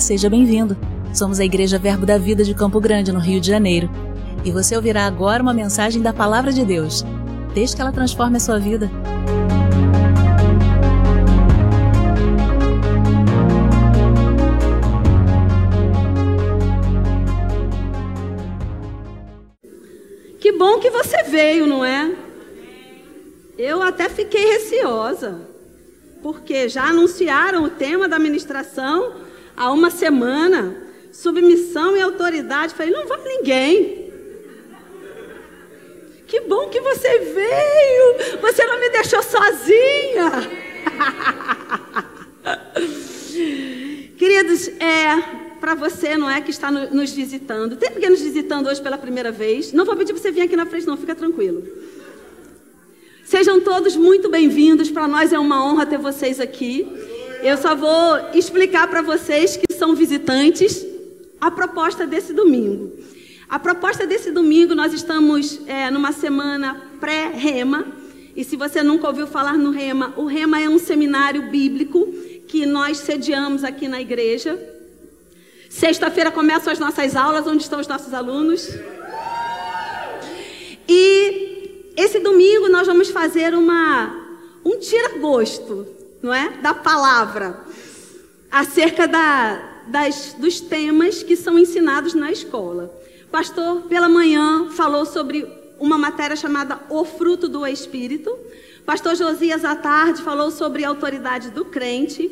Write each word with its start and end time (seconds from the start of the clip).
Seja 0.00 0.28
bem-vindo. 0.28 0.76
Somos 1.14 1.40
a 1.40 1.44
Igreja 1.44 1.78
Verbo 1.78 2.04
da 2.04 2.18
Vida 2.18 2.44
de 2.44 2.54
Campo 2.54 2.78
Grande, 2.80 3.10
no 3.10 3.18
Rio 3.18 3.40
de 3.40 3.46
Janeiro. 3.48 3.90
E 4.44 4.50
você 4.50 4.76
ouvirá 4.76 5.06
agora 5.06 5.42
uma 5.42 5.54
mensagem 5.54 6.02
da 6.02 6.12
Palavra 6.12 6.52
de 6.52 6.64
Deus. 6.64 7.02
Desde 7.54 7.74
que 7.74 7.82
ela 7.82 7.90
transforme 7.90 8.36
a 8.36 8.40
sua 8.40 8.58
vida. 8.58 8.90
Que 20.38 20.52
bom 20.52 20.78
que 20.78 20.90
você 20.90 21.22
veio, 21.22 21.66
não 21.66 21.84
é? 21.84 22.14
Eu 23.56 23.82
até 23.82 24.08
fiquei 24.10 24.44
receosa, 24.52 25.40
porque 26.22 26.68
já 26.68 26.84
anunciaram 26.84 27.64
o 27.64 27.70
tema 27.70 28.06
da 28.06 28.18
ministração 28.18 29.25
há 29.56 29.72
uma 29.72 29.90
semana, 29.90 30.76
submissão 31.10 31.96
e 31.96 32.02
autoridade. 32.02 32.74
Falei, 32.74 32.92
não 32.92 33.06
vai 33.06 33.24
ninguém. 33.24 34.12
Que 36.26 36.40
bom 36.40 36.68
que 36.68 36.80
você 36.80 37.18
veio. 37.18 38.40
Você 38.40 38.66
não 38.66 38.80
me 38.80 38.90
deixou 38.90 39.22
sozinha. 39.22 40.32
Queridos, 44.18 44.68
é 44.68 45.46
para 45.60 45.74
você, 45.74 46.16
não 46.16 46.30
é, 46.30 46.40
que 46.40 46.50
está 46.50 46.70
nos 46.70 47.12
visitando. 47.12 47.76
Tem 47.76 47.90
alguém 47.90 48.10
nos 48.10 48.20
visitando 48.20 48.68
hoje 48.68 48.82
pela 48.82 48.98
primeira 48.98 49.32
vez? 49.32 49.72
Não 49.72 49.84
vou 49.84 49.96
pedir 49.96 50.12
para 50.12 50.22
você 50.22 50.30
vir 50.30 50.42
aqui 50.42 50.56
na 50.56 50.66
frente, 50.66 50.86
não, 50.86 50.96
fica 50.96 51.14
tranquilo. 51.14 51.64
Sejam 53.24 53.60
todos 53.60 53.96
muito 53.96 54.28
bem-vindos. 54.28 54.90
Para 54.90 55.08
nós 55.08 55.32
é 55.32 55.38
uma 55.38 55.64
honra 55.64 55.86
ter 55.86 55.98
vocês 55.98 56.38
aqui. 56.38 56.86
Eu 57.42 57.56
só 57.56 57.74
vou 57.74 58.30
explicar 58.34 58.88
para 58.88 59.02
vocês 59.02 59.56
que 59.56 59.72
são 59.74 59.94
visitantes 59.94 60.84
a 61.40 61.50
proposta 61.50 62.06
desse 62.06 62.32
domingo. 62.32 62.92
A 63.48 63.58
proposta 63.58 64.06
desse 64.06 64.30
domingo, 64.30 64.74
nós 64.74 64.92
estamos 64.92 65.60
é, 65.66 65.90
numa 65.90 66.12
semana 66.12 66.82
pré-rema. 66.98 67.86
E 68.34 68.42
se 68.42 68.56
você 68.56 68.82
nunca 68.82 69.06
ouviu 69.06 69.26
falar 69.26 69.56
no 69.56 69.70
Rema, 69.70 70.12
o 70.16 70.26
Rema 70.26 70.60
é 70.60 70.68
um 70.68 70.78
seminário 70.78 71.50
bíblico 71.50 72.06
que 72.48 72.66
nós 72.66 72.98
sediamos 72.98 73.64
aqui 73.64 73.88
na 73.88 74.00
igreja. 74.00 74.58
Sexta-feira 75.70 76.30
começam 76.30 76.72
as 76.72 76.78
nossas 76.78 77.14
aulas, 77.14 77.46
onde 77.46 77.62
estão 77.62 77.80
os 77.80 77.86
nossos 77.86 78.12
alunos. 78.12 78.68
E 80.88 81.92
esse 81.96 82.18
domingo 82.18 82.68
nós 82.68 82.86
vamos 82.86 83.08
fazer 83.10 83.54
uma, 83.54 84.14
um 84.64 84.78
tira-gosto 84.78 85.95
não 86.22 86.32
é? 86.32 86.50
Da 86.62 86.74
palavra, 86.74 87.60
acerca 88.50 89.06
da, 89.06 89.82
das, 89.86 90.34
dos 90.38 90.60
temas 90.60 91.22
que 91.22 91.36
são 91.36 91.58
ensinados 91.58 92.14
na 92.14 92.30
escola. 92.30 92.92
O 93.24 93.30
pastor, 93.30 93.82
pela 93.82 94.08
manhã, 94.08 94.70
falou 94.70 95.04
sobre 95.04 95.46
uma 95.78 95.98
matéria 95.98 96.36
chamada 96.36 96.80
O 96.88 97.04
Fruto 97.04 97.48
do 97.48 97.66
Espírito. 97.66 98.36
Pastor 98.84 99.16
Josias, 99.16 99.64
à 99.64 99.74
tarde, 99.74 100.22
falou 100.22 100.50
sobre 100.50 100.84
a 100.84 100.88
autoridade 100.88 101.50
do 101.50 101.64
crente. 101.64 102.22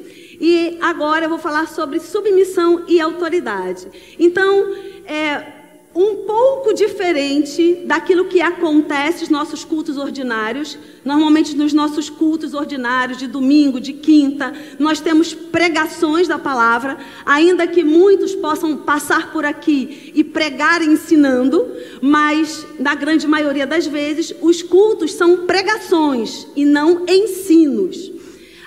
E 0.40 0.78
agora 0.80 1.26
eu 1.26 1.28
vou 1.28 1.38
falar 1.38 1.68
sobre 1.68 2.00
submissão 2.00 2.84
e 2.86 3.00
autoridade. 3.00 3.88
Então, 4.18 4.72
é, 5.04 5.63
um 5.94 6.16
pouco 6.26 6.74
diferente 6.74 7.84
daquilo 7.86 8.24
que 8.24 8.40
acontece 8.40 9.20
nos 9.20 9.28
nossos 9.28 9.64
cultos 9.64 9.96
ordinários. 9.96 10.76
Normalmente 11.04 11.56
nos 11.56 11.72
nossos 11.72 12.10
cultos 12.10 12.52
ordinários 12.52 13.16
de 13.16 13.28
domingo, 13.28 13.80
de 13.80 13.92
quinta, 13.92 14.52
nós 14.78 15.00
temos 15.00 15.32
pregações 15.32 16.26
da 16.26 16.38
palavra, 16.38 16.98
ainda 17.24 17.66
que 17.66 17.84
muitos 17.84 18.34
possam 18.34 18.78
passar 18.78 19.32
por 19.32 19.44
aqui 19.44 20.12
e 20.14 20.24
pregar 20.24 20.82
ensinando, 20.82 21.70
mas 22.00 22.66
na 22.78 22.94
grande 22.94 23.28
maioria 23.28 23.66
das 23.66 23.86
vezes 23.86 24.34
os 24.42 24.62
cultos 24.62 25.12
são 25.12 25.46
pregações 25.46 26.48
e 26.56 26.64
não 26.64 27.04
ensinos. 27.06 28.14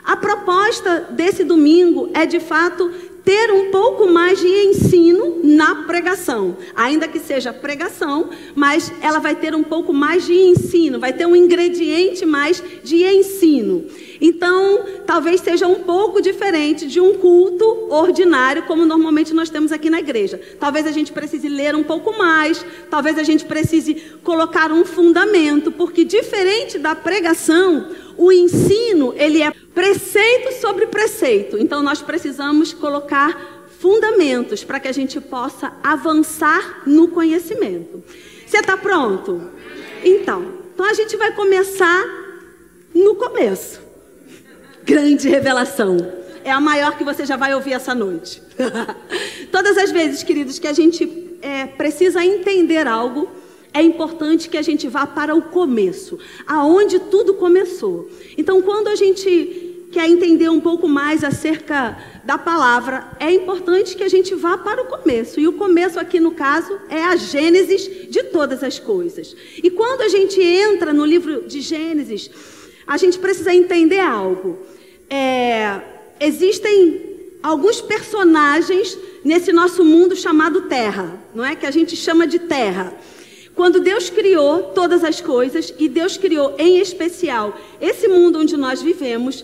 A 0.07 0.15
proposta 0.15 1.09
desse 1.11 1.43
domingo 1.43 2.09
é 2.13 2.25
de 2.25 2.39
fato 2.39 2.89
ter 3.27 3.51
um 3.51 3.71
pouco 3.71 4.07
mais 4.07 4.39
de 4.39 4.47
ensino 4.47 5.41
na 5.43 5.83
pregação. 5.83 6.55
Ainda 6.73 7.09
que 7.09 7.19
seja 7.19 7.51
pregação, 7.51 8.29
mas 8.55 8.89
ela 9.01 9.19
vai 9.19 9.35
ter 9.35 9.53
um 9.53 9.63
pouco 9.63 9.91
mais 9.91 10.25
de 10.25 10.33
ensino, 10.33 10.97
vai 10.97 11.11
ter 11.11 11.25
um 11.25 11.35
ingrediente 11.35 12.25
mais 12.25 12.63
de 12.85 13.03
ensino. 13.03 13.83
Então, 14.21 14.85
talvez 15.05 15.41
seja 15.41 15.67
um 15.67 15.83
pouco 15.83 16.21
diferente 16.21 16.87
de 16.87 17.01
um 17.01 17.15
culto 17.17 17.65
ordinário, 17.89 18.63
como 18.63 18.85
normalmente 18.85 19.33
nós 19.33 19.49
temos 19.49 19.73
aqui 19.73 19.89
na 19.89 19.99
igreja. 19.99 20.39
Talvez 20.57 20.87
a 20.87 20.91
gente 20.93 21.11
precise 21.11 21.49
ler 21.49 21.75
um 21.75 21.83
pouco 21.83 22.17
mais, 22.17 22.65
talvez 22.89 23.17
a 23.17 23.23
gente 23.23 23.43
precise 23.43 23.95
colocar 24.23 24.71
um 24.71 24.85
fundamento, 24.85 25.69
porque 25.69 26.05
diferente 26.05 26.79
da 26.79 26.95
pregação, 26.95 27.89
o 28.17 28.31
ensino, 28.31 29.13
ele 29.15 29.41
é 29.41 29.51
preceito 29.51 30.59
sobre 30.59 30.87
preceito. 30.87 31.57
Então 31.57 31.83
nós 31.83 32.01
precisamos 32.01 32.73
colocar 32.73 33.67
fundamentos 33.79 34.63
para 34.63 34.79
que 34.79 34.87
a 34.87 34.91
gente 34.91 35.21
possa 35.21 35.73
avançar 35.83 36.81
no 36.85 37.09
conhecimento. 37.09 38.03
Você 38.45 38.57
está 38.57 38.75
pronto? 38.75 39.51
Então, 40.03 40.53
então 40.73 40.85
a 40.85 40.93
gente 40.93 41.15
vai 41.15 41.31
começar 41.33 42.05
no 42.93 43.15
começo. 43.15 43.81
Grande 44.83 45.27
revelação. 45.29 45.97
É 46.43 46.51
a 46.51 46.61
maior 46.61 46.97
que 46.97 47.03
você 47.03 47.25
já 47.25 47.35
vai 47.35 47.53
ouvir 47.53 47.73
essa 47.73 47.93
noite. 47.93 48.41
Todas 49.51 49.77
as 49.77 49.91
vezes, 49.91 50.23
queridos, 50.23 50.59
que 50.59 50.67
a 50.67 50.73
gente 50.73 51.37
é, 51.41 51.65
precisa 51.65 52.23
entender 52.23 52.87
algo, 52.87 53.29
é 53.73 53.81
importante 53.81 54.49
que 54.49 54.57
a 54.57 54.61
gente 54.61 54.87
vá 54.87 55.05
para 55.05 55.35
o 55.35 55.41
começo, 55.41 56.17
aonde 56.45 56.99
tudo 56.99 57.33
começou. 57.35 58.09
Então, 58.37 58.61
quando 58.61 58.87
a 58.87 58.95
gente 58.95 59.67
quer 59.91 60.09
entender 60.09 60.49
um 60.49 60.59
pouco 60.59 60.87
mais 60.87 61.23
acerca 61.23 61.97
da 62.23 62.37
palavra, 62.37 63.11
é 63.19 63.31
importante 63.31 63.95
que 63.95 64.03
a 64.03 64.09
gente 64.09 64.35
vá 64.35 64.57
para 64.57 64.81
o 64.81 64.85
começo. 64.85 65.39
E 65.39 65.47
o 65.47 65.53
começo 65.53 65.99
aqui, 65.99 66.19
no 66.19 66.31
caso, 66.31 66.77
é 66.89 67.03
a 67.03 67.15
Gênesis 67.15 68.09
de 68.09 68.23
todas 68.23 68.63
as 68.63 68.79
coisas. 68.79 69.35
E 69.61 69.69
quando 69.69 70.01
a 70.01 70.09
gente 70.09 70.41
entra 70.41 70.91
no 70.91 71.05
livro 71.05 71.47
de 71.47 71.61
Gênesis, 71.61 72.29
a 72.85 72.97
gente 72.97 73.17
precisa 73.17 73.53
entender 73.53 73.99
algo. 73.99 74.57
É, 75.09 75.79
existem 76.19 77.01
alguns 77.41 77.79
personagens 77.79 78.97
nesse 79.23 79.53
nosso 79.53 79.83
mundo 79.85 80.15
chamado 80.15 80.63
Terra, 80.63 81.21
não 81.33 81.45
é? 81.45 81.55
Que 81.55 81.65
a 81.65 81.71
gente 81.71 81.95
chama 81.95 82.27
de 82.27 82.39
Terra. 82.39 82.93
Quando 83.57 83.79
Deus 83.79 84.11
criou 84.11 84.71
todas 84.75 85.03
as 85.03 85.19
coisas, 85.19 85.73
e 85.79 85.89
Deus 85.89 86.15
criou 86.15 86.53
em 86.59 86.77
especial 86.77 87.59
esse 87.81 88.07
mundo 88.07 88.37
onde 88.37 88.55
nós 88.55 88.83
vivemos, 88.83 89.43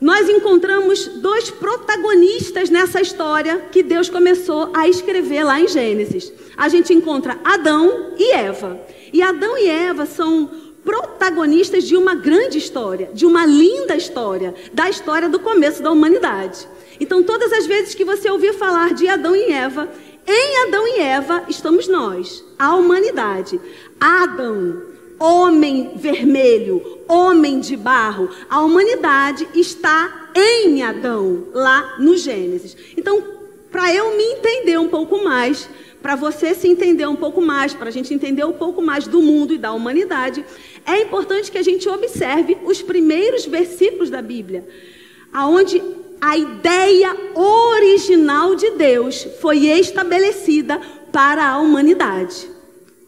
nós 0.00 0.28
encontramos 0.28 1.06
dois 1.06 1.48
protagonistas 1.48 2.70
nessa 2.70 3.00
história 3.00 3.68
que 3.70 3.84
Deus 3.84 4.10
começou 4.10 4.70
a 4.74 4.88
escrever 4.88 5.44
lá 5.44 5.60
em 5.60 5.68
Gênesis. 5.68 6.32
A 6.56 6.68
gente 6.68 6.92
encontra 6.92 7.38
Adão 7.44 8.14
e 8.18 8.32
Eva. 8.32 8.80
E 9.12 9.22
Adão 9.22 9.56
e 9.56 9.68
Eva 9.68 10.06
são 10.06 10.50
protagonistas 10.84 11.84
de 11.84 11.96
uma 11.96 12.16
grande 12.16 12.58
história, 12.58 13.10
de 13.14 13.26
uma 13.26 13.46
linda 13.46 13.94
história, 13.94 14.54
da 14.72 14.90
história 14.90 15.28
do 15.28 15.38
começo 15.38 15.80
da 15.82 15.92
humanidade. 15.92 16.66
Então, 16.98 17.22
todas 17.22 17.52
as 17.52 17.66
vezes 17.66 17.94
que 17.94 18.04
você 18.04 18.28
ouvir 18.28 18.54
falar 18.54 18.92
de 18.92 19.06
Adão 19.06 19.36
e 19.36 19.52
Eva, 19.52 19.88
em 20.26 20.66
Adão 20.66 20.86
e 20.86 21.00
Eva 21.00 21.44
estamos 21.48 21.88
nós, 21.88 22.44
a 22.58 22.74
humanidade. 22.74 23.60
Adão, 23.98 24.82
homem 25.18 25.92
vermelho, 25.96 26.82
homem 27.08 27.60
de 27.60 27.76
barro. 27.76 28.30
A 28.48 28.60
humanidade 28.62 29.46
está 29.54 30.30
em 30.34 30.82
Adão, 30.82 31.46
lá 31.52 31.96
no 31.98 32.16
Gênesis. 32.16 32.76
Então, 32.96 33.22
para 33.70 33.94
eu 33.94 34.16
me 34.16 34.24
entender 34.24 34.78
um 34.78 34.88
pouco 34.88 35.22
mais, 35.22 35.68
para 36.02 36.16
você 36.16 36.54
se 36.54 36.66
entender 36.66 37.06
um 37.06 37.16
pouco 37.16 37.40
mais, 37.40 37.74
para 37.74 37.88
a 37.88 37.92
gente 37.92 38.12
entender 38.14 38.44
um 38.44 38.52
pouco 38.52 38.80
mais 38.80 39.06
do 39.06 39.20
mundo 39.20 39.52
e 39.52 39.58
da 39.58 39.72
humanidade, 39.72 40.44
é 40.86 41.02
importante 41.02 41.50
que 41.50 41.58
a 41.58 41.62
gente 41.62 41.88
observe 41.88 42.56
os 42.64 42.80
primeiros 42.80 43.44
versículos 43.44 44.08
da 44.08 44.22
Bíblia, 44.22 44.66
aonde 45.32 45.82
a 46.20 46.36
ideia 46.36 47.16
original 47.34 48.54
de 48.54 48.70
Deus 48.72 49.26
foi 49.40 49.66
estabelecida 49.66 50.80
para 51.10 51.48
a 51.48 51.58
humanidade. 51.58 52.48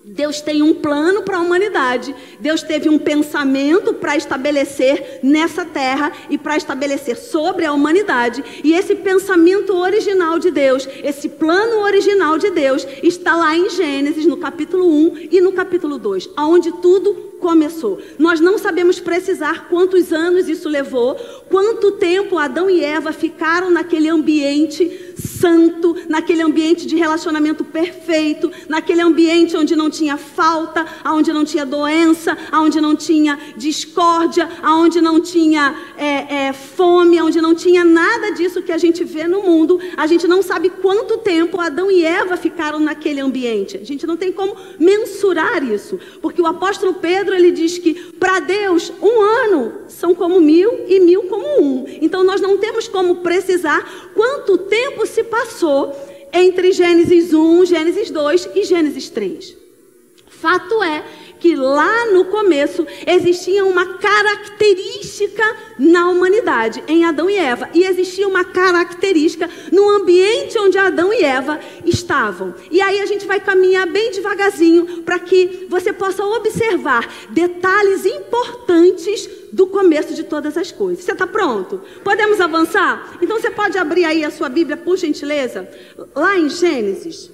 Deus 0.05 0.41
tem 0.41 0.63
um 0.63 0.75
plano 0.75 1.23
para 1.23 1.37
a 1.37 1.41
humanidade. 1.41 2.15
Deus 2.41 2.63
teve 2.63 2.89
um 2.89 2.99
pensamento 2.99 3.95
para 3.95 4.17
estabelecer 4.17 5.21
nessa 5.23 5.65
terra 5.65 6.13
e 6.29 6.37
para 6.37 6.57
estabelecer 6.57 7.17
sobre 7.17 7.65
a 7.65 7.73
humanidade. 7.73 8.43
E 8.65 8.73
esse 8.75 8.97
pensamento 8.97 9.75
original 9.77 10.41
de 10.41 10.51
Deus, 10.51 10.89
esse 11.05 11.29
plano 11.29 11.83
original 11.83 12.37
de 12.37 12.51
Deus, 12.51 12.87
está 13.03 13.37
lá 13.37 13.57
em 13.57 13.71
Gênesis, 13.71 14.27
no 14.27 14.37
capítulo 14.37 14.87
1 14.87 15.29
e 15.31 15.41
no 15.41 15.53
capítulo 15.53 15.99
2, 15.99 16.31
onde 16.37 16.73
tudo 16.73 17.32
começou. 17.43 18.01
Nós 18.21 18.39
não 18.39 18.57
sabemos 18.57 19.01
precisar 19.01 19.67
quantos 19.69 20.13
anos 20.13 20.49
isso 20.49 20.69
levou, 20.69 21.17
quanto 21.51 21.91
tempo 21.93 22.39
Adão 22.39 22.71
e 22.71 22.83
Eva 22.83 23.13
ficaram 23.13 23.69
naquele 23.69 24.09
ambiente 24.09 25.13
santo, 25.17 25.97
naquele 26.09 26.41
ambiente 26.41 26.87
de 26.87 26.97
relacionamento 26.97 27.65
perfeito, 27.65 28.51
naquele 28.69 29.01
ambiente 29.01 29.57
onde 29.57 29.75
não 29.75 29.91
tinha 29.91 30.17
falta, 30.17 30.87
onde 31.05 31.33
não 31.33 31.45
tinha 31.45 31.67
doença, 31.67 32.39
onde 32.53 32.81
não 32.81 32.95
tinha 32.95 33.37
discórdia, 33.57 34.49
onde 34.65 35.01
não 35.01 35.21
tinha 35.21 35.75
é, 35.97 36.47
é, 36.47 36.53
fome, 36.53 37.21
onde 37.21 37.41
não 37.41 37.57
tinha 37.57 37.85
nada 37.85 38.31
disso 38.31 38.63
que 38.63 38.71
a 38.71 38.79
gente 38.79 39.03
vê 39.03 39.27
no 39.27 39.43
mundo. 39.43 39.81
A 39.97 40.07
gente 40.07 40.29
não 40.29 40.43
sabe 40.43 40.71
quanto 40.71 41.19
tempo 41.19 41.61
Adão 41.61 41.91
e 41.91 42.05
Eva 42.05 42.37
ficaram 42.37 42.79
naquele 42.79 43.21
ambiente. 43.21 43.77
A 43.79 43.85
gente 43.85 44.07
não 44.07 44.17
tem 44.17 44.31
como 44.31 44.57
mensurar 44.79 45.65
isso, 45.65 45.99
porque 46.21 46.41
o 46.41 46.47
apóstolo 46.47 46.95
Pedro 46.95 47.32
ele 47.33 47.51
diz 47.51 47.79
que 47.79 47.95
para 48.15 48.41
Deus 48.41 48.93
um 49.01 49.21
ano 49.21 49.73
são 49.89 50.15
como 50.15 50.41
mil 50.41 50.85
e 50.87 51.01
mil 51.01 51.25
como 51.25 51.63
um. 51.63 51.85
Então 52.01 52.25
nós 52.25 52.41
não 52.41 52.59
temos 52.59 52.89
como 52.89 53.17
precisar 53.17 54.11
quanto 54.15 54.59
tempo 54.59 55.07
se 55.07 55.25
passou 55.25 55.95
entre 56.33 56.73
Gênesis 56.73 57.33
1, 57.35 57.67
Gênesis 57.67 58.11
2 58.11 58.49
e 58.55 58.65
Gênesis 58.65 59.09
3. 59.11 59.57
Fato 60.29 60.83
é 60.83 61.05
que 61.43 61.57
lá 61.57 62.07
no 62.13 62.27
começo 62.27 62.87
existia 63.05 63.65
uma 63.65 63.85
característica 63.85 65.43
na 65.77 66.09
humanidade, 66.09 66.85
em 66.87 67.05
Adão 67.05 67.29
e 67.29 67.37
Eva, 67.37 67.69
e 67.75 67.83
existia 67.85 68.29
uma 68.29 68.45
característica 68.45 69.51
no 69.73 69.91
ambiente 69.91 70.57
onde 70.57 70.79
Adão 70.79 71.13
e 71.13 71.25
Eva 71.25 71.59
estavam. 71.85 72.55
E 72.71 72.81
aí 72.81 73.01
a 73.01 73.07
gente 73.07 73.27
vai 73.27 73.41
caminhar 73.41 73.89
bem 73.89 74.13
devagarzinho 74.13 75.03
para 75.03 75.19
que 75.19 75.67
você 75.69 75.93
possa 75.93 76.25
observar 76.25 77.13
detalhes 77.31 78.07
importantes 78.07 79.29
do 79.53 79.67
começo 79.67 80.15
de 80.15 80.23
todas 80.23 80.57
as 80.57 80.71
coisas. 80.71 81.05
Você 81.05 81.11
está 81.11 81.27
pronto? 81.27 81.81
Podemos 82.05 82.41
avançar? 82.41 83.19
Então 83.21 83.41
você 83.41 83.51
pode 83.51 83.77
abrir 83.77 84.05
aí 84.05 84.25
a 84.25 84.31
sua 84.31 84.49
Bíblia, 84.49 84.77
por 84.77 84.97
gentileza, 84.97 85.69
lá 86.15 86.39
em 86.39 86.49
Gênesis. 86.49 87.33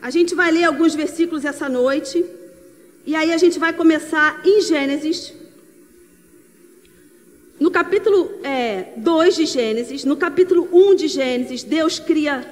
A 0.00 0.10
gente 0.10 0.32
vai 0.32 0.52
ler 0.52 0.62
alguns 0.62 0.94
versículos 0.94 1.44
essa 1.44 1.68
noite. 1.68 2.24
E 3.06 3.14
aí 3.14 3.32
a 3.32 3.36
gente 3.36 3.58
vai 3.58 3.72
começar 3.72 4.40
em 4.46 4.62
Gênesis. 4.62 5.32
No 7.60 7.70
capítulo 7.70 8.30
2 8.96 9.34
é, 9.34 9.36
de 9.36 9.46
Gênesis, 9.46 10.04
no 10.04 10.16
capítulo 10.16 10.68
1 10.72 10.90
um 10.90 10.94
de 10.94 11.08
Gênesis, 11.08 11.62
Deus 11.62 11.98
cria 11.98 12.46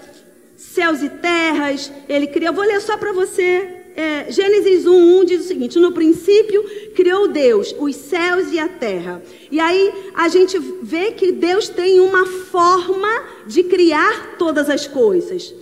céus 0.55 1.03
e 1.03 1.09
terras. 1.09 1.91
Ele 2.07 2.27
cria, 2.27 2.53
vou 2.53 2.65
ler 2.65 2.81
só 2.83 2.99
para 2.99 3.13
você. 3.13 3.79
É, 3.97 4.31
Gênesis 4.31 4.87
1, 4.87 5.21
1 5.21 5.25
diz 5.25 5.45
o 5.45 5.49
seguinte: 5.49 5.79
No 5.79 5.93
princípio 5.93 6.63
criou 6.95 7.29
Deus 7.29 7.75
os 7.79 7.97
céus 7.97 8.53
e 8.53 8.59
a 8.59 8.69
terra. 8.69 9.23
E 9.51 9.59
aí 9.59 9.93
a 10.15 10.29
gente 10.29 10.59
vê 10.83 11.13
que 11.13 11.33
Deus 11.33 11.71
tem 11.71 11.99
uma 11.99 12.27
forma 12.27 13.09
de 13.47 13.63
criar 13.65 14.37
todas 14.39 14.69
as 14.69 14.87
coisas. 14.87 15.55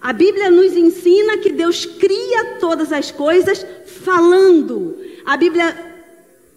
A 0.00 0.12
Bíblia 0.12 0.50
nos 0.50 0.76
ensina 0.76 1.38
que 1.38 1.50
Deus 1.50 1.84
cria 1.84 2.56
todas 2.60 2.92
as 2.92 3.10
coisas 3.10 3.66
falando. 3.84 4.96
A 5.24 5.36
Bíblia 5.36 5.68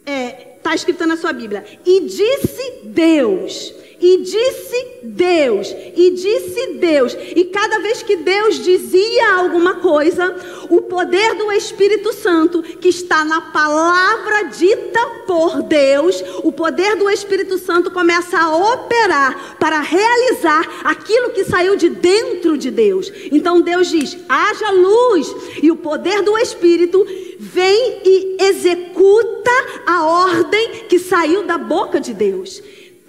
está 0.02 0.12
é, 0.12 0.32
tá 0.62 0.76
escrita 0.76 1.08
na 1.08 1.18
sua 1.18 1.34
Bíblia. 1.34 1.66
E 1.86 2.02
disse 2.02 2.82
Deus. 2.86 3.74
E 4.02 4.18
disse 4.18 4.88
Deus, 5.04 5.76
e 5.96 6.10
disse 6.10 6.74
Deus. 6.80 7.16
E 7.36 7.46
cada 7.46 7.78
vez 7.80 8.02
que 8.02 8.16
Deus 8.16 8.64
dizia 8.64 9.36
alguma 9.36 9.76
coisa, 9.76 10.36
o 10.70 10.82
poder 10.82 11.36
do 11.36 11.52
Espírito 11.52 12.12
Santo, 12.12 12.64
que 12.64 12.90
está 12.90 13.24
na 13.24 13.42
palavra 13.42 14.46
dita 14.46 15.00
por 15.28 15.62
Deus, 15.62 16.24
o 16.44 16.52
poder 16.52 16.96
do 16.96 17.10
Espírito 17.12 17.60
Santo 17.60 17.92
começa 17.92 18.40
a 18.40 18.74
operar 18.74 19.58
para 19.60 19.80
realizar 19.80 20.68
aquilo 20.84 21.30
que 21.30 21.44
saiu 21.44 21.76
de 21.76 21.90
dentro 21.90 22.58
de 22.58 22.72
Deus. 22.72 23.12
Então 23.32 23.62
Deus 23.62 23.88
diz: 23.88 24.18
haja 24.28 24.72
luz, 24.72 25.32
e 25.62 25.70
o 25.70 25.76
poder 25.76 26.24
do 26.24 26.36
Espírito 26.40 27.06
vem 27.38 28.02
e 28.04 28.38
executa 28.40 29.52
a 29.86 30.06
ordem 30.06 30.86
que 30.90 30.98
saiu 30.98 31.44
da 31.44 31.58
boca 31.58 32.00
de 32.00 32.14
Deus. 32.14 32.62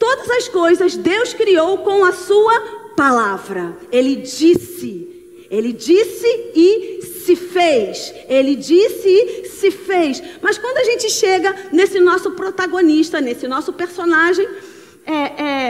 Todas 0.02 0.28
as 0.30 0.48
coisas 0.48 0.96
Deus 0.96 1.32
criou 1.32 1.78
com 1.78 2.04
a 2.04 2.10
sua 2.10 2.58
palavra. 2.96 3.76
Ele 3.92 4.16
disse, 4.16 5.46
ele 5.48 5.72
disse 5.72 6.26
e 6.56 7.02
se 7.24 7.36
fez. 7.36 8.12
Ele 8.28 8.56
disse 8.56 9.08
e 9.08 9.44
se 9.44 9.70
fez. 9.70 10.20
Mas 10.42 10.58
quando 10.58 10.78
a 10.78 10.82
gente 10.82 11.08
chega 11.08 11.54
nesse 11.70 12.00
nosso 12.00 12.32
protagonista, 12.32 13.20
nesse 13.20 13.46
nosso 13.46 13.72
personagem 13.72 14.44
é, 15.06 15.12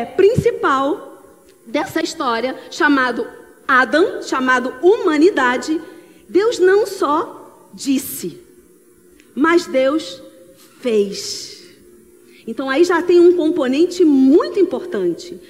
é, 0.01 0.05
principal 0.07 1.23
dessa 1.67 2.03
história, 2.03 2.59
chamado 2.71 3.29
Adam, 3.69 4.23
chamado 4.23 4.73
humanidade, 4.81 5.79
Deus 6.27 6.59
não 6.59 6.87
só 6.87 7.69
disse, 7.75 8.41
mas 9.35 9.67
Deus 9.67 10.23
fez. 10.81 11.62
Então 12.47 12.69
aí 12.69 12.85
já 12.85 13.03
tem 13.03 13.21
um 13.21 13.37
componente 13.37 14.05
muito 14.05 14.59
importante. 14.59 15.41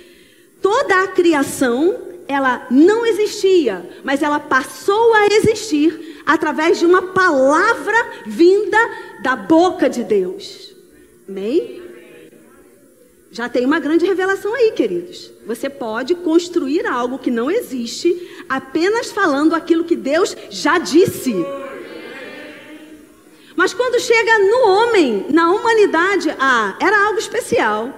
Toda 0.61 1.03
a 1.03 1.09
criação, 1.09 1.99
ela 2.29 2.67
não 2.71 3.05
existia, 3.05 3.89
mas 4.05 4.23
ela 4.23 4.39
passou 4.39 5.15
a 5.15 5.27
existir 5.27 6.23
através 6.25 6.79
de 6.79 6.87
uma 6.87 7.03
palavra 7.13 7.97
vinda 8.27 8.79
da 9.23 9.35
boca 9.35 9.89
de 9.89 10.05
Deus. 10.05 10.75
Amém? 11.29 11.83
Já 13.33 13.49
tem 13.49 13.65
uma 13.65 13.81
grande 13.81 14.05
revelação 14.05 14.55
aí, 14.55 14.73
queridos. 14.73 15.33
Você 15.47 15.71
pode 15.71 16.15
construir 16.15 16.87
algo 16.87 17.19
que 17.19 17.31
não 17.31 17.51
existe 17.51 18.45
apenas 18.47 19.11
falando 19.11 19.55
aquilo 19.55 19.85
que 19.85 19.97
Deus 19.97 20.37
já 20.51 20.77
disse. 20.77 21.35
Mas 23.57 23.75
quando 23.75 24.01
chega 24.01 24.39
no 24.39 24.69
homem, 24.69 25.27
na 25.29 25.51
humanidade, 25.51 26.35
ah, 26.39 26.77
era 26.81 27.07
algo 27.07 27.19
especial. 27.19 27.91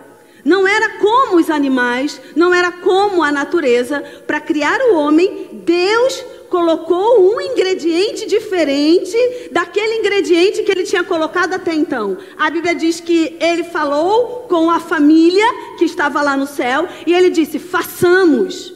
Não 0.45 0.69
era 0.69 0.99
como 0.99 1.39
os 1.39 1.49
animais, 1.49 2.21
não 2.37 2.55
era 2.55 2.71
como 2.71 3.23
a 3.23 3.33
natureza. 3.33 4.05
Para 4.27 4.41
criar 4.41 4.79
o 4.83 4.95
homem, 4.95 5.49
Deus 5.65 6.23
colocou 6.51 7.35
um 7.35 7.41
ingrediente 7.41 8.27
diferente 8.27 9.17
daquele 9.51 9.97
ingrediente 9.97 10.63
que 10.63 10.71
ele 10.71 10.85
tinha 10.85 11.03
colocado 11.03 11.55
até 11.55 11.73
então. 11.73 12.19
A 12.37 12.51
Bíblia 12.51 12.75
diz 12.75 13.01
que 13.01 13.37
ele 13.41 13.65
falou 13.65 14.47
com 14.49 14.71
a 14.71 14.79
família 14.79 15.47
que 15.79 15.85
estava 15.87 16.21
lá 16.21 16.37
no 16.37 16.47
céu 16.47 16.87
e 17.07 17.15
ele 17.15 17.31
disse: 17.31 17.59
façamos. 17.59 18.74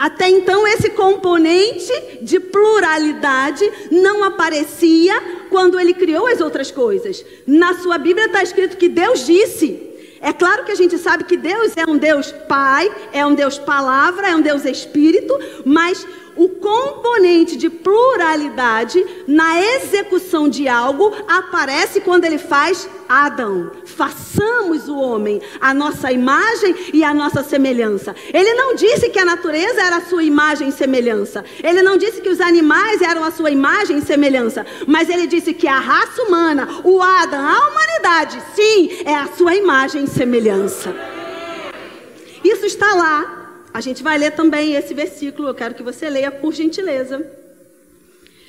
Até 0.00 0.30
então, 0.30 0.66
esse 0.66 0.88
componente 0.88 1.92
de 2.22 2.40
pluralidade 2.40 3.70
não 3.90 4.24
aparecia 4.24 5.12
quando 5.50 5.78
ele 5.78 5.92
criou 5.92 6.26
as 6.26 6.40
outras 6.40 6.70
coisas. 6.70 7.22
Na 7.46 7.74
sua 7.74 7.98
Bíblia 7.98 8.24
está 8.24 8.42
escrito 8.42 8.78
que 8.78 8.88
Deus 8.88 9.26
disse. 9.26 9.90
É 10.22 10.32
claro 10.32 10.64
que 10.64 10.72
a 10.72 10.74
gente 10.74 10.96
sabe 10.96 11.24
que 11.24 11.36
Deus 11.36 11.72
é 11.76 11.84
um 11.86 11.98
Deus 11.98 12.32
Pai, 12.48 12.90
é 13.12 13.26
um 13.26 13.34
Deus 13.34 13.58
Palavra, 13.58 14.30
é 14.30 14.34
um 14.34 14.40
Deus 14.40 14.64
Espírito, 14.64 15.38
mas 15.66 16.06
o 16.36 16.48
componente 16.48 17.56
de 17.56 17.68
pluralidade 17.68 19.04
na 19.26 19.60
execução 19.60 20.48
de 20.48 20.68
algo 20.68 21.12
aparece 21.28 22.00
quando 22.00 22.24
ele 22.24 22.38
faz 22.38 22.88
Adão. 23.08 23.70
Façamos 23.84 24.88
o 24.88 24.96
homem 24.96 25.40
a 25.60 25.74
nossa 25.74 26.12
imagem 26.12 26.74
e 26.92 27.02
a 27.02 27.12
nossa 27.12 27.42
semelhança. 27.42 28.14
Ele 28.32 28.54
não 28.54 28.74
disse 28.74 29.10
que 29.10 29.18
a 29.18 29.24
natureza 29.24 29.80
era 29.80 29.96
a 29.96 30.00
sua 30.00 30.22
imagem 30.22 30.68
e 30.68 30.72
semelhança. 30.72 31.44
Ele 31.62 31.82
não 31.82 31.96
disse 31.96 32.20
que 32.20 32.28
os 32.28 32.40
animais 32.40 33.02
eram 33.02 33.24
a 33.24 33.30
sua 33.30 33.50
imagem 33.50 33.98
e 33.98 34.02
semelhança. 34.02 34.64
Mas 34.86 35.08
ele 35.08 35.26
disse 35.26 35.52
que 35.52 35.66
a 35.66 35.78
raça 35.78 36.22
humana, 36.22 36.68
o 36.84 37.02
Adão, 37.02 37.40
a 37.40 37.68
humanidade, 37.68 38.42
sim, 38.54 39.02
é 39.04 39.14
a 39.14 39.28
sua 39.36 39.54
imagem 39.54 40.04
e 40.04 40.08
semelhança. 40.08 40.94
Isso 42.44 42.64
está 42.64 42.94
lá 42.94 43.39
a 43.72 43.80
gente 43.80 44.02
vai 44.02 44.18
ler 44.18 44.32
também 44.32 44.74
esse 44.74 44.92
versículo, 44.94 45.48
eu 45.48 45.54
quero 45.54 45.74
que 45.74 45.82
você 45.82 46.10
leia 46.10 46.30
por 46.30 46.52
gentileza. 46.52 47.24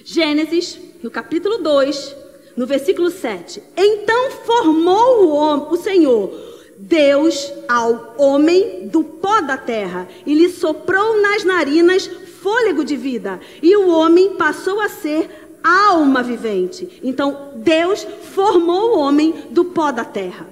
Gênesis, 0.04 0.80
no 1.04 1.12
capítulo 1.12 1.60
2, 1.60 2.16
no 2.56 2.66
versículo 2.66 3.10
7. 3.12 3.62
Então 3.78 4.32
formou 4.32 5.28
o, 5.28 5.74
o 5.74 5.78
Senhor, 5.78 6.32
Deus, 6.78 7.54
ao 7.68 8.16
homem 8.18 8.88
do 8.88 9.04
pó 9.04 9.42
da 9.42 9.58
terra, 9.58 10.08
e 10.25 10.34
lhe 10.34 10.50
soprou 10.50 11.22
nas 11.22 11.44
narinas 11.44 12.08
fôlego 12.42 12.84
de 12.84 12.98
vida, 12.98 13.40
e 13.62 13.75
o 13.78 13.90
homem 13.90 14.36
passou 14.36 14.80
a 14.80 14.90
ser 14.90 15.30
alma 15.63 16.24
vivente. 16.24 17.00
Então, 17.04 17.51
Deus 17.58 18.06
formou 18.34 18.96
o 18.96 19.00
homem 19.00 19.46
do 19.51 19.66
pó 19.66 19.92
da 19.92 20.04
terra. 20.04 20.48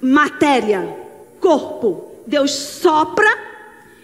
Matéria, 0.00 0.96
corpo, 1.38 2.07
Deus 2.28 2.50
sopra, 2.50 3.26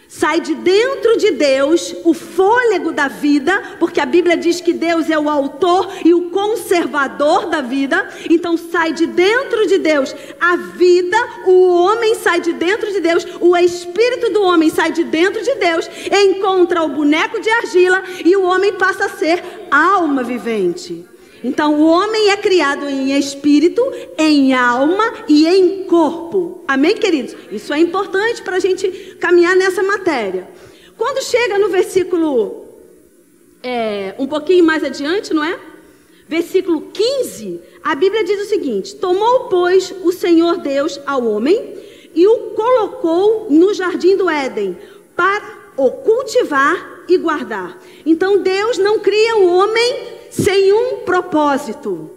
sai 0.09 0.41
de 0.41 0.55
dentro 0.55 1.19
de 1.19 1.33
Deus 1.33 1.95
o 2.05 2.15
fôlego 2.15 2.91
da 2.91 3.07
vida, 3.07 3.77
porque 3.79 4.01
a 4.01 4.07
Bíblia 4.07 4.35
diz 4.35 4.63
que 4.63 4.73
Deus 4.73 5.11
é 5.11 5.19
o 5.19 5.29
autor 5.29 5.93
e 6.03 6.15
o 6.15 6.31
conservador 6.31 7.51
da 7.51 7.61
vida. 7.61 8.09
Então 8.31 8.57
sai 8.57 8.95
de 8.95 9.07
dentro 9.07 9.67
de 9.67 9.77
Deus 9.77 10.15
a 10.41 10.57
vida, 10.57 11.19
o 11.47 11.83
homem 11.83 12.15
sai 12.15 12.41
de 12.41 12.55
dentro 12.55 12.91
de 12.91 13.01
Deus, 13.01 13.27
o 13.41 13.55
espírito 13.59 14.33
do 14.33 14.43
homem 14.43 14.71
sai 14.71 14.91
de 14.91 15.05
dentro 15.05 15.43
de 15.43 15.55
Deus, 15.57 15.91
encontra 16.11 16.83
o 16.83 16.89
boneco 16.89 17.39
de 17.41 17.51
argila 17.51 18.03
e 18.25 18.35
o 18.37 18.45
homem 18.45 18.73
passa 18.73 19.05
a 19.05 19.11
ser 19.11 19.45
alma 19.71 20.23
vivente. 20.23 21.14
Então, 21.45 21.79
o 21.79 21.87
homem 21.87 22.31
é 22.31 22.37
criado 22.39 22.89
em 22.89 23.17
espírito, 23.19 23.83
em 24.17 24.55
alma 24.55 25.05
e 25.29 25.47
em 25.47 25.85
corpo. 25.85 26.65
Amém, 26.67 26.97
queridos? 26.97 27.37
Isso 27.53 27.73
é 27.75 27.79
importante 27.79 28.41
para 28.41 28.57
a 28.57 28.61
gente 28.61 28.89
caminhar 29.21 29.55
nessa 29.55 29.83
matéria. 29.83 30.49
Quando 30.97 31.23
chega 31.23 31.59
no 31.59 31.69
versículo 31.69 32.65
é, 33.63 34.15
um 34.19 34.27
pouquinho 34.27 34.65
mais 34.65 34.83
adiante, 34.83 35.35
não 35.35 35.45
é? 35.45 35.59
Versículo 36.27 36.89
15, 36.93 37.61
a 37.83 37.95
Bíblia 37.95 38.25
diz 38.25 38.41
o 38.41 38.49
seguinte: 38.49 38.95
Tomou, 38.97 39.41
pois, 39.51 39.93
o 40.03 40.13
Senhor 40.13 40.57
Deus 40.59 40.99
ao 41.07 41.27
homem 41.27 41.75
e 42.15 42.27
o 42.27 42.39
colocou 42.51 43.49
no 43.51 43.75
jardim 43.75 44.17
do 44.17 44.31
Éden 44.31 44.79
para 45.15 45.59
o 45.77 45.91
cultivar 45.91 47.03
e 47.09 47.19
guardar. 47.19 47.79
Então 48.07 48.39
Deus 48.39 48.79
não 48.79 48.99
cria 48.99 49.37
o 49.37 49.47
homem 49.47 50.24
sem 50.37 50.73
um 50.73 51.05
propósito. 51.05 52.11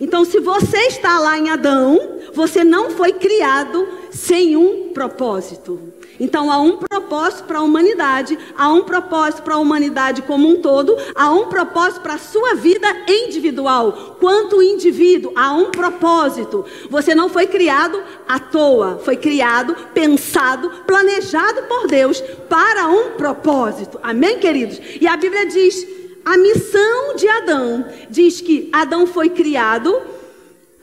Então, 0.00 0.24
se 0.24 0.38
você 0.40 0.78
está 0.88 1.18
lá 1.18 1.38
em 1.38 1.48
Adão, 1.48 1.98
você 2.34 2.62
não 2.62 2.90
foi 2.90 3.14
criado 3.14 3.88
sem 4.10 4.56
um 4.56 4.90
propósito. 4.92 5.94
Então, 6.20 6.50
há 6.50 6.58
um 6.58 6.76
propósito 6.76 7.44
para 7.44 7.58
a 7.58 7.62
humanidade, 7.62 8.38
há 8.56 8.72
um 8.72 8.84
propósito 8.84 9.42
para 9.42 9.54
a 9.54 9.58
humanidade 9.58 10.22
como 10.22 10.48
um 10.48 10.60
todo, 10.60 10.96
há 11.14 11.30
um 11.30 11.46
propósito 11.46 12.02
para 12.02 12.14
a 12.14 12.18
sua 12.18 12.54
vida 12.54 12.86
individual. 13.08 14.16
Quanto 14.20 14.62
indivíduo, 14.62 15.32
há 15.34 15.52
um 15.52 15.70
propósito. 15.70 16.64
Você 16.88 17.14
não 17.14 17.28
foi 17.28 17.46
criado 17.46 18.00
à 18.28 18.38
toa, 18.38 19.00
foi 19.02 19.16
criado, 19.16 19.74
pensado, 19.92 20.70
planejado 20.86 21.62
por 21.62 21.86
Deus 21.86 22.20
para 22.48 22.86
um 22.88 23.12
propósito. 23.12 23.98
Amém, 24.02 24.38
queridos? 24.38 24.78
E 25.00 25.06
a 25.06 25.16
Bíblia 25.16 25.46
diz 25.46 26.05
a 26.26 26.36
missão 26.36 27.14
de 27.14 27.28
Adão 27.28 27.86
diz 28.10 28.40
que 28.40 28.68
Adão 28.72 29.06
foi 29.06 29.30
criado 29.30 29.96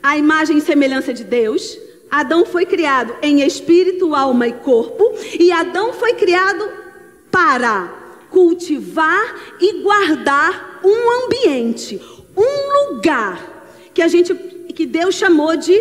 à 0.02 0.16
imagem 0.16 0.56
e 0.56 0.60
semelhança 0.62 1.12
de 1.12 1.22
Deus. 1.22 1.78
Adão 2.10 2.46
foi 2.46 2.64
criado 2.64 3.14
em 3.20 3.42
espírito, 3.42 4.14
alma 4.14 4.48
e 4.48 4.54
corpo. 4.54 5.12
E 5.38 5.52
Adão 5.52 5.92
foi 5.92 6.14
criado 6.14 6.66
para 7.30 7.92
cultivar 8.30 9.36
e 9.60 9.82
guardar 9.82 10.80
um 10.82 11.24
ambiente, 11.24 12.00
um 12.34 12.94
lugar 12.94 13.90
que 13.92 14.00
a 14.00 14.08
gente 14.08 14.32
que 14.74 14.86
Deus 14.86 15.14
chamou 15.14 15.56
de 15.56 15.74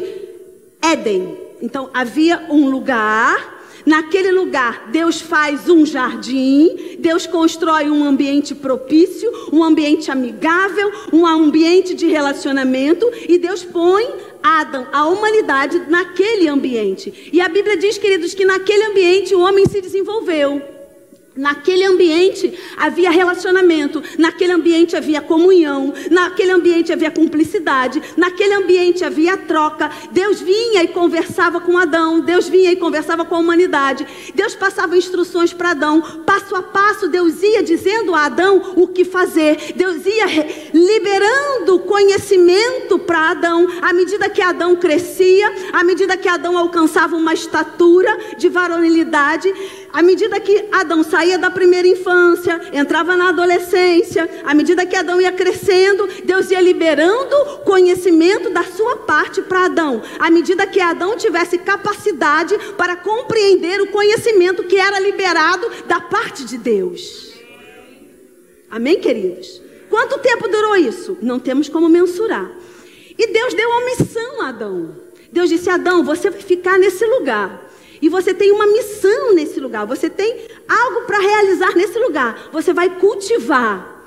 Éden. 0.81 1.37
Então 1.61 1.89
havia 1.93 2.47
um 2.49 2.69
lugar 2.69 3.62
Naquele 3.85 4.31
lugar, 4.31 4.89
Deus 4.91 5.19
faz 5.19 5.69
um 5.69 5.85
jardim, 5.85 6.97
Deus 6.99 7.25
constrói 7.25 7.89
um 7.89 8.03
ambiente 8.03 8.55
propício, 8.55 9.29
um 9.51 9.63
ambiente 9.63 10.09
amigável, 10.09 10.91
um 11.11 11.25
ambiente 11.27 11.93
de 11.93 12.07
relacionamento, 12.07 13.09
e 13.27 13.37
Deus 13.37 13.63
põe 13.63 14.07
Adão, 14.41 14.87
a 14.91 15.05
humanidade, 15.05 15.81
naquele 15.89 16.47
ambiente. 16.47 17.29
E 17.31 17.39
a 17.39 17.47
Bíblia 17.47 17.77
diz, 17.77 17.97
queridos, 17.97 18.33
que 18.33 18.45
naquele 18.45 18.83
ambiente 18.85 19.33
o 19.33 19.39
homem 19.39 19.65
se 19.65 19.79
desenvolveu. 19.79 20.72
Naquele 21.35 21.83
ambiente 21.83 22.53
havia 22.77 23.09
relacionamento, 23.09 24.03
naquele 24.19 24.51
ambiente 24.51 24.95
havia 24.95 25.19
comunhão, 25.19 25.91
naquele 26.11 26.51
ambiente 26.51 26.93
havia 26.93 27.09
cumplicidade, 27.09 28.01
naquele 28.15 28.53
ambiente 28.53 29.03
havia 29.03 29.35
troca. 29.35 29.89
Deus 30.11 30.39
vinha 30.41 30.83
e 30.83 30.87
conversava 30.89 31.59
com 31.59 31.75
Adão, 31.75 32.19
Deus 32.19 32.47
vinha 32.47 32.71
e 32.71 32.75
conversava 32.75 33.25
com 33.25 33.33
a 33.33 33.39
humanidade. 33.39 34.05
Deus 34.35 34.53
passava 34.53 34.95
instruções 34.95 35.51
para 35.51 35.71
Adão, 35.71 36.01
passo 36.23 36.55
a 36.55 36.61
passo 36.61 37.07
Deus 37.07 37.41
ia 37.41 37.63
dizendo 37.63 38.13
a 38.13 38.25
Adão 38.25 38.73
o 38.75 38.87
que 38.87 39.03
fazer. 39.03 39.73
Deus 39.75 40.05
ia 40.05 40.25
liberando 40.73 41.79
conhecimento 41.79 42.99
para 42.99 43.31
Adão, 43.31 43.67
à 43.81 43.91
medida 43.91 44.29
que 44.29 44.41
Adão 44.41 44.75
crescia, 44.75 45.51
à 45.71 45.83
medida 45.83 46.15
que 46.15 46.29
Adão 46.29 46.57
alcançava 46.57 47.15
uma 47.15 47.33
estatura 47.33 48.15
de 48.37 48.49
varonilidade, 48.49 49.51
à 49.93 50.01
medida 50.01 50.39
que 50.39 50.65
Adão 50.71 51.03
saía 51.03 51.37
da 51.37 51.51
primeira 51.51 51.87
infância, 51.87 52.59
entrava 52.73 53.15
na 53.15 53.29
adolescência, 53.29 54.27
à 54.43 54.51
medida 54.55 54.87
que 54.87 54.95
Adão 54.95 55.21
ia 55.21 55.31
crescendo, 55.31 56.09
Deus 56.25 56.49
ia 56.49 56.59
liberando 56.59 57.35
conhecimento 57.63 58.49
da 58.49 58.63
sua 58.63 58.97
parte 58.97 59.43
para 59.43 59.65
Adão, 59.65 60.01
à 60.17 60.31
medida 60.31 60.65
que 60.65 60.81
Adão 60.81 61.15
tivesse 61.15 61.59
capacidade 61.59 62.57
para 62.75 62.95
compreender 62.95 63.79
o 63.81 63.91
conhecimento 63.91 64.63
que 64.63 64.77
era 64.77 64.99
liberado 64.99 65.69
da 65.85 66.01
parte 66.01 66.43
de 66.43 66.57
Deus. 66.57 67.31
Amém, 68.71 68.99
queridos? 68.99 69.61
Quanto 69.91 70.17
tempo 70.17 70.47
durou 70.47 70.75
isso? 70.75 71.19
Não 71.21 71.37
temos 71.37 71.69
como 71.69 71.87
mensurar. 71.87 72.51
E 73.15 73.27
Deus 73.27 73.53
deu 73.53 73.69
uma 73.69 73.85
missão 73.85 74.41
a 74.41 74.47
Adão. 74.47 74.95
Deus 75.31 75.49
disse: 75.49 75.69
Adão, 75.69 76.03
você 76.03 76.31
vai 76.31 76.41
ficar 76.41 76.79
nesse 76.79 77.05
lugar. 77.05 77.72
E 78.03 78.09
você 78.09 78.33
tem 78.33 78.51
uma 78.51 78.67
missão 78.67 79.33
nesse 79.33 79.61
lugar, 79.61 79.85
você 79.85 80.09
tem 80.09 80.45
algo 80.67 81.05
para 81.07 81.19
realizar 81.19 81.73
nesse 81.73 81.97
lugar. 81.97 82.49
Você 82.51 82.73
vai 82.73 82.99
cultivar, 82.99 84.05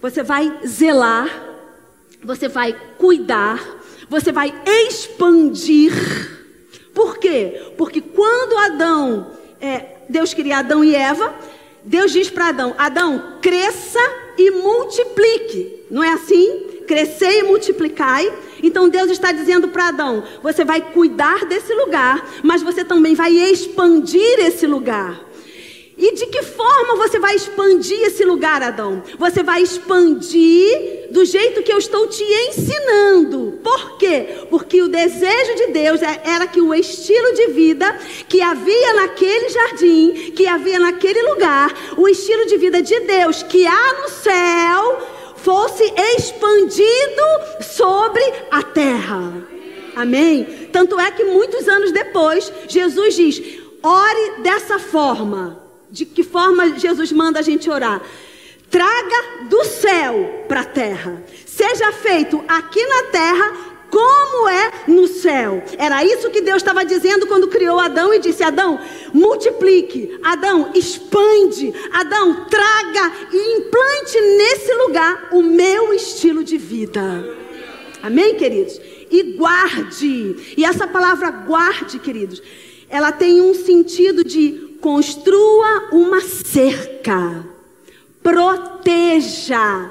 você 0.00 0.22
vai 0.22 0.50
zelar, 0.66 1.28
você 2.24 2.48
vai 2.48 2.74
cuidar, 2.96 3.62
você 4.08 4.32
vai 4.32 4.54
expandir. 4.64 5.92
Por 6.94 7.18
quê? 7.18 7.74
Porque 7.76 8.00
quando 8.00 8.56
Adão, 8.56 9.32
é, 9.60 9.98
Deus 10.08 10.32
queria 10.32 10.60
Adão 10.60 10.82
e 10.82 10.94
Eva, 10.94 11.34
Deus 11.84 12.12
diz 12.12 12.30
para 12.30 12.48
Adão: 12.48 12.74
Adão, 12.78 13.36
cresça 13.42 14.00
e 14.38 14.50
multiplique. 14.50 15.84
Não 15.90 16.02
é 16.02 16.14
assim? 16.14 16.69
Crescer 16.90 17.38
e 17.38 17.42
multiplicai. 17.44 18.28
Então 18.60 18.88
Deus 18.88 19.12
está 19.12 19.30
dizendo 19.30 19.68
para 19.68 19.88
Adão: 19.88 20.24
você 20.42 20.64
vai 20.64 20.80
cuidar 20.80 21.44
desse 21.44 21.72
lugar, 21.72 22.28
mas 22.42 22.64
você 22.64 22.84
também 22.84 23.14
vai 23.14 23.32
expandir 23.32 24.40
esse 24.40 24.66
lugar. 24.66 25.30
E 25.96 26.14
de 26.14 26.26
que 26.28 26.42
forma 26.42 26.96
você 26.96 27.20
vai 27.20 27.36
expandir 27.36 28.00
esse 28.06 28.24
lugar, 28.24 28.62
Adão? 28.62 29.02
Você 29.18 29.42
vai 29.42 29.62
expandir 29.62 31.08
do 31.10 31.26
jeito 31.26 31.62
que 31.62 31.70
eu 31.70 31.78
estou 31.78 32.06
te 32.06 32.24
ensinando. 32.24 33.60
Por 33.62 33.98
quê? 33.98 34.46
Porque 34.48 34.80
o 34.82 34.88
desejo 34.88 35.54
de 35.56 35.66
Deus 35.66 36.00
é, 36.02 36.22
era 36.24 36.46
que 36.46 36.60
o 36.60 36.74
estilo 36.74 37.34
de 37.34 37.48
vida 37.48 37.86
que 38.26 38.40
havia 38.40 38.94
naquele 38.94 39.50
jardim, 39.50 40.32
que 40.34 40.46
havia 40.48 40.80
naquele 40.80 41.22
lugar, 41.22 41.70
o 41.98 42.08
estilo 42.08 42.46
de 42.46 42.56
vida 42.56 42.82
de 42.82 42.98
Deus 43.00 43.42
que 43.42 43.66
há 43.66 44.00
no 44.00 44.08
céu, 44.08 45.19
fosse 45.42 45.84
expandido 46.16 47.22
sobre 47.62 48.22
a 48.50 48.62
terra. 48.62 49.46
Amém? 49.96 50.68
Tanto 50.72 50.98
é 50.98 51.10
que 51.10 51.24
muitos 51.24 51.68
anos 51.68 51.92
depois, 51.92 52.52
Jesus 52.68 53.14
diz: 53.14 53.42
ore 53.82 54.42
dessa 54.42 54.78
forma. 54.78 55.58
De 55.90 56.06
que 56.06 56.22
forma 56.22 56.78
Jesus 56.78 57.10
manda 57.10 57.40
a 57.40 57.42
gente 57.42 57.68
orar? 57.68 58.00
Traga 58.70 59.46
do 59.48 59.64
céu 59.64 60.44
para 60.46 60.60
a 60.60 60.64
terra. 60.64 61.20
Seja 61.44 61.90
feito 61.90 62.44
aqui 62.46 62.86
na 62.86 63.02
terra 63.10 63.69
como 63.90 64.48
é 64.48 64.72
no 64.86 65.06
céu. 65.08 65.62
Era 65.76 66.04
isso 66.04 66.30
que 66.30 66.40
Deus 66.40 66.58
estava 66.58 66.84
dizendo 66.84 67.26
quando 67.26 67.48
criou 67.48 67.78
Adão 67.78 68.14
e 68.14 68.18
disse: 68.18 68.42
Adão, 68.42 68.80
multiplique, 69.12 70.18
Adão, 70.22 70.70
expande, 70.74 71.74
Adão, 71.92 72.44
traga 72.44 73.12
e 73.32 73.58
implante 73.58 74.20
nesse 74.20 74.72
lugar 74.74 75.28
o 75.32 75.42
meu 75.42 75.92
estilo 75.92 76.44
de 76.44 76.56
vida. 76.56 77.36
Amém, 78.02 78.34
queridos? 78.36 78.80
E 79.10 79.34
guarde. 79.36 80.54
E 80.56 80.64
essa 80.64 80.86
palavra 80.86 81.30
guarde, 81.30 81.98
queridos, 81.98 82.42
ela 82.88 83.12
tem 83.12 83.40
um 83.40 83.54
sentido 83.54 84.24
de 84.24 84.78
construa 84.80 85.88
uma 85.92 86.20
cerca, 86.20 87.44
proteja 88.22 89.90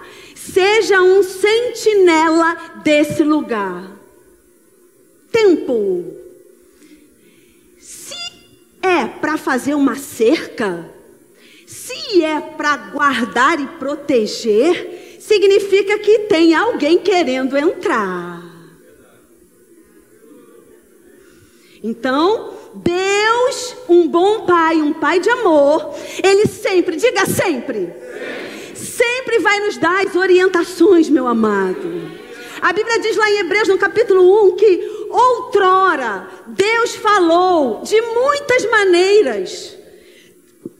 Seja 0.53 1.01
um 1.01 1.21
sentinela 1.21 2.55
desse 2.83 3.23
lugar. 3.23 3.91
Tempo. 5.31 6.05
Se 7.77 8.15
é 8.81 9.05
para 9.05 9.37
fazer 9.37 9.75
uma 9.75 9.95
cerca, 9.95 10.89
se 11.67 12.23
é 12.23 12.39
para 12.39 12.77
guardar 12.77 13.59
e 13.59 13.67
proteger, 13.77 15.17
significa 15.19 15.99
que 15.99 16.19
tem 16.19 16.55
alguém 16.55 16.97
querendo 16.97 17.55
entrar. 17.55 18.41
Então, 21.83 22.53
Deus, 22.73 23.75
um 23.87 24.07
bom 24.07 24.45
pai, 24.45 24.77
um 24.77 24.93
pai 24.93 25.19
de 25.19 25.29
amor, 25.29 25.95
ele 26.23 26.47
sempre, 26.47 26.95
diga 26.95 27.25
sempre, 27.25 27.85
sempre 27.85 28.38
vai 29.39 29.59
nos 29.59 29.77
dar 29.77 30.05
as 30.05 30.15
orientações, 30.15 31.09
meu 31.09 31.27
amado. 31.27 32.19
A 32.61 32.73
Bíblia 32.73 32.99
diz 32.99 33.15
lá 33.15 33.29
em 33.29 33.39
Hebreus, 33.39 33.67
no 33.67 33.77
capítulo 33.77 34.47
1, 34.47 34.55
que 34.55 35.07
outrora 35.09 36.27
Deus 36.47 36.95
falou 36.95 37.81
de 37.83 37.99
muitas 38.01 38.69
maneiras. 38.69 39.77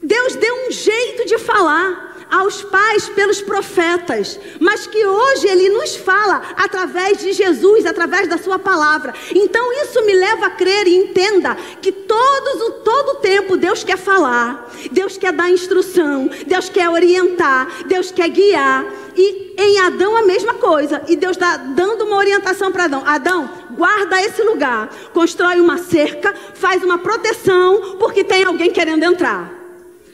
Deus 0.02 0.34
deu 0.36 0.54
um 0.66 0.70
jeito 0.70 1.26
de 1.26 1.38
falar 1.38 2.09
aos 2.30 2.62
pais 2.62 3.08
pelos 3.08 3.40
profetas, 3.40 4.38
mas 4.60 4.86
que 4.86 5.04
hoje 5.04 5.48
ele 5.48 5.68
nos 5.70 5.96
fala 5.96 6.42
através 6.56 7.18
de 7.18 7.32
Jesus, 7.32 7.84
através 7.86 8.28
da 8.28 8.38
sua 8.38 8.58
palavra. 8.58 9.14
Então 9.34 9.72
isso 9.82 10.04
me 10.04 10.14
leva 10.14 10.46
a 10.46 10.50
crer 10.50 10.86
e 10.86 10.96
entenda 10.96 11.56
que 11.80 11.90
todos 11.90 12.62
o 12.62 12.70
todo 12.82 13.20
tempo 13.20 13.56
Deus 13.56 13.82
quer 13.82 13.98
falar, 13.98 14.70
Deus 14.90 15.16
quer 15.16 15.32
dar 15.32 15.50
instrução, 15.50 16.30
Deus 16.46 16.68
quer 16.68 16.88
orientar, 16.88 17.68
Deus 17.86 18.10
quer 18.10 18.28
guiar. 18.28 18.84
E 19.16 19.54
em 19.58 19.78
Adão 19.80 20.16
a 20.16 20.22
mesma 20.22 20.54
coisa. 20.54 21.02
E 21.08 21.16
Deus 21.16 21.36
está 21.36 21.56
dando 21.56 22.04
uma 22.04 22.16
orientação 22.16 22.70
para 22.70 22.84
Adão. 22.84 23.02
Adão, 23.04 23.50
guarda 23.72 24.22
esse 24.22 24.42
lugar. 24.42 24.88
Constrói 25.12 25.60
uma 25.60 25.78
cerca, 25.78 26.32
faz 26.54 26.82
uma 26.82 26.98
proteção, 26.98 27.96
porque 27.98 28.24
tem 28.24 28.44
alguém 28.44 28.70
querendo 28.70 29.02
entrar. 29.02 29.52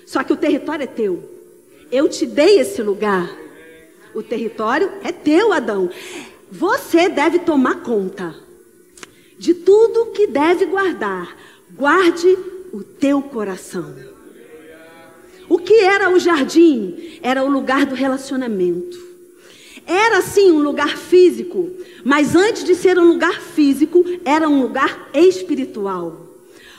Só 0.06 0.22
que 0.22 0.32
o 0.32 0.36
território 0.36 0.84
é 0.84 0.86
teu. 0.86 1.35
Eu 1.90 2.08
te 2.08 2.26
dei 2.26 2.58
esse 2.58 2.82
lugar. 2.82 3.30
O 4.14 4.22
território 4.22 4.90
é 5.04 5.12
teu, 5.12 5.52
Adão. 5.52 5.90
Você 6.50 7.08
deve 7.08 7.40
tomar 7.40 7.82
conta 7.82 8.34
de 9.38 9.54
tudo 9.54 10.06
que 10.06 10.26
deve 10.26 10.66
guardar. 10.66 11.36
Guarde 11.72 12.36
o 12.72 12.82
teu 12.82 13.22
coração. 13.22 13.94
O 15.48 15.58
que 15.58 15.74
era 15.74 16.10
o 16.10 16.18
jardim? 16.18 17.18
Era 17.22 17.44
o 17.44 17.50
lugar 17.50 17.86
do 17.86 17.94
relacionamento. 17.94 19.06
Era 19.86 20.20
sim 20.20 20.50
um 20.50 20.60
lugar 20.60 20.96
físico, 20.96 21.70
mas 22.04 22.34
antes 22.34 22.64
de 22.64 22.74
ser 22.74 22.98
um 22.98 23.06
lugar 23.06 23.40
físico, 23.40 24.04
era 24.24 24.48
um 24.48 24.60
lugar 24.60 25.08
espiritual. 25.14 26.25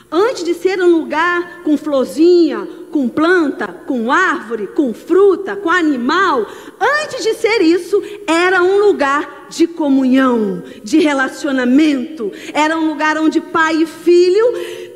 Antes 0.09 0.45
de 0.45 0.53
ser 0.53 0.81
um 0.81 0.89
lugar 0.89 1.63
com 1.63 1.77
florzinha, 1.77 2.65
com 2.91 3.09
planta, 3.09 3.67
com 3.67 4.09
árvore, 4.09 4.67
com 4.67 4.93
fruta, 4.93 5.53
com 5.57 5.69
animal, 5.69 6.47
antes 6.79 7.23
de 7.23 7.33
ser 7.33 7.61
isso, 7.61 8.01
era 8.25 8.63
um 8.63 8.77
lugar 8.85 9.47
de 9.49 9.67
comunhão, 9.67 10.63
de 10.81 10.99
relacionamento. 10.99 12.31
Era 12.53 12.77
um 12.77 12.87
lugar 12.87 13.17
onde 13.17 13.41
pai 13.41 13.83
e 13.83 13.85
filho 13.85 14.45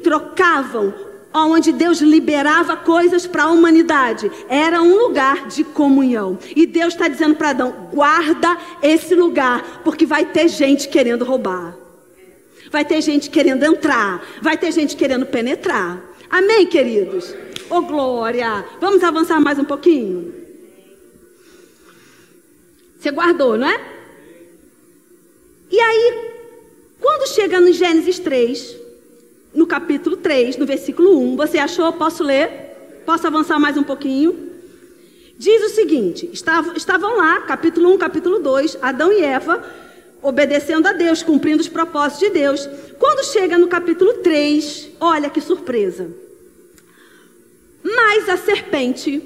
trocavam, 0.02 0.94
onde 1.34 1.74
Deus 1.74 2.00
liberava 2.00 2.78
coisas 2.78 3.28
para 3.28 3.44
a 3.44 3.52
humanidade. 3.52 4.32
Era 4.48 4.82
um 4.82 4.98
lugar 4.98 5.48
de 5.48 5.66
comunhão. 5.66 6.40
E 6.56 6.66
Deus 6.66 6.94
está 6.94 7.10
dizendo 7.10 7.36
para 7.36 7.50
Adão: 7.50 7.90
guarda 7.92 8.58
esse 8.82 9.14
lugar, 9.14 9.82
porque 9.84 10.06
vai 10.06 10.24
ter 10.24 10.48
gente 10.48 10.88
querendo 10.88 11.26
roubar. 11.26 11.81
Vai 12.72 12.86
ter 12.86 13.02
gente 13.02 13.30
querendo 13.30 13.64
entrar. 13.64 14.26
Vai 14.42 14.58
ter 14.58 14.72
gente 14.72 14.96
querendo 14.96 15.26
penetrar. 15.26 16.02
Amém, 16.30 16.66
queridos? 16.66 17.36
Ô 17.70 17.76
oh, 17.76 17.82
glória! 17.82 18.66
Vamos 18.80 19.04
avançar 19.04 19.40
mais 19.42 19.60
um 19.60 19.66
pouquinho? 19.66 20.34
Você 22.98 23.12
guardou, 23.12 23.58
não 23.58 23.68
é? 23.68 23.82
E 25.70 25.80
aí, 25.80 26.32
quando 27.00 27.28
chega 27.28 27.60
no 27.60 27.74
Gênesis 27.74 28.20
3, 28.20 28.78
no 29.54 29.68
capítulo 29.68 30.16
3, 30.16 30.56
no 30.56 30.66
versículo 30.66 31.20
1, 31.20 31.36
você 31.36 31.58
achou? 31.58 31.92
Posso 31.94 32.24
ler? 32.24 33.02
Posso 33.06 33.28
avançar 33.28 33.60
mais 33.60 33.76
um 33.76 33.84
pouquinho? 33.84 34.52
Diz 35.38 35.64
o 35.64 35.76
seguinte: 35.76 36.30
estavam, 36.32 37.18
lá, 37.18 37.42
capítulo 37.42 37.94
1, 37.94 37.98
capítulo 37.98 38.40
2, 38.40 38.78
Adão 38.82 39.12
e 39.12 39.24
Eva 39.24 39.62
obedecendo 40.22 40.88
a 40.88 40.94
Deus, 40.94 41.24
cumprindo 41.24 41.62
os 41.62 41.68
propósitos 41.68 42.20
de 42.20 42.30
Deus. 42.30 42.70
Quando 43.00 43.26
chega 43.26 43.58
no 43.58 43.68
capítulo 43.68 44.16
3, 44.16 44.90
olha 45.00 45.30
que 45.30 45.42
surpresa. 45.42 46.10
Mas 47.84 48.30
a 48.30 48.38
serpente, 48.38 49.22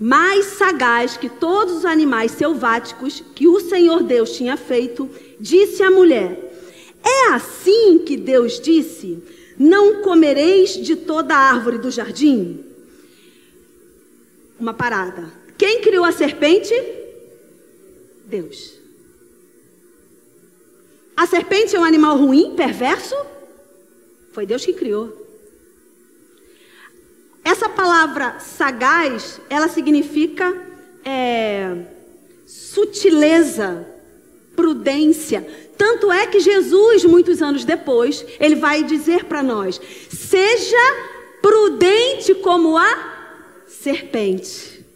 mais 0.00 0.46
sagaz 0.46 1.16
que 1.16 1.28
todos 1.28 1.78
os 1.78 1.84
animais 1.84 2.32
selváticos 2.32 3.22
que 3.34 3.46
o 3.46 3.60
Senhor 3.60 4.02
Deus 4.02 4.36
tinha 4.36 4.56
feito, 4.56 5.08
disse 5.38 5.82
à 5.82 5.90
mulher: 5.90 6.52
É 7.04 7.32
assim 7.32 7.98
que 7.98 8.16
Deus 8.16 8.58
disse: 8.58 9.22
Não 9.58 10.02
comereis 10.02 10.74
de 10.74 10.96
toda 10.96 11.34
a 11.34 11.52
árvore 11.52 11.78
do 11.78 11.90
jardim? 11.90 12.64
Uma 14.58 14.72
parada. 14.72 15.30
Quem 15.58 15.80
criou 15.82 16.04
a 16.04 16.12
serpente? 16.12 16.72
Deus. 18.24 18.77
A 21.18 21.26
serpente 21.26 21.74
é 21.74 21.80
um 21.80 21.84
animal 21.84 22.16
ruim, 22.16 22.54
perverso? 22.54 23.16
Foi 24.30 24.46
Deus 24.46 24.64
que 24.64 24.72
criou. 24.72 25.12
Essa 27.44 27.68
palavra 27.68 28.38
sagaz, 28.38 29.40
ela 29.50 29.66
significa 29.66 30.56
é, 31.04 31.76
sutileza, 32.46 33.84
prudência. 34.54 35.44
Tanto 35.76 36.12
é 36.12 36.24
que 36.28 36.38
Jesus, 36.38 37.04
muitos 37.04 37.42
anos 37.42 37.64
depois, 37.64 38.24
ele 38.38 38.54
vai 38.54 38.84
dizer 38.84 39.24
para 39.24 39.42
nós: 39.42 39.80
seja 40.08 40.76
prudente 41.42 42.32
como 42.36 42.78
a 42.78 43.64
serpente 43.66 44.86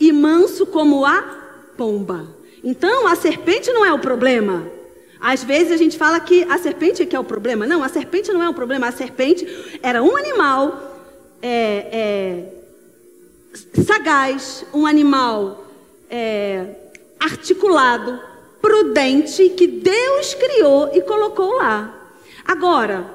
e 0.00 0.10
manso 0.10 0.66
como 0.66 1.06
a 1.06 1.22
pomba. 1.76 2.34
Então, 2.64 3.06
a 3.06 3.14
serpente 3.14 3.70
não 3.70 3.86
é 3.86 3.92
o 3.92 4.00
problema. 4.00 4.71
Às 5.22 5.44
vezes 5.44 5.70
a 5.70 5.76
gente 5.76 5.96
fala 5.96 6.18
que 6.18 6.42
a 6.50 6.58
serpente 6.58 7.00
é 7.00 7.06
que 7.06 7.14
é 7.14 7.20
o 7.20 7.22
problema. 7.22 7.64
Não, 7.64 7.84
a 7.84 7.88
serpente 7.88 8.32
não 8.32 8.42
é 8.42 8.48
o 8.48 8.54
problema. 8.54 8.88
A 8.88 8.92
serpente 8.92 9.46
era 9.80 10.02
um 10.02 10.16
animal 10.16 11.00
é, 11.40 12.48
é, 13.76 13.82
sagaz, 13.84 14.66
um 14.74 14.84
animal 14.84 15.64
é, 16.10 16.66
articulado, 17.20 18.20
prudente, 18.60 19.50
que 19.50 19.68
Deus 19.68 20.34
criou 20.34 20.90
e 20.92 21.00
colocou 21.02 21.54
lá. 21.54 22.18
Agora, 22.44 23.06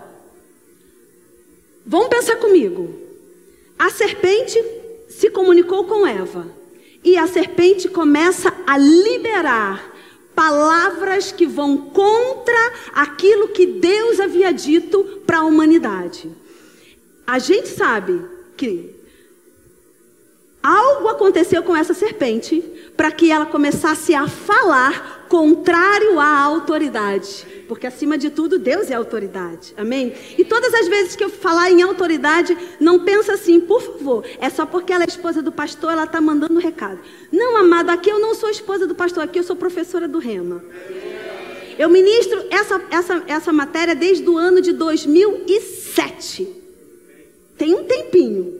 vamos 1.86 2.08
pensar 2.08 2.38
comigo. 2.38 3.02
A 3.78 3.89
serpente 3.89 4.58
se 5.10 5.30
comunicou 5.30 5.84
com 5.84 6.08
Eva. 6.08 6.48
E 7.04 7.17
a 7.17 7.28
serpente 7.28 7.89
começa 7.89 8.54
a 8.65 8.78
liberar 8.78 9.97
palavras 10.38 11.32
que 11.32 11.47
vão 11.47 11.78
contra 11.78 12.73
aquilo 12.93 13.47
que 13.47 13.65
Deus 13.65 14.19
havia 14.19 14.54
dito 14.54 15.04
para 15.26 15.39
a 15.39 15.43
humanidade. 15.43 16.30
A 17.26 17.39
gente 17.39 17.67
sabe 17.69 18.23
que 18.56 18.95
algo 20.62 21.08
aconteceu 21.08 21.63
com 21.63 21.76
essa 21.76 21.95
serpente 21.95 22.62
para 22.95 23.10
que 23.10 23.32
ela 23.32 23.47
começasse 23.47 24.13
a 24.13 24.28
falar 24.28 25.16
contrário 25.28 26.20
à 26.20 26.40
autoridade. 26.40 27.46
Porque 27.68 27.86
acima 27.86 28.18
de 28.18 28.30
tudo, 28.30 28.58
Deus 28.58 28.90
é 28.90 28.94
autoridade. 28.94 29.74
Amém? 29.78 30.13
E 30.38 30.46
todas 30.46 30.74
as 30.74 30.88
vezes 30.88 31.16
que 31.16 31.24
eu 31.24 31.30
falar 31.30 31.70
em 31.70 31.82
autoridade, 31.82 32.58
não 32.80 33.04
pensa 33.04 33.34
assim, 33.34 33.60
por 33.60 33.82
favor, 33.82 34.26
é 34.40 34.50
só 34.50 34.66
porque 34.66 34.94
ela 34.94 35.04
é 35.04 35.08
esposa 35.08 35.42
do 35.42 35.52
pastor, 35.52 35.92
ela 35.92 36.06
está 36.06 36.22
mandando 36.22 36.54
um 36.54 36.60
recado. 36.60 37.00
Não, 37.32 37.58
amado, 37.58 37.90
aqui 37.90 38.10
eu 38.10 38.20
não 38.20 38.34
sou 38.34 38.50
esposa 38.50 38.88
do 38.88 38.96
pastor, 38.96 39.24
aqui 39.24 39.40
eu 39.40 39.44
sou 39.44 39.56
professora 39.56 40.08
do 40.08 40.20
Rema. 40.20 40.63
Eu 41.78 41.90
ministro 41.90 42.46
essa, 42.50 42.82
essa, 42.90 43.24
essa 43.28 43.54
matéria 43.54 43.94
desde 43.94 44.28
o 44.28 44.38
ano 44.38 44.62
de 44.62 44.74
2007. 44.74 46.48
Tem 47.58 47.74
um 47.74 47.84
tempinho. 47.84 48.58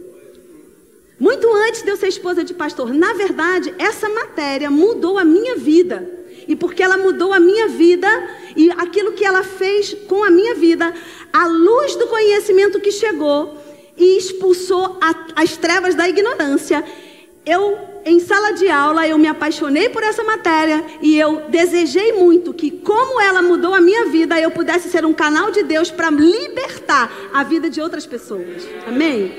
Muito 1.20 1.52
antes 1.52 1.82
de 1.82 1.90
eu 1.90 1.98
ser 1.98 2.08
esposa 2.08 2.44
de 2.44 2.54
pastor. 2.54 2.94
Na 2.94 3.14
verdade, 3.14 3.74
essa 3.80 4.08
matéria 4.08 4.70
mudou 4.70 5.18
a 5.18 5.26
minha 5.26 5.56
vida. 5.56 6.17
E 6.48 6.56
porque 6.56 6.82
ela 6.82 6.98
mudou 6.98 7.34
a 7.34 7.40
minha 7.40 7.68
vida 7.68 8.08
e 8.56 8.72
aquilo 8.72 9.12
que 9.12 9.26
ela 9.26 9.44
fez 9.44 9.94
com 10.08 10.24
a 10.24 10.30
minha 10.30 10.56
vida, 10.56 10.94
a 11.32 11.46
luz 11.46 11.96
do 11.96 12.08
conhecimento 12.08 12.80
que 12.80 12.92
chegou 12.92 13.58
e 13.98 14.18
expulsou 14.18 14.98
a, 15.02 15.42
as 15.42 15.58
trevas 15.58 15.96
da 15.96 16.08
ignorância. 16.08 16.84
Eu, 17.46 17.78
em 18.06 18.20
sala 18.20 18.52
de 18.52 18.70
aula, 18.70 19.08
eu 19.08 19.18
me 19.18 19.28
apaixonei 19.28 19.90
por 19.90 20.04
essa 20.04 20.24
matéria 20.24 20.84
e 21.02 21.18
eu 21.20 21.44
desejei 21.50 22.14
muito 22.14 22.54
que, 22.54 22.72
como 22.72 23.22
ela 23.22 23.42
mudou 23.42 23.74
a 23.74 23.82
minha 23.82 24.06
vida, 24.06 24.40
eu 24.40 24.52
pudesse 24.52 24.90
ser 24.90 25.06
um 25.06 25.14
canal 25.14 25.52
de 25.52 25.64
Deus 25.64 25.90
para 25.90 26.10
libertar 26.10 27.12
a 27.34 27.44
vida 27.44 27.70
de 27.70 27.82
outras 27.82 28.06
pessoas. 28.06 28.68
Amém? 28.86 29.34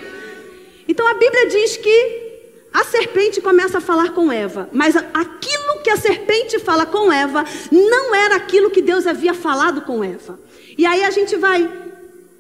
Então 0.86 1.06
a 1.06 1.14
Bíblia 1.14 1.48
diz 1.48 1.76
que 1.76 2.27
a 2.72 2.84
serpente 2.84 3.40
começa 3.40 3.78
a 3.78 3.80
falar 3.80 4.12
com 4.12 4.30
Eva, 4.30 4.68
mas 4.72 4.94
aquilo 4.96 5.82
que 5.82 5.90
a 5.90 5.96
serpente 5.96 6.58
fala 6.58 6.84
com 6.84 7.12
Eva 7.12 7.44
não 7.70 8.14
era 8.14 8.36
aquilo 8.36 8.70
que 8.70 8.82
Deus 8.82 9.06
havia 9.06 9.34
falado 9.34 9.82
com 9.82 10.04
Eva. 10.04 10.38
E 10.76 10.84
aí 10.86 11.02
a 11.02 11.10
gente 11.10 11.36
vai 11.36 11.68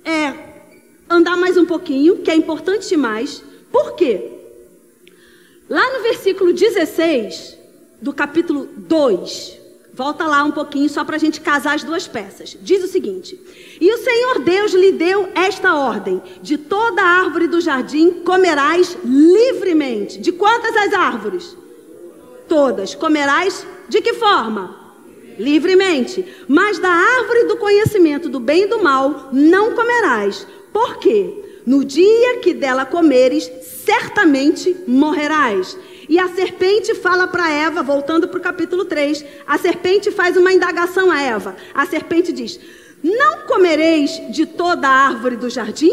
é, 0.04 0.34
andar 1.08 1.36
mais 1.36 1.56
um 1.56 1.64
pouquinho, 1.64 2.18
que 2.18 2.30
é 2.30 2.34
importante 2.34 2.88
demais. 2.88 3.42
Por 3.72 3.94
quê? 3.94 4.30
Lá 5.68 5.92
no 5.92 6.02
versículo 6.02 6.52
16 6.52 7.58
do 8.00 8.12
capítulo 8.12 8.68
2, 8.76 9.57
volta 9.98 10.24
lá 10.28 10.44
um 10.44 10.52
pouquinho 10.52 10.88
só 10.88 11.04
para 11.04 11.16
a 11.16 11.18
gente 11.18 11.40
casar 11.40 11.74
as 11.74 11.82
duas 11.82 12.06
peças. 12.06 12.56
Diz 12.62 12.84
o 12.84 12.86
seguinte: 12.86 13.38
E 13.80 13.92
o 13.92 13.98
Senhor 13.98 14.38
Deus 14.38 14.72
lhe 14.72 14.92
deu 14.92 15.28
esta 15.34 15.74
ordem: 15.74 16.22
De 16.40 16.56
toda 16.56 17.02
árvore 17.02 17.48
do 17.48 17.60
jardim 17.60 18.22
comerás 18.24 18.96
livremente. 19.04 20.20
De 20.20 20.30
quantas 20.30 20.76
as 20.76 20.94
árvores? 20.94 21.56
Todas. 22.48 22.94
Comerás 22.94 23.66
de 23.88 24.00
que 24.00 24.14
forma? 24.14 24.78
livremente. 25.38 26.24
Mas 26.48 26.80
da 26.80 26.90
árvore 26.90 27.44
do 27.44 27.56
conhecimento 27.58 28.28
do 28.28 28.40
bem 28.40 28.64
e 28.64 28.66
do 28.66 28.82
mal 28.82 29.28
não 29.32 29.72
comerás. 29.72 30.44
Por 30.72 30.98
quê? 30.98 31.32
No 31.64 31.84
dia 31.84 32.38
que 32.38 32.52
dela 32.52 32.84
comeres, 32.84 33.48
certamente 33.62 34.74
morrerás. 34.84 35.76
E 36.08 36.18
a 36.18 36.28
serpente 36.28 36.94
fala 36.94 37.26
para 37.26 37.50
Eva, 37.50 37.82
voltando 37.82 38.28
para 38.28 38.38
o 38.38 38.42
capítulo 38.42 38.86
3, 38.86 39.24
a 39.46 39.58
serpente 39.58 40.10
faz 40.10 40.36
uma 40.36 40.52
indagação 40.52 41.10
a 41.10 41.20
Eva. 41.20 41.54
A 41.74 41.84
serpente 41.84 42.32
diz: 42.32 42.58
Não 43.02 43.46
comereis 43.46 44.10
de 44.30 44.46
toda 44.46 44.88
a 44.88 45.08
árvore 45.08 45.36
do 45.36 45.50
jardim? 45.50 45.92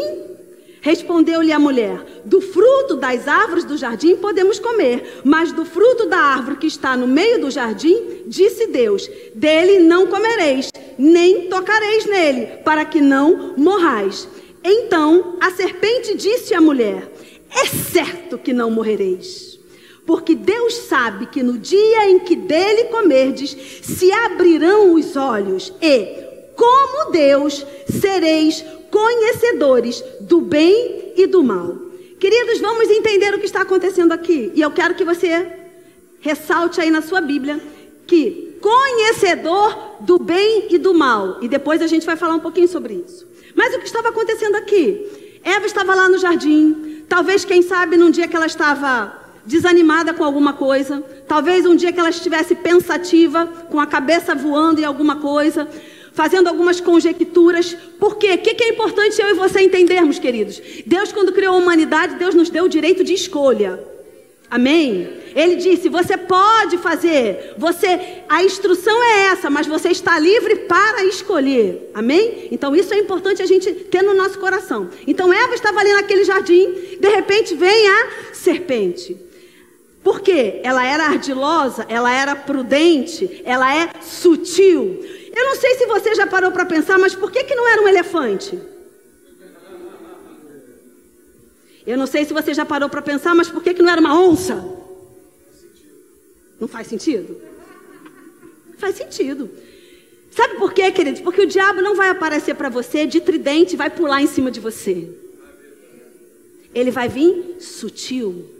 Respondeu-lhe 0.80 1.52
a 1.52 1.58
mulher: 1.58 2.22
Do 2.24 2.40
fruto 2.40 2.96
das 2.96 3.28
árvores 3.28 3.64
do 3.64 3.76
jardim 3.76 4.16
podemos 4.16 4.58
comer, 4.58 5.20
mas 5.22 5.52
do 5.52 5.66
fruto 5.66 6.06
da 6.06 6.18
árvore 6.18 6.56
que 6.56 6.66
está 6.66 6.96
no 6.96 7.06
meio 7.06 7.40
do 7.40 7.50
jardim, 7.50 8.22
disse 8.26 8.68
Deus: 8.68 9.10
Dele 9.34 9.80
não 9.80 10.06
comereis, 10.06 10.70
nem 10.96 11.48
tocareis 11.48 12.06
nele, 12.06 12.46
para 12.64 12.86
que 12.86 13.02
não 13.02 13.52
morrais. 13.56 14.26
Então 14.64 15.36
a 15.40 15.50
serpente 15.50 16.16
disse 16.16 16.54
à 16.54 16.60
mulher: 16.60 17.12
É 17.50 17.66
certo 17.66 18.38
que 18.38 18.54
não 18.54 18.70
morrereis. 18.70 19.55
Porque 20.06 20.36
Deus 20.36 20.74
sabe 20.88 21.26
que 21.26 21.42
no 21.42 21.58
dia 21.58 22.08
em 22.08 22.20
que 22.20 22.36
dele 22.36 22.84
comerdes, 22.84 23.56
se 23.82 24.10
abrirão 24.12 24.94
os 24.94 25.16
olhos, 25.16 25.72
e, 25.82 26.24
como 26.54 27.10
Deus, 27.10 27.66
sereis 28.00 28.64
conhecedores 28.90 30.02
do 30.20 30.40
bem 30.40 31.12
e 31.16 31.26
do 31.26 31.42
mal. 31.42 31.76
Queridos, 32.20 32.60
vamos 32.60 32.88
entender 32.88 33.34
o 33.34 33.38
que 33.38 33.46
está 33.46 33.62
acontecendo 33.62 34.12
aqui. 34.12 34.52
E 34.54 34.60
eu 34.60 34.70
quero 34.70 34.94
que 34.94 35.04
você 35.04 35.46
ressalte 36.20 36.80
aí 36.80 36.90
na 36.90 37.02
sua 37.02 37.20
Bíblia 37.20 37.60
que 38.06 38.58
conhecedor 38.60 39.96
do 40.00 40.18
bem 40.18 40.68
e 40.70 40.78
do 40.78 40.94
mal. 40.94 41.38
E 41.42 41.48
depois 41.48 41.82
a 41.82 41.86
gente 41.86 42.06
vai 42.06 42.16
falar 42.16 42.34
um 42.34 42.40
pouquinho 42.40 42.68
sobre 42.68 42.94
isso. 42.94 43.26
Mas 43.54 43.74
o 43.74 43.78
que 43.78 43.86
estava 43.86 44.08
acontecendo 44.08 44.54
aqui? 44.54 45.40
Eva 45.42 45.66
estava 45.66 45.94
lá 45.94 46.08
no 46.08 46.18
jardim. 46.18 47.04
Talvez, 47.08 47.44
quem 47.44 47.62
sabe, 47.62 47.96
num 47.96 48.10
dia 48.10 48.26
que 48.26 48.36
ela 48.36 48.46
estava 48.46 49.25
desanimada 49.46 50.12
com 50.12 50.24
alguma 50.24 50.52
coisa. 50.52 51.02
Talvez 51.26 51.64
um 51.64 51.76
dia 51.76 51.92
que 51.92 52.00
ela 52.00 52.10
estivesse 52.10 52.54
pensativa, 52.54 53.46
com 53.70 53.80
a 53.80 53.86
cabeça 53.86 54.34
voando 54.34 54.80
em 54.80 54.84
alguma 54.84 55.16
coisa 55.16 55.68
fazendo 56.16 56.48
algumas 56.48 56.80
conjecturas. 56.80 57.76
Por 58.00 58.16
quê? 58.16 58.32
O 58.32 58.38
que 58.38 58.64
é 58.64 58.70
importante 58.70 59.20
eu 59.20 59.28
e 59.28 59.34
você 59.34 59.60
entendermos, 59.60 60.18
queridos? 60.18 60.60
Deus, 60.86 61.12
quando 61.12 61.30
criou 61.30 61.54
a 61.54 61.58
humanidade, 61.58 62.14
Deus 62.14 62.34
nos 62.34 62.48
deu 62.48 62.64
o 62.64 62.68
direito 62.70 63.04
de 63.04 63.12
escolha. 63.12 63.78
Amém? 64.50 65.08
Ele 65.34 65.56
disse: 65.56 65.90
você 65.90 66.16
pode 66.16 66.78
fazer, 66.78 67.54
você, 67.58 68.22
a 68.28 68.42
instrução 68.42 68.96
é 69.04 69.26
essa, 69.26 69.50
mas 69.50 69.66
você 69.66 69.90
está 69.90 70.18
livre 70.18 70.56
para 70.56 71.04
escolher. 71.04 71.90
Amém? 71.92 72.48
Então 72.50 72.74
isso 72.74 72.94
é 72.94 72.98
importante 72.98 73.42
a 73.42 73.46
gente 73.46 73.70
ter 73.72 74.00
no 74.02 74.14
nosso 74.14 74.38
coração. 74.38 74.88
Então 75.06 75.30
Eva 75.30 75.54
estava 75.54 75.80
ali 75.80 75.92
naquele 75.92 76.24
jardim, 76.24 76.72
de 76.98 77.08
repente 77.08 77.54
vem 77.54 77.88
a 77.88 78.06
serpente. 78.32 79.25
Por 80.06 80.20
quê? 80.20 80.60
Ela 80.62 80.86
era 80.86 81.06
ardilosa, 81.06 81.84
ela 81.88 82.12
era 82.12 82.36
prudente, 82.36 83.42
ela 83.44 83.76
é 83.76 83.90
sutil. 84.00 85.04
Eu 85.34 85.44
não 85.46 85.56
sei 85.56 85.74
se 85.74 85.84
você 85.84 86.14
já 86.14 86.28
parou 86.28 86.52
para 86.52 86.64
pensar, 86.64 86.96
mas 86.96 87.12
por 87.12 87.28
que, 87.32 87.42
que 87.42 87.56
não 87.56 87.68
era 87.68 87.82
um 87.82 87.88
elefante? 87.88 88.56
Eu 91.84 91.98
não 91.98 92.06
sei 92.06 92.24
se 92.24 92.32
você 92.32 92.54
já 92.54 92.64
parou 92.64 92.88
para 92.88 93.02
pensar, 93.02 93.34
mas 93.34 93.48
por 93.48 93.60
que, 93.60 93.74
que 93.74 93.82
não 93.82 93.90
era 93.90 94.00
uma 94.00 94.16
onça? 94.16 94.64
Não 96.60 96.68
faz 96.68 96.86
sentido? 96.86 97.42
Faz 98.78 98.94
sentido. 98.94 99.50
Sabe 100.30 100.54
por 100.54 100.72
quê, 100.72 100.92
queridos? 100.92 101.20
Porque 101.20 101.40
o 101.40 101.46
diabo 101.46 101.82
não 101.82 101.96
vai 101.96 102.10
aparecer 102.10 102.54
para 102.54 102.68
você 102.68 103.06
de 103.06 103.20
tridente 103.20 103.74
e 103.74 103.76
vai 103.76 103.90
pular 103.90 104.22
em 104.22 104.28
cima 104.28 104.52
de 104.52 104.60
você. 104.60 105.10
Ele 106.72 106.92
vai 106.92 107.08
vir 107.08 107.56
sutil. 107.58 108.55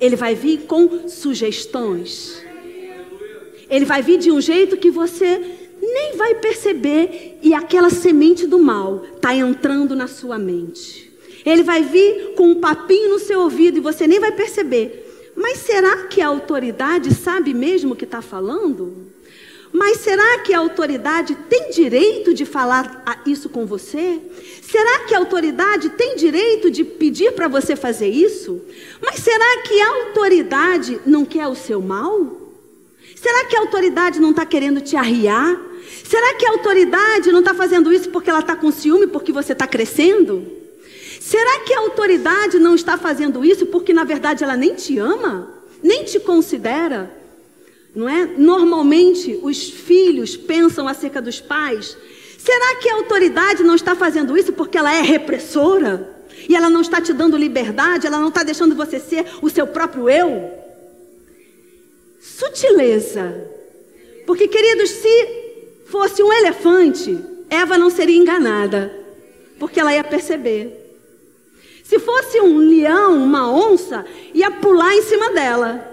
Ele 0.00 0.16
vai 0.16 0.34
vir 0.34 0.62
com 0.62 1.08
sugestões. 1.08 2.42
Ele 3.68 3.84
vai 3.84 4.02
vir 4.02 4.18
de 4.18 4.30
um 4.30 4.40
jeito 4.40 4.76
que 4.76 4.90
você 4.90 5.40
nem 5.80 6.16
vai 6.16 6.34
perceber 6.34 7.38
e 7.42 7.54
aquela 7.54 7.90
semente 7.90 8.46
do 8.46 8.58
mal 8.58 9.04
está 9.14 9.34
entrando 9.34 9.94
na 9.94 10.06
sua 10.06 10.38
mente. 10.38 11.10
Ele 11.44 11.62
vai 11.62 11.82
vir 11.82 12.34
com 12.34 12.48
um 12.48 12.60
papinho 12.60 13.10
no 13.10 13.18
seu 13.18 13.40
ouvido 13.40 13.78
e 13.78 13.80
você 13.80 14.06
nem 14.06 14.20
vai 14.20 14.32
perceber. 14.32 15.32
Mas 15.36 15.58
será 15.58 16.04
que 16.04 16.20
a 16.20 16.26
autoridade 16.26 17.14
sabe 17.14 17.54
mesmo 17.54 17.92
o 17.92 17.96
que 17.96 18.04
está 18.04 18.20
falando? 18.20 19.06
Mas 19.72 19.98
será 19.98 20.38
que 20.40 20.52
a 20.52 20.58
autoridade 20.58 21.34
tem 21.48 21.70
direito 21.70 22.34
de 22.34 22.44
falar 22.44 23.22
isso 23.24 23.48
com 23.48 23.64
você? 23.64 24.20
Será 24.62 25.00
que 25.00 25.14
a 25.14 25.18
autoridade 25.18 25.90
tem 25.90 26.16
direito 26.16 26.70
de 26.70 26.82
pedir 26.82 27.32
para 27.32 27.46
você 27.46 27.76
fazer 27.76 28.08
isso? 28.08 28.60
Mas 29.00 29.20
será 29.20 29.62
que 29.62 29.80
a 29.80 29.88
autoridade 29.88 31.00
não 31.06 31.24
quer 31.24 31.46
o 31.46 31.54
seu 31.54 31.80
mal? 31.80 32.50
Será 33.14 33.44
que 33.44 33.56
a 33.56 33.60
autoridade 33.60 34.18
não 34.18 34.30
está 34.30 34.44
querendo 34.44 34.80
te 34.80 34.96
arriar? 34.96 35.60
Será 36.04 36.34
que 36.34 36.46
a 36.46 36.50
autoridade 36.50 37.30
não 37.30 37.40
está 37.40 37.54
fazendo 37.54 37.92
isso 37.92 38.10
porque 38.10 38.30
ela 38.30 38.40
está 38.40 38.56
com 38.56 38.72
ciúme, 38.72 39.06
porque 39.06 39.32
você 39.32 39.52
está 39.52 39.66
crescendo? 39.66 40.46
Será 41.20 41.60
que 41.60 41.72
a 41.72 41.80
autoridade 41.80 42.58
não 42.58 42.74
está 42.74 42.98
fazendo 42.98 43.44
isso 43.44 43.66
porque 43.66 43.92
na 43.92 44.02
verdade 44.02 44.42
ela 44.42 44.56
nem 44.56 44.74
te 44.74 44.98
ama, 44.98 45.48
nem 45.80 46.02
te 46.02 46.18
considera? 46.18 47.19
Não 47.94 48.08
é? 48.08 48.26
Normalmente 48.26 49.38
os 49.42 49.68
filhos 49.68 50.36
pensam 50.36 50.86
acerca 50.86 51.20
dos 51.20 51.40
pais. 51.40 51.96
Será 52.38 52.76
que 52.76 52.88
a 52.88 52.94
autoridade 52.94 53.62
não 53.62 53.74
está 53.74 53.94
fazendo 53.94 54.36
isso 54.36 54.52
porque 54.52 54.78
ela 54.78 54.94
é 54.94 55.02
repressora? 55.02 56.18
E 56.48 56.54
ela 56.54 56.70
não 56.70 56.80
está 56.80 57.00
te 57.00 57.12
dando 57.12 57.36
liberdade, 57.36 58.06
ela 58.06 58.18
não 58.18 58.28
está 58.28 58.42
deixando 58.42 58.74
você 58.74 58.98
ser 58.98 59.26
o 59.42 59.50
seu 59.50 59.66
próprio 59.66 60.08
eu? 60.08 60.50
Sutileza. 62.20 63.48
Porque, 64.26 64.48
queridos, 64.48 64.90
se 64.90 65.28
fosse 65.86 66.22
um 66.22 66.32
elefante, 66.32 67.18
Eva 67.48 67.76
não 67.76 67.90
seria 67.90 68.16
enganada, 68.16 68.94
porque 69.58 69.80
ela 69.80 69.92
ia 69.92 70.04
perceber. 70.04 70.76
Se 71.82 71.98
fosse 71.98 72.40
um 72.40 72.56
leão, 72.58 73.16
uma 73.16 73.52
onça, 73.52 74.06
ia 74.32 74.50
pular 74.50 74.94
em 74.94 75.02
cima 75.02 75.30
dela. 75.30 75.89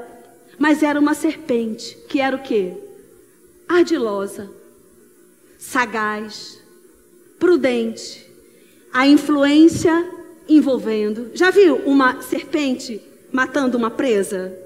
Mas 0.58 0.82
era 0.82 1.00
uma 1.00 1.14
serpente, 1.14 1.98
que 2.10 2.20
era 2.20 2.36
o 2.36 2.42
quê? 2.42 2.74
Ardilosa, 3.68 4.50
sagaz, 5.58 6.62
prudente. 7.38 8.26
A 8.92 9.06
influência 9.06 10.12
envolvendo. 10.50 11.32
Já 11.34 11.52
viu 11.52 11.76
uma 11.86 12.22
serpente 12.22 13.02
matando 13.32 13.78
uma 13.78 13.92
presa? 13.92 14.58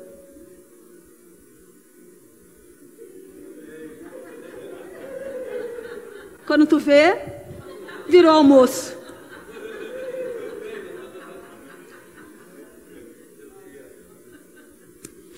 Quando 6.46 6.66
tu 6.66 6.80
vê, 6.80 7.18
virou 8.08 8.32
almoço. 8.32 9.01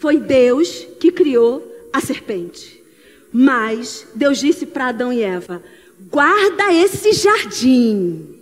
Foi 0.04 0.20
Deus 0.20 0.86
que 1.00 1.14
criou 1.14 1.66
a 1.94 2.02
serpente. 2.02 2.84
Mas 3.32 4.06
Deus 4.14 4.38
disse 4.38 4.66
para 4.66 4.88
Adão 4.88 5.14
e 5.14 5.22
Eva: 5.22 5.64
guarda 6.12 6.74
esse 6.74 7.14
jardim. 7.14 8.38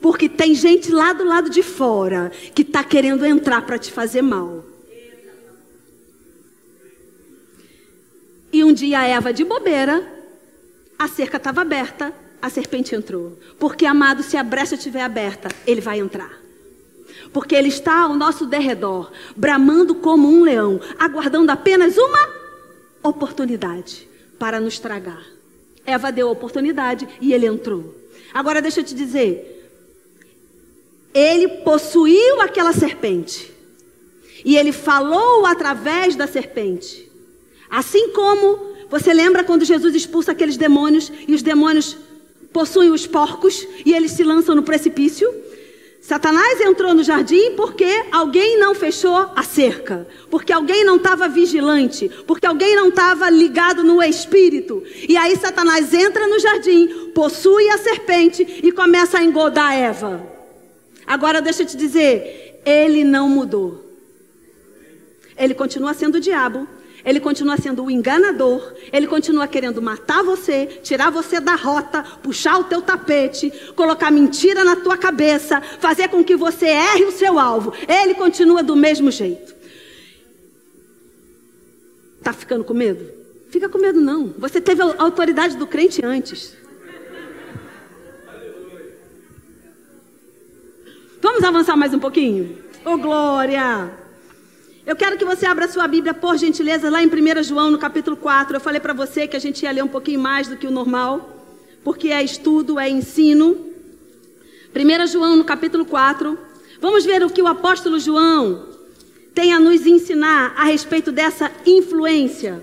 Porque 0.00 0.26
tem 0.26 0.54
gente 0.54 0.90
lá 0.90 1.12
do 1.12 1.22
lado 1.22 1.50
de 1.50 1.62
fora 1.62 2.32
que 2.54 2.62
está 2.62 2.82
querendo 2.82 3.26
entrar 3.26 3.60
para 3.66 3.76
te 3.76 3.92
fazer 3.92 4.22
mal. 4.22 4.64
E 8.50 8.64
um 8.64 8.72
dia 8.72 9.06
Eva, 9.06 9.34
de 9.34 9.44
bobeira, 9.44 10.10
a 10.98 11.08
cerca 11.08 11.36
estava 11.36 11.60
aberta, 11.60 12.10
a 12.40 12.48
serpente 12.48 12.94
entrou. 12.94 13.38
Porque, 13.58 13.84
amado, 13.84 14.22
se 14.22 14.38
a 14.38 14.42
brecha 14.42 14.76
estiver 14.76 15.02
aberta, 15.02 15.50
ele 15.66 15.82
vai 15.82 15.98
entrar. 15.98 16.41
Porque 17.32 17.54
ele 17.54 17.68
está 17.68 18.00
ao 18.00 18.14
nosso 18.14 18.46
derredor, 18.46 19.10
bramando 19.34 19.94
como 19.94 20.28
um 20.28 20.42
leão, 20.42 20.80
aguardando 20.98 21.50
apenas 21.50 21.96
uma 21.96 22.28
oportunidade 23.02 24.08
para 24.38 24.60
nos 24.60 24.78
tragar. 24.78 25.24
Eva 25.84 26.12
deu 26.12 26.28
a 26.28 26.32
oportunidade 26.32 27.08
e 27.20 27.32
ele 27.32 27.46
entrou. 27.46 27.94
Agora 28.32 28.62
deixa 28.62 28.80
eu 28.80 28.84
te 28.84 28.94
dizer, 28.94 29.70
ele 31.14 31.48
possuiu 31.62 32.40
aquela 32.40 32.72
serpente. 32.72 33.52
E 34.44 34.56
ele 34.56 34.72
falou 34.72 35.46
através 35.46 36.16
da 36.16 36.26
serpente. 36.26 37.10
Assim 37.70 38.10
como 38.10 38.72
você 38.90 39.14
lembra 39.14 39.44
quando 39.44 39.64
Jesus 39.64 39.94
expulsa 39.94 40.32
aqueles 40.32 40.56
demônios 40.56 41.10
e 41.26 41.34
os 41.34 41.42
demônios 41.42 41.96
possuem 42.52 42.90
os 42.90 43.06
porcos 43.06 43.66
e 43.86 43.94
eles 43.94 44.12
se 44.12 44.22
lançam 44.22 44.54
no 44.54 44.62
precipício? 44.62 45.32
Satanás 46.02 46.60
entrou 46.60 46.92
no 46.92 47.04
jardim 47.04 47.52
porque 47.52 47.86
alguém 48.10 48.58
não 48.58 48.74
fechou 48.74 49.30
a 49.36 49.42
cerca, 49.44 50.04
porque 50.28 50.52
alguém 50.52 50.84
não 50.84 50.96
estava 50.96 51.28
vigilante, 51.28 52.10
porque 52.26 52.44
alguém 52.44 52.74
não 52.74 52.88
estava 52.88 53.30
ligado 53.30 53.84
no 53.84 54.02
espírito. 54.02 54.82
E 55.08 55.16
aí 55.16 55.36
Satanás 55.36 55.94
entra 55.94 56.26
no 56.26 56.40
jardim, 56.40 57.12
possui 57.14 57.68
a 57.68 57.78
serpente 57.78 58.42
e 58.64 58.72
começa 58.72 59.18
a 59.18 59.22
engodar 59.22 59.78
Eva. 59.78 60.26
Agora 61.06 61.40
deixa 61.40 61.62
eu 61.62 61.66
te 61.66 61.76
dizer, 61.76 62.60
ele 62.66 63.04
não 63.04 63.28
mudou. 63.28 63.88
Ele 65.38 65.54
continua 65.54 65.94
sendo 65.94 66.16
o 66.16 66.20
diabo, 66.20 66.66
ele 67.04 67.20
continua 67.20 67.56
sendo 67.56 67.84
o 67.84 67.90
enganador, 67.90 68.74
ele 68.92 69.06
continua 69.06 69.48
querendo 69.48 69.82
matar 69.82 70.22
você, 70.22 70.66
tirar 70.82 71.10
você 71.10 71.40
da 71.40 71.54
rota, 71.54 72.02
puxar 72.22 72.58
o 72.58 72.64
teu 72.64 72.80
tapete, 72.80 73.52
colocar 73.74 74.10
mentira 74.10 74.64
na 74.64 74.76
tua 74.76 74.96
cabeça, 74.96 75.60
fazer 75.60 76.08
com 76.08 76.22
que 76.22 76.36
você 76.36 76.66
erre 76.66 77.04
o 77.04 77.12
seu 77.12 77.38
alvo. 77.38 77.72
Ele 77.88 78.14
continua 78.14 78.62
do 78.62 78.76
mesmo 78.76 79.10
jeito. 79.10 79.54
Tá 82.22 82.32
ficando 82.32 82.62
com 82.62 82.72
medo? 82.72 83.10
Fica 83.50 83.68
com 83.68 83.78
medo 83.78 84.00
não. 84.00 84.32
Você 84.38 84.60
teve 84.60 84.80
a 84.82 84.94
autoridade 84.98 85.56
do 85.56 85.66
crente 85.66 86.04
antes. 86.04 86.56
Vamos 91.20 91.44
avançar 91.44 91.76
mais 91.76 91.92
um 91.92 91.98
pouquinho? 91.98 92.58
Ô 92.84 92.90
oh, 92.90 92.98
glória! 92.98 94.01
Eu 94.84 94.96
quero 94.96 95.16
que 95.16 95.24
você 95.24 95.46
abra 95.46 95.68
sua 95.68 95.86
Bíblia, 95.86 96.12
por 96.12 96.36
gentileza, 96.36 96.90
lá 96.90 97.00
em 97.00 97.06
1 97.06 97.44
João, 97.44 97.70
no 97.70 97.78
capítulo 97.78 98.16
4. 98.16 98.56
Eu 98.56 98.60
falei 98.60 98.80
para 98.80 98.92
você 98.92 99.28
que 99.28 99.36
a 99.36 99.38
gente 99.38 99.62
ia 99.62 99.70
ler 99.70 99.84
um 99.84 99.88
pouquinho 99.88 100.18
mais 100.18 100.48
do 100.48 100.56
que 100.56 100.66
o 100.66 100.72
normal, 100.72 101.46
porque 101.84 102.08
é 102.08 102.20
estudo, 102.20 102.80
é 102.80 102.90
ensino. 102.90 103.56
1 104.74 105.06
João, 105.06 105.36
no 105.36 105.44
capítulo 105.44 105.84
4. 105.84 106.36
Vamos 106.80 107.04
ver 107.04 107.22
o 107.22 107.30
que 107.30 107.40
o 107.40 107.46
apóstolo 107.46 108.00
João 108.00 108.70
tem 109.32 109.52
a 109.52 109.60
nos 109.60 109.86
ensinar 109.86 110.52
a 110.56 110.64
respeito 110.64 111.12
dessa 111.12 111.48
influência. 111.64 112.60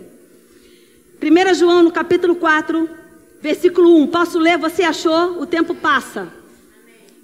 1 1.24 1.54
João, 1.54 1.84
no 1.84 1.92
capítulo 1.92 2.36
4, 2.36 2.90
versículo 3.42 3.96
1. 3.96 4.08
Posso 4.08 4.38
ler? 4.38 4.58
Você 4.58 4.84
achou? 4.84 5.42
O 5.42 5.46
tempo 5.46 5.74
passa. 5.74 6.28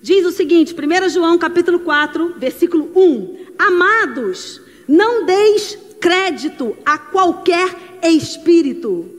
Diz 0.02 0.26
o 0.26 0.32
seguinte, 0.32 0.74
1 0.74 1.10
João 1.10 1.38
capítulo 1.38 1.80
4, 1.80 2.36
versículo 2.38 2.90
1. 2.96 3.46
Amados, 3.60 4.62
não 4.88 5.26
deis 5.26 5.78
crédito 6.00 6.76
a 6.86 6.98
qualquer 6.98 8.00
espírito. 8.04 9.10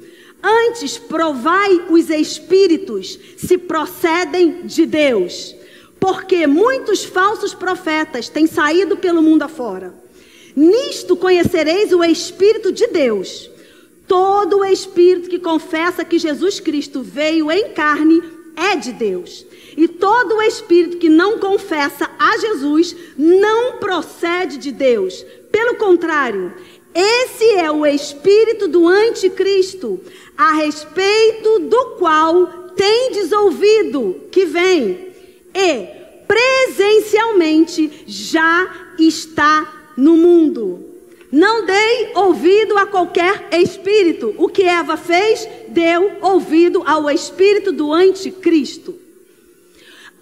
Antes, 0.43 0.97
provai 0.97 1.85
os 1.91 2.09
espíritos 2.09 3.19
se 3.37 3.59
procedem 3.59 4.63
de 4.65 4.87
Deus. 4.87 5.55
Porque 5.99 6.47
muitos 6.47 7.05
falsos 7.05 7.55
profetas 7.55 8.29
têm 8.29 8.47
saído 8.47 8.97
pelo 8.97 9.23
mundo 9.23 9.43
afora. 9.43 9.93
Nisto 10.55 11.17
conhecereis 11.17 11.93
o 11.93 12.05
Espírito 12.05 12.71
de 12.71 12.87
Deus. 12.87 13.51
Todo 14.07 14.59
o 14.59 14.65
espírito 14.65 15.29
que 15.29 15.39
confessa 15.39 16.05
que 16.05 16.19
Jesus 16.19 16.61
Cristo 16.61 17.03
veio 17.03 17.51
em 17.51 17.71
carne 17.71 18.23
é 18.55 18.77
de 18.77 18.93
Deus. 18.93 19.45
E 19.77 19.87
todo 19.87 20.37
o 20.37 20.43
espírito 20.43 20.97
que 20.97 21.09
não 21.09 21.39
confessa 21.39 22.11
a 22.19 22.39
Jesus 22.39 22.97
não 23.19 23.79
procede 23.79 24.57
de 24.57 24.73
Deus. 24.73 25.25
Pelo 25.57 25.77
contrário, 25.77 26.53
esse 26.95 27.55
é 27.55 27.71
o 27.71 27.87
espírito 27.87 28.69
do 28.69 28.87
anticristo, 28.87 29.99
a 30.37 30.53
respeito 30.53 31.61
do 31.61 31.97
qual 31.99 32.47
tendes 32.77 33.33
ouvido 33.33 34.21
que 34.31 34.45
vem 34.45 35.15
e 35.55 35.87
presencialmente 36.29 38.05
já 38.07 38.93
está 38.99 39.95
no 39.97 40.15
mundo. 40.19 40.85
Não 41.33 41.65
dei 41.65 42.11
ouvido 42.15 42.77
a 42.77 42.85
qualquer 42.85 43.49
espírito. 43.53 44.35
O 44.37 44.51
que 44.51 44.65
Eva 44.65 44.99
fez, 44.99 45.49
deu 45.69 46.19
ouvido 46.21 46.83
ao 46.85 47.09
espírito 47.09 47.73
do 47.73 47.95
anticristo. 47.95 48.95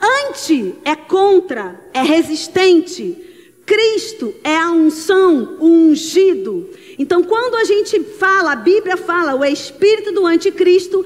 Anti 0.00 0.76
é 0.84 0.94
contra, 0.94 1.80
é 1.92 2.02
resistente, 2.02 3.33
Cristo 3.66 4.34
é 4.44 4.56
a 4.56 4.70
unção, 4.70 5.56
o 5.58 5.66
ungido. 5.66 6.68
Então, 6.98 7.22
quando 7.22 7.54
a 7.56 7.64
gente 7.64 8.00
fala, 8.00 8.52
a 8.52 8.56
Bíblia 8.56 8.96
fala, 8.96 9.34
o 9.34 9.44
espírito 9.44 10.12
do 10.12 10.26
anticristo, 10.26 11.04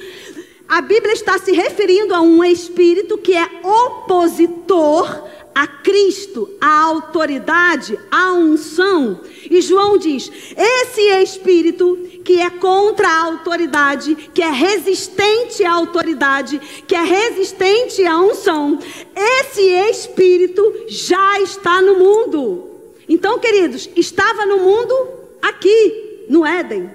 a 0.68 0.80
Bíblia 0.80 1.12
está 1.12 1.38
se 1.38 1.52
referindo 1.52 2.14
a 2.14 2.20
um 2.20 2.44
espírito 2.44 3.16
que 3.16 3.34
é 3.34 3.48
opositor 3.62 5.28
a 5.58 5.66
Cristo, 5.66 6.48
a 6.60 6.82
autoridade, 6.84 7.98
a 8.12 8.32
unção. 8.32 9.20
E 9.50 9.60
João 9.60 9.98
diz: 9.98 10.30
esse 10.56 11.00
espírito 11.20 11.98
que 12.24 12.40
é 12.40 12.48
contra 12.48 13.08
a 13.08 13.24
autoridade, 13.24 14.14
que 14.32 14.40
é 14.40 14.50
resistente 14.50 15.64
à 15.64 15.72
autoridade, 15.72 16.60
que 16.86 16.94
é 16.94 17.02
resistente 17.02 18.06
à 18.06 18.20
unção, 18.20 18.78
esse 19.16 19.62
espírito 19.90 20.62
já 20.86 21.40
está 21.40 21.82
no 21.82 21.98
mundo. 21.98 22.68
Então, 23.08 23.40
queridos, 23.40 23.90
estava 23.96 24.46
no 24.46 24.58
mundo 24.58 24.94
aqui, 25.42 26.24
no 26.28 26.46
Éden, 26.46 26.88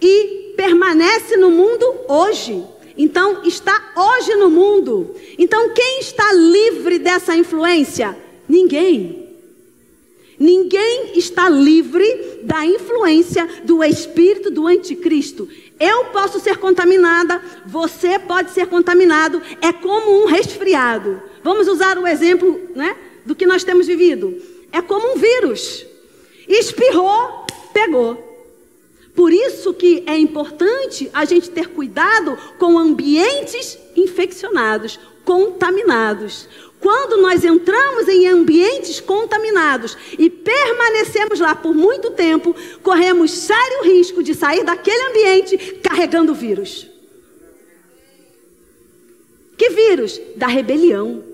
e 0.00 0.54
permanece 0.56 1.36
no 1.36 1.50
mundo 1.50 1.94
hoje. 2.08 2.64
Então, 2.98 3.44
está 3.44 3.92
hoje 3.96 4.34
no 4.34 4.50
mundo. 4.50 5.14
Então, 5.38 5.70
quem 5.70 6.00
está 6.00 6.32
livre 6.32 6.98
dessa 6.98 7.36
influência? 7.36 8.18
Ninguém. 8.48 9.28
Ninguém 10.38 11.12
está 11.16 11.48
livre 11.48 12.40
da 12.42 12.66
influência 12.66 13.48
do 13.64 13.82
espírito 13.84 14.50
do 14.50 14.66
anticristo. 14.66 15.48
Eu 15.78 16.06
posso 16.06 16.40
ser 16.40 16.58
contaminada, 16.58 17.40
você 17.66 18.18
pode 18.18 18.50
ser 18.50 18.66
contaminado, 18.66 19.40
é 19.60 19.72
como 19.72 20.22
um 20.22 20.26
resfriado. 20.26 21.22
Vamos 21.42 21.68
usar 21.68 21.98
o 21.98 22.06
exemplo 22.06 22.60
né, 22.74 22.96
do 23.24 23.34
que 23.34 23.46
nós 23.46 23.62
temos 23.62 23.86
vivido. 23.86 24.36
É 24.72 24.82
como 24.82 25.14
um 25.14 25.16
vírus. 25.16 25.86
Espirrou, 26.48 27.46
pegou. 27.72 28.27
Por 29.18 29.32
isso 29.32 29.74
que 29.74 30.04
é 30.06 30.16
importante 30.16 31.10
a 31.12 31.24
gente 31.24 31.50
ter 31.50 31.70
cuidado 31.70 32.38
com 32.56 32.78
ambientes 32.78 33.76
infeccionados, 33.96 34.96
contaminados. 35.24 36.48
Quando 36.78 37.20
nós 37.20 37.44
entramos 37.44 38.06
em 38.06 38.28
ambientes 38.28 39.00
contaminados 39.00 39.98
e 40.16 40.30
permanecemos 40.30 41.40
lá 41.40 41.56
por 41.56 41.74
muito 41.74 42.12
tempo, 42.12 42.54
corremos 42.80 43.32
sério 43.32 43.82
risco 43.82 44.22
de 44.22 44.36
sair 44.36 44.62
daquele 44.62 45.08
ambiente 45.08 45.80
carregando 45.82 46.32
vírus. 46.32 46.88
Que 49.56 49.70
vírus? 49.70 50.20
Da 50.36 50.46
rebelião, 50.46 51.24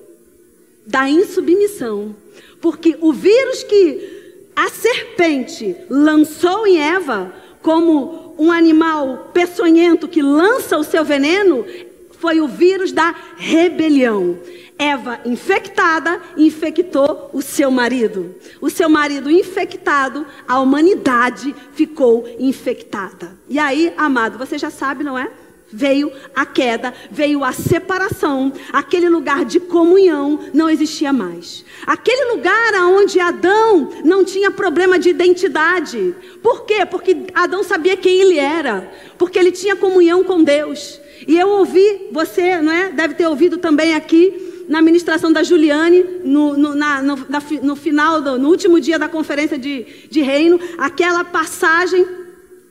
da 0.87 1.07
insubmissão. 1.07 2.17
Porque 2.63 2.97
o 2.99 3.13
vírus 3.13 3.63
que 3.63 4.41
a 4.57 4.71
serpente 4.71 5.77
lançou 5.91 6.67
em 6.67 6.81
Eva, 6.81 7.44
como 7.65 8.35
um 8.39 8.53
animal 8.53 9.31
peçonhento 9.33 10.07
que 10.07 10.21
lança 10.21 10.77
o 10.77 10.85
seu 10.85 11.03
veneno, 11.03 11.65
foi 12.11 12.39
o 12.39 12.47
vírus 12.47 12.93
da 12.93 13.15
rebelião. 13.39 14.39
Eva, 14.79 15.19
infectada, 15.25 16.21
infectou 16.37 17.31
o 17.33 17.41
seu 17.41 17.71
marido. 17.71 18.35
O 18.61 18.69
seu 18.69 18.87
marido 18.91 19.31
infectado, 19.31 20.27
a 20.47 20.61
humanidade 20.61 21.57
ficou 21.73 22.29
infectada. 22.39 23.35
E 23.49 23.59
aí, 23.59 23.95
amado, 23.97 24.37
você 24.37 24.59
já 24.59 24.69
sabe, 24.69 25.03
não 25.03 25.19
é? 25.19 25.31
Veio 25.77 26.13
a 26.37 26.47
queda, 26.47 26.95
veio 27.11 27.43
a 27.43 27.53
separação, 27.53 28.53
aquele 28.73 29.09
lugar 29.09 29.45
de 29.45 29.59
comunhão 29.59 30.39
não 30.55 30.71
existia 30.71 31.13
mais. 31.13 31.65
Aquele 31.85 32.33
lugar 32.33 32.75
onde 32.85 33.19
Adão 33.19 33.91
não 34.05 34.25
tinha 34.25 34.53
problema 34.53 35.01
de 35.01 35.09
identidade. 35.09 36.15
Por 36.41 36.65
quê? 36.65 36.87
Porque 36.87 37.27
Adão 37.35 37.65
sabia 37.65 37.97
quem 37.97 38.21
ele 38.21 38.39
era, 38.39 38.89
porque 39.19 39.37
ele 39.37 39.51
tinha 39.51 39.75
comunhão 39.75 40.23
com 40.23 40.45
Deus. 40.45 41.01
E 41.27 41.37
eu 41.37 41.49
ouvi, 41.49 42.09
você 42.13 42.61
não 42.61 42.73
é? 42.73 42.91
deve 42.91 43.15
ter 43.15 43.27
ouvido 43.27 43.59
também 43.59 43.97
aqui, 43.97 44.65
na 44.69 44.81
ministração 44.81 45.33
da 45.33 45.43
Juliane, 45.43 46.05
no, 46.25 46.57
no, 46.57 46.75
na, 46.75 47.03
no, 47.03 47.17
na, 47.29 47.43
no 47.63 47.75
final, 47.75 48.21
do, 48.21 48.39
no 48.39 48.49
último 48.49 48.81
dia 48.81 48.99
da 48.99 49.09
conferência 49.09 49.59
de, 49.59 49.85
de 50.09 50.21
reino, 50.23 50.61
aquela 50.79 51.25
passagem 51.25 52.07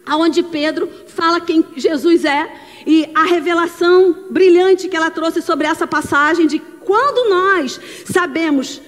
aonde 0.05 0.43
Pedro 0.43 0.89
fala 1.07 1.39
quem 1.39 1.65
Jesus 1.75 2.25
é 2.25 2.51
e 2.85 3.09
a 3.13 3.23
revelação 3.23 4.25
brilhante 4.29 4.87
que 4.87 4.95
ela 4.95 5.11
trouxe 5.11 5.41
sobre 5.41 5.67
essa 5.67 5.87
passagem 5.87 6.47
de 6.47 6.59
quando 6.59 7.29
nós 7.29 7.79
sabemos 8.05 8.81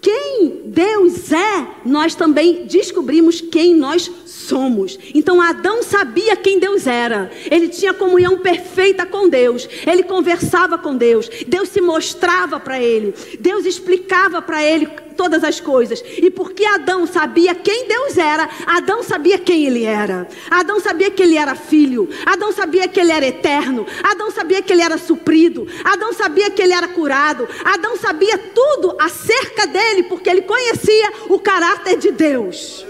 quem 0.00 0.62
Deus 0.66 1.32
é, 1.32 1.66
nós 1.84 2.14
também 2.14 2.66
descobrimos 2.66 3.40
quem 3.40 3.74
nós 3.74 4.10
somos. 4.48 4.98
Então 5.14 5.40
Adão 5.40 5.82
sabia 5.82 6.36
quem 6.36 6.58
Deus 6.58 6.86
era. 6.86 7.30
Ele 7.50 7.68
tinha 7.68 7.92
comunhão 7.92 8.38
perfeita 8.38 9.04
com 9.04 9.28
Deus. 9.28 9.68
Ele 9.86 10.02
conversava 10.02 10.78
com 10.78 10.96
Deus. 10.96 11.28
Deus 11.46 11.68
se 11.68 11.80
mostrava 11.80 12.58
para 12.58 12.80
ele. 12.80 13.14
Deus 13.38 13.66
explicava 13.66 14.40
para 14.40 14.64
ele 14.64 14.88
todas 15.18 15.42
as 15.42 15.60
coisas. 15.60 16.02
E 16.16 16.30
porque 16.30 16.64
Adão 16.64 17.06
sabia 17.06 17.54
quem 17.54 17.88
Deus 17.88 18.16
era, 18.16 18.48
Adão 18.64 19.02
sabia 19.02 19.36
quem 19.38 19.66
ele 19.66 19.84
era. 19.84 20.28
Adão 20.48 20.80
sabia 20.80 21.10
que 21.10 21.22
ele 21.22 21.36
era 21.36 21.56
filho. 21.56 22.08
Adão 22.24 22.52
sabia 22.52 22.86
que 22.86 23.00
ele 23.00 23.10
era 23.10 23.26
eterno. 23.26 23.84
Adão 24.02 24.30
sabia 24.30 24.62
que 24.62 24.72
ele 24.72 24.82
era 24.82 24.96
suprido. 24.96 25.66
Adão 25.84 26.12
sabia 26.12 26.50
que 26.50 26.62
ele 26.62 26.72
era 26.72 26.86
curado. 26.88 27.48
Adão 27.64 27.96
sabia 27.96 28.38
tudo 28.38 28.96
acerca 29.00 29.66
dele, 29.66 30.04
porque 30.04 30.30
ele 30.30 30.42
conhecia 30.42 31.12
o 31.28 31.38
caráter 31.40 31.98
de 31.98 32.12
Deus. 32.12 32.87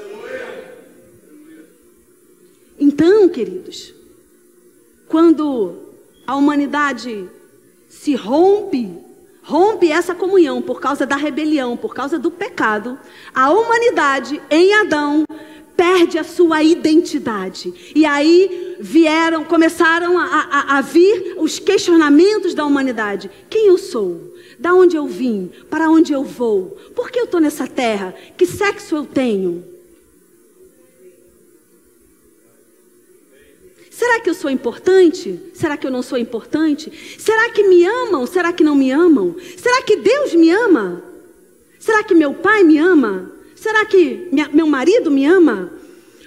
Então, 2.78 3.28
queridos, 3.28 3.94
quando 5.08 5.74
a 6.26 6.36
humanidade 6.36 7.28
se 7.88 8.14
rompe, 8.14 8.90
rompe 9.42 9.90
essa 9.90 10.14
comunhão 10.14 10.60
por 10.60 10.80
causa 10.80 11.06
da 11.06 11.16
rebelião, 11.16 11.76
por 11.76 11.94
causa 11.94 12.18
do 12.18 12.30
pecado, 12.30 12.98
a 13.34 13.50
humanidade 13.50 14.40
em 14.50 14.74
Adão 14.74 15.24
perde 15.76 16.18
a 16.18 16.24
sua 16.24 16.62
identidade. 16.62 17.92
E 17.94 18.04
aí 18.04 18.76
vieram, 18.80 19.44
começaram 19.44 20.18
a, 20.18 20.24
a, 20.24 20.78
a 20.78 20.80
vir 20.80 21.36
os 21.38 21.58
questionamentos 21.58 22.52
da 22.52 22.64
humanidade: 22.64 23.30
quem 23.48 23.68
eu 23.68 23.78
sou? 23.78 24.34
Da 24.58 24.74
onde 24.74 24.96
eu 24.96 25.06
vim? 25.06 25.50
Para 25.70 25.88
onde 25.88 26.12
eu 26.12 26.24
vou? 26.24 26.76
Por 26.94 27.10
que 27.10 27.20
eu 27.20 27.24
estou 27.24 27.40
nessa 27.40 27.66
terra? 27.66 28.12
Que 28.36 28.44
sexo 28.44 28.96
eu 28.96 29.04
tenho? 29.04 29.77
Será 33.98 34.20
que 34.20 34.30
eu 34.30 34.34
sou 34.34 34.48
importante? 34.48 35.40
Será 35.52 35.76
que 35.76 35.84
eu 35.84 35.90
não 35.90 36.02
sou 36.02 36.16
importante? 36.16 36.92
Será 37.18 37.50
que 37.50 37.64
me 37.64 37.84
amam? 37.84 38.24
Será 38.28 38.52
que 38.52 38.62
não 38.62 38.76
me 38.76 38.92
amam? 38.92 39.34
Será 39.56 39.82
que 39.82 39.96
Deus 39.96 40.34
me 40.34 40.52
ama? 40.52 41.02
Será 41.80 42.04
que 42.04 42.14
meu 42.14 42.32
pai 42.32 42.62
me 42.62 42.78
ama? 42.78 43.28
Será 43.56 43.84
que 43.84 44.28
minha, 44.30 44.48
meu 44.52 44.68
marido 44.68 45.10
me 45.10 45.26
ama? 45.26 45.72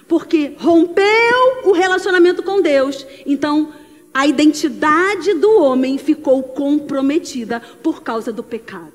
Porque 0.06 0.52
rompeu 0.58 1.62
o 1.64 1.72
relacionamento 1.72 2.42
com 2.42 2.60
Deus. 2.60 3.06
Então, 3.24 3.72
a 4.12 4.26
identidade 4.26 5.32
do 5.32 5.58
homem 5.58 5.96
ficou 5.96 6.42
comprometida 6.42 7.58
por 7.82 8.02
causa 8.02 8.30
do 8.30 8.42
pecado. 8.42 8.92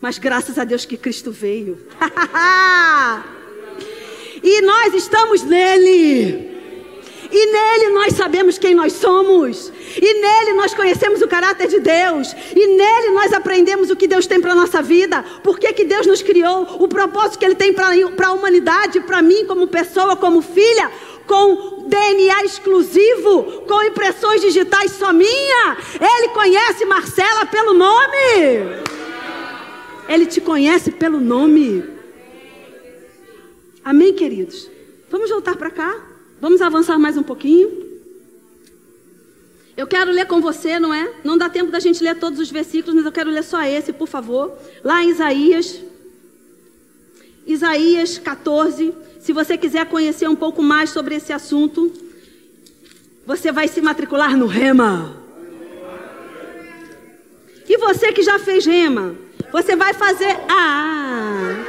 Mas 0.00 0.18
graças 0.18 0.56
a 0.56 0.62
Deus 0.62 0.84
que 0.84 0.96
Cristo 0.96 1.32
veio. 1.32 1.84
e 4.40 4.62
nós 4.62 4.94
estamos 4.94 5.42
nele. 5.42 6.57
E 7.30 7.46
nele 7.46 7.88
nós 7.90 8.14
sabemos 8.14 8.58
quem 8.58 8.74
nós 8.74 8.94
somos. 8.94 9.70
E 9.96 10.14
nele 10.14 10.54
nós 10.54 10.72
conhecemos 10.72 11.20
o 11.20 11.28
caráter 11.28 11.68
de 11.68 11.78
Deus. 11.78 12.34
E 12.54 12.66
nele 12.66 13.10
nós 13.10 13.32
aprendemos 13.32 13.90
o 13.90 13.96
que 13.96 14.06
Deus 14.06 14.26
tem 14.26 14.40
para 14.40 14.52
a 14.52 14.54
nossa 14.54 14.80
vida. 14.80 15.22
Por 15.42 15.58
que, 15.58 15.84
Deus 15.84 16.06
nos 16.06 16.22
criou. 16.22 16.62
O 16.80 16.88
propósito 16.88 17.38
que 17.38 17.44
Ele 17.44 17.54
tem 17.54 17.72
para 17.72 17.88
a 18.28 18.32
humanidade, 18.32 19.00
para 19.00 19.20
mim, 19.20 19.44
como 19.46 19.66
pessoa, 19.66 20.16
como 20.16 20.40
filha. 20.40 20.90
Com 21.26 21.84
DNA 21.86 22.44
exclusivo, 22.44 23.64
com 23.68 23.82
impressões 23.82 24.40
digitais 24.40 24.92
só 24.92 25.12
minha. 25.12 25.76
Ele 26.00 26.28
conhece 26.28 26.86
Marcela 26.86 27.44
pelo 27.44 27.74
nome. 27.74 28.86
Ele 30.08 30.24
te 30.24 30.40
conhece 30.40 30.90
pelo 30.90 31.20
nome. 31.20 31.84
Amém, 33.84 34.14
queridos? 34.14 34.70
Vamos 35.10 35.28
voltar 35.30 35.56
para 35.56 35.70
cá? 35.70 36.07
Vamos 36.40 36.62
avançar 36.62 36.98
mais 36.98 37.16
um 37.16 37.22
pouquinho? 37.22 37.88
Eu 39.76 39.86
quero 39.86 40.12
ler 40.12 40.26
com 40.26 40.40
você, 40.40 40.78
não 40.78 40.94
é? 40.94 41.12
Não 41.24 41.36
dá 41.36 41.48
tempo 41.48 41.70
da 41.70 41.80
gente 41.80 42.02
ler 42.02 42.16
todos 42.16 42.38
os 42.38 42.50
versículos, 42.50 42.94
mas 42.94 43.04
eu 43.04 43.12
quero 43.12 43.30
ler 43.30 43.42
só 43.42 43.62
esse, 43.62 43.92
por 43.92 44.06
favor. 44.06 44.52
Lá 44.84 45.02
em 45.02 45.10
Isaías, 45.10 45.80
Isaías 47.46 48.18
14. 48.18 48.94
Se 49.20 49.32
você 49.32 49.58
quiser 49.58 49.86
conhecer 49.86 50.28
um 50.28 50.36
pouco 50.36 50.62
mais 50.62 50.90
sobre 50.90 51.16
esse 51.16 51.32
assunto, 51.32 51.92
você 53.26 53.50
vai 53.50 53.66
se 53.66 53.80
matricular 53.80 54.36
no 54.36 54.46
Rema. 54.46 55.16
E 57.68 57.76
você 57.78 58.12
que 58.12 58.22
já 58.22 58.38
fez 58.38 58.64
Rema, 58.64 59.16
você 59.50 59.74
vai 59.74 59.92
fazer. 59.92 60.36
Ah! 60.48 61.64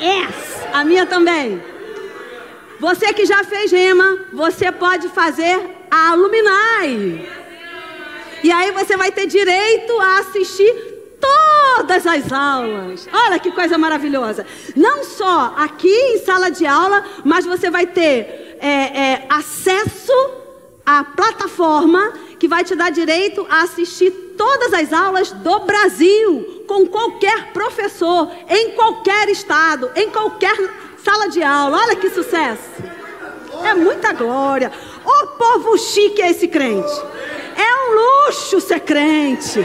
Yes! 0.00 0.66
A 0.72 0.84
minha 0.84 1.06
também. 1.06 1.73
Você 2.84 3.14
que 3.14 3.24
já 3.24 3.42
fez 3.42 3.72
rema, 3.72 4.18
você 4.30 4.70
pode 4.70 5.08
fazer 5.08 5.58
a 5.90 6.10
Aluminai. 6.10 7.26
E 8.42 8.52
aí 8.52 8.72
você 8.72 8.94
vai 8.94 9.10
ter 9.10 9.26
direito 9.26 9.98
a 9.98 10.18
assistir 10.18 10.70
todas 11.18 12.06
as 12.06 12.30
aulas. 12.30 13.08
Olha 13.10 13.38
que 13.38 13.50
coisa 13.52 13.78
maravilhosa. 13.78 14.44
Não 14.76 15.02
só 15.02 15.54
aqui 15.56 15.88
em 15.88 16.18
sala 16.26 16.50
de 16.50 16.66
aula, 16.66 17.02
mas 17.24 17.46
você 17.46 17.70
vai 17.70 17.86
ter 17.86 18.58
é, 18.60 18.68
é, 18.68 19.26
acesso 19.30 20.12
à 20.84 21.04
plataforma 21.04 22.12
que 22.38 22.46
vai 22.46 22.64
te 22.64 22.76
dar 22.76 22.90
direito 22.90 23.46
a 23.48 23.62
assistir 23.62 24.10
todas 24.36 24.74
as 24.74 24.92
aulas 24.92 25.32
do 25.32 25.60
Brasil, 25.60 26.64
com 26.66 26.86
qualquer 26.86 27.50
professor, 27.50 28.30
em 28.46 28.72
qualquer 28.72 29.30
estado, 29.30 29.90
em 29.96 30.10
qualquer 30.10 30.54
sala 31.04 31.28
de 31.28 31.42
aula. 31.42 31.76
Olha 31.76 31.96
que 31.96 32.08
sucesso. 32.08 32.82
É 33.62 33.74
muita 33.74 34.12
glória. 34.12 34.72
O 35.04 35.26
povo 35.26 35.76
chique 35.76 36.22
é 36.22 36.30
esse 36.30 36.48
crente. 36.48 36.92
É 37.56 37.90
um 37.90 38.26
luxo 38.26 38.60
ser 38.60 38.80
crente. 38.80 39.60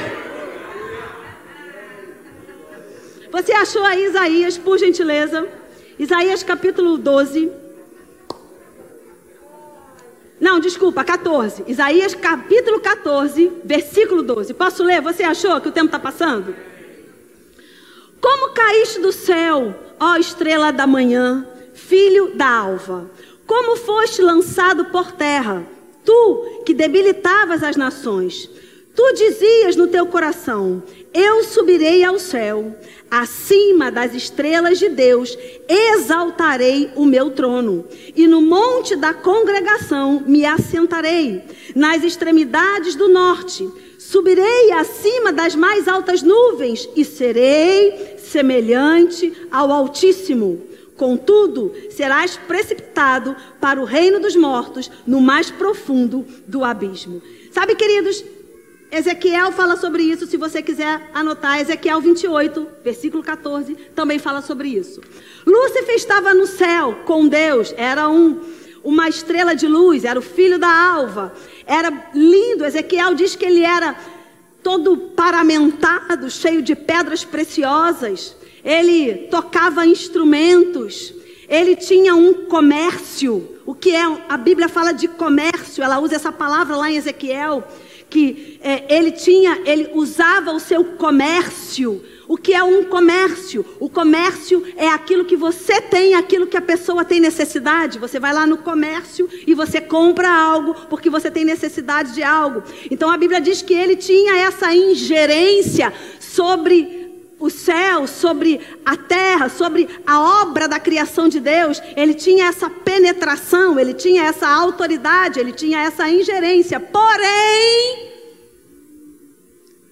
Você 3.32 3.54
achou 3.54 3.84
aí 3.86 4.06
Isaías, 4.06 4.58
por 4.58 4.78
gentileza? 4.78 5.47
Isaías 5.97 6.43
capítulo 6.43 6.97
12. 6.97 7.52
Não, 10.39 10.60
desculpa, 10.60 11.04
14. 11.04 11.63
Isaías 11.67 12.15
capítulo 12.15 12.80
14, 12.80 13.52
versículo 13.63 14.23
12. 14.23 14.54
Posso 14.54 14.84
ler? 14.84 15.02
Você 15.02 15.23
achou 15.23 15.60
que 15.62 15.69
o 15.69 15.71
tempo 15.71 15.88
está 15.88 15.99
passando? 15.99 16.56
Como 18.31 18.53
caíste 18.53 18.99
do 18.99 19.11
céu, 19.11 19.73
ó 19.99 20.15
estrela 20.15 20.71
da 20.71 20.85
manhã, 20.85 21.47
filho 21.73 22.35
da 22.35 22.47
alva, 22.47 23.09
como 23.47 23.75
foste 23.75 24.21
lançado 24.21 24.85
por 24.85 25.11
terra, 25.13 25.65
tu 26.05 26.61
que 26.63 26.71
debilitavas 26.71 27.63
as 27.63 27.75
nações. 27.75 28.47
Tu 28.95 29.13
dizias 29.13 29.75
no 29.75 29.87
teu 29.87 30.05
coração: 30.05 30.83
Eu 31.11 31.43
subirei 31.43 32.03
ao 32.03 32.19
céu, 32.19 32.75
acima 33.09 33.91
das 33.91 34.13
estrelas 34.13 34.79
de 34.79 34.89
Deus, 34.89 35.37
exaltarei 35.67 36.91
o 36.95 37.05
meu 37.05 37.31
trono, 37.31 37.85
e 38.15 38.27
no 38.27 38.41
monte 38.41 38.95
da 38.95 39.13
congregação 39.13 40.23
me 40.25 40.45
assentarei, 40.45 41.43
nas 41.75 42.03
extremidades 42.03 42.95
do 42.95 43.09
norte. 43.09 43.69
Subirei 43.97 44.71
acima 44.71 45.31
das 45.31 45.55
mais 45.55 45.87
altas 45.87 46.21
nuvens 46.21 46.89
e 46.95 47.03
serei 47.03 48.17
semelhante 48.17 49.33
ao 49.51 49.71
Altíssimo. 49.71 50.61
Contudo, 50.95 51.73
serás 51.91 52.35
precipitado 52.35 53.35
para 53.61 53.79
o 53.79 53.85
reino 53.85 54.19
dos 54.19 54.35
mortos, 54.35 54.91
no 55.07 55.21
mais 55.21 55.49
profundo 55.49 56.25
do 56.45 56.63
abismo. 56.63 57.21
Sabe, 57.51 57.75
queridos, 57.75 58.23
Ezequiel 58.91 59.52
fala 59.52 59.78
sobre 59.78 60.02
isso, 60.02 60.25
se 60.25 60.36
você 60.36 60.63
quiser 60.63 61.10
anotar, 61.13 61.60
Ezequiel 61.60 62.02
28, 62.02 62.67
versículo 62.83 63.21
14, 63.21 63.75
também 63.94 64.17
fala 64.17 64.42
sobre 64.42 64.69
isso. 64.69 65.00
Lúcifer 65.46 65.96
estava 65.96 66.33
no 66.33 66.48
céu 66.48 67.00
com 67.06 67.27
Deus, 67.27 67.73
era 67.77 68.10
um, 68.10 68.40
uma 68.83 69.08
estrela 69.08 69.56
de 69.56 69.67
luz, 69.67 70.06
era 70.06 70.17
o 70.17 70.23
filho 70.23 70.58
da 70.58 70.71
alva, 70.71 71.31
era 71.67 72.10
lindo. 72.15 72.65
Ezequiel 72.65 73.13
diz 73.13 73.35
que 73.35 73.46
ele 73.46 73.62
era 73.63 73.96
todo 74.63 74.98
paramentado, 74.98 76.29
cheio 76.31 76.62
de 76.62 76.75
pedras 76.75 77.23
preciosas. 77.23 78.35
Ele 78.63 79.27
tocava 79.29 79.85
instrumentos. 79.85 81.13
Ele 81.48 81.75
tinha 81.75 82.15
um 82.15 82.46
comércio. 82.46 83.58
O 83.65 83.73
que 83.73 83.96
é? 83.96 84.04
A 84.27 84.37
Bíblia 84.37 84.67
fala 84.67 84.92
de 84.92 85.08
comércio. 85.08 85.83
Ela 85.83 86.00
usa 86.00 86.15
essa 86.15 86.31
palavra 86.31 86.75
lá 86.75 86.92
em 86.92 86.98
Ezequiel 86.98 87.63
que 88.10 88.60
é, 88.62 88.93
ele 88.93 89.12
tinha, 89.12 89.62
ele 89.65 89.91
usava 89.93 90.51
o 90.51 90.60
seu 90.60 90.83
comércio. 90.83 92.03
O 92.27 92.37
que 92.37 92.53
é 92.53 92.63
um 92.63 92.83
comércio? 92.83 93.65
O 93.79 93.89
comércio 93.89 94.63
é 94.77 94.87
aquilo 94.87 95.25
que 95.25 95.35
você 95.35 95.81
tem, 95.81 96.13
aquilo 96.13 96.45
que 96.45 96.57
a 96.57 96.62
pessoa 96.62 97.03
tem 97.03 97.19
necessidade. 97.19 97.97
Você 97.97 98.19
vai 98.19 98.31
lá 98.31 98.45
no 98.45 98.57
comércio 98.57 99.27
e 99.47 99.53
você 99.55 99.81
compra 99.81 100.29
algo 100.29 100.75
porque 100.89 101.10
você 101.10 101.31
tem 101.31 101.43
necessidade 101.43 102.13
de 102.13 102.21
algo. 102.21 102.62
Então 102.91 103.10
a 103.10 103.17
Bíblia 103.17 103.41
diz 103.41 103.62
que 103.63 103.73
ele 103.73 103.95
tinha 103.95 104.37
essa 104.37 104.73
ingerência 104.73 105.91
sobre 106.19 106.98
o 107.40 107.50
céu, 107.50 108.06
sobre 108.06 108.60
a 108.85 108.98
terra, 108.98 109.48
sobre 109.48 109.87
a 110.06 110.42
obra 110.42 110.67
da 110.67 110.79
criação 110.79 111.29
de 111.29 111.40
Deus, 111.40 111.81
ele 111.96 112.13
tinha 112.13 112.48
essa 112.48 112.69
penetração, 112.69 113.79
ele 113.79 113.94
tinha 113.94 114.25
essa 114.25 114.48
autoridade, 114.48 115.40
ele 115.40 115.54
tinha 115.54 115.81
essa 115.81 116.10
ingerência. 116.10 116.79
Porém, 116.79 118.12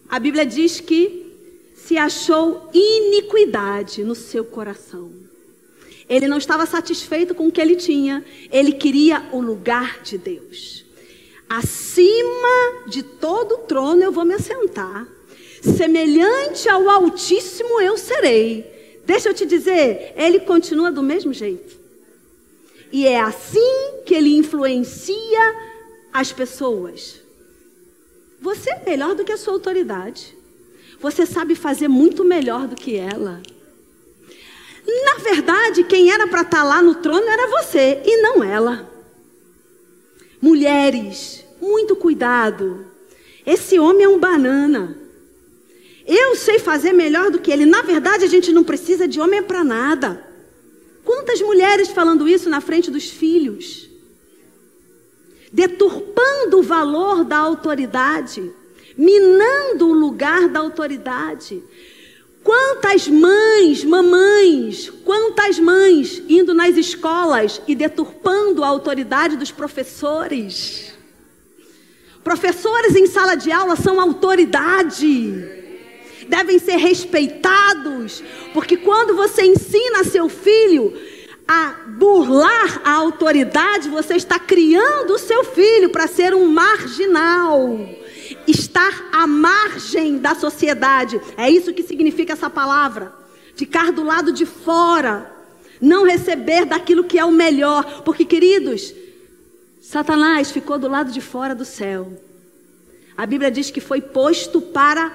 a 0.10 0.20
Bíblia 0.20 0.46
diz 0.46 0.82
que 0.82 1.26
se 1.74 1.98
achou 1.98 2.70
iniquidade 2.74 4.04
no 4.04 4.14
seu 4.14 4.44
coração. 4.44 5.10
Ele 6.10 6.28
não 6.28 6.38
estava 6.38 6.66
satisfeito 6.66 7.34
com 7.34 7.48
o 7.48 7.52
que 7.52 7.62
ele 7.62 7.76
tinha, 7.76 8.26
ele 8.52 8.74
queria 8.74 9.28
o 9.32 9.40
lugar 9.40 10.02
de 10.02 10.18
Deus. 10.18 10.86
Acima 11.50 12.84
de 12.88 13.04
todo 13.04 13.56
o 13.56 13.58
trono 13.60 14.04
eu 14.04 14.12
vou 14.12 14.26
me 14.26 14.34
assentar 14.34 15.08
semelhante 15.62 16.68
ao 16.70 16.90
Altíssimo 16.90 17.82
eu 17.82 17.98
serei. 17.98 19.02
Deixa 19.06 19.30
eu 19.30 19.34
te 19.34 19.46
dizer, 19.46 20.14
ele 20.16 20.40
continua 20.42 20.92
do 20.92 21.02
mesmo 21.02 21.34
jeito. 21.34 21.78
E 22.92 23.08
é 23.08 23.20
assim 23.20 24.02
que 24.06 24.14
ele 24.14 24.36
influencia 24.36 25.56
as 26.12 26.32
pessoas. 26.32 27.22
Você 28.40 28.70
é 28.70 28.84
melhor 28.86 29.16
do 29.16 29.24
que 29.24 29.32
a 29.32 29.38
sua 29.38 29.54
autoridade. 29.54 30.36
Você 31.00 31.26
sabe 31.26 31.56
fazer 31.56 31.88
muito 31.88 32.24
melhor 32.24 32.68
do 32.68 32.76
que 32.76 32.96
ela. 32.96 33.42
Na 34.86 35.16
verdade, 35.22 35.84
quem 35.84 36.12
era 36.12 36.28
para 36.28 36.42
estar 36.42 36.58
tá 36.58 36.64
lá 36.64 36.82
no 36.82 36.96
trono 36.96 37.28
era 37.28 37.48
você 37.48 38.02
e 38.06 38.22
não 38.22 38.44
ela. 38.44 38.90
Mulheres, 40.42 41.44
muito 41.62 41.96
cuidado. 41.96 42.86
Esse 43.46 43.80
homem 43.80 44.06
é 44.06 44.10
um 44.10 44.20
banana. 44.20 45.07
Eu 46.08 46.36
sei 46.36 46.58
fazer 46.58 46.94
melhor 46.94 47.30
do 47.30 47.40
que 47.40 47.52
ele. 47.52 47.66
Na 47.66 47.82
verdade, 47.82 48.24
a 48.24 48.30
gente 48.30 48.54
não 48.54 48.64
precisa 48.64 49.06
de 49.06 49.20
homem 49.20 49.44
para 49.44 49.62
nada. 49.62 50.26
Quantas 51.04 51.42
mulheres 51.42 51.90
falando 51.90 52.30
isso 52.30 52.50
na 52.50 52.62
frente 52.62 52.90
dos 52.90 53.10
filhos? 53.10 53.90
Deturpando 55.52 56.60
o 56.60 56.64
valor 56.64 57.26
da 57.26 57.38
autoridade, 57.38 58.50
minando 58.98 59.90
o 59.90 59.94
lugar 59.94 60.48
da 60.48 60.62
autoridade. 60.62 61.62
Quantas 62.42 63.10
mães, 63.10 63.84
mamães, 63.84 64.90
quantas 65.04 65.60
mães 65.60 66.24
indo 66.30 66.54
nas 66.54 66.78
escolas 66.78 67.62
e 67.68 67.76
deturpando 67.76 68.64
a 68.64 68.68
autoridade 68.68 69.36
dos 69.36 69.52
professores. 69.52 70.94
Professores 72.24 72.96
em 72.96 73.08
sala 73.08 73.36
de 73.36 73.52
aula 73.52 73.76
são 73.76 74.00
autoridade 74.00 75.67
devem 76.28 76.60
ser 76.60 76.78
respeitados, 76.78 78.24
porque 78.54 78.78
quando 78.78 79.16
você 79.16 79.44
ensina 79.44 80.04
seu 80.04 80.30
filho 80.30 80.94
a 81.48 81.76
burlar 81.88 82.82
a 82.84 82.92
autoridade, 82.92 83.90
você 83.90 84.16
está 84.16 84.38
criando 84.38 85.12
o 85.12 85.20
seu 85.20 85.44
filho 85.46 85.90
para 85.90 86.06
ser 86.06 86.34
um 86.34 86.48
marginal, 86.52 87.80
estar 88.46 89.10
à 89.12 89.26
margem 89.26 90.18
da 90.18 90.36
sociedade. 90.36 91.22
É 91.38 91.50
isso 91.50 91.74
que 91.74 91.84
significa 91.84 92.34
essa 92.34 92.50
palavra. 92.50 93.14
Ficar 93.56 93.92
do 93.92 94.04
lado 94.04 94.32
de 94.32 94.46
fora, 94.46 95.32
não 95.82 96.06
receber 96.06 96.66
daquilo 96.66 97.06
que 97.06 97.18
é 97.18 97.26
o 97.26 97.32
melhor, 97.32 98.04
porque 98.04 98.26
queridos, 98.26 98.94
Satanás 99.82 100.52
ficou 100.52 100.78
do 100.78 100.90
lado 100.90 101.12
de 101.12 101.22
fora 101.22 101.56
do 101.56 101.64
céu. 101.64 102.22
A 103.16 103.26
Bíblia 103.26 103.50
diz 103.50 103.72
que 103.72 103.82
foi 103.82 104.02
posto 104.02 104.62
para 104.62 105.12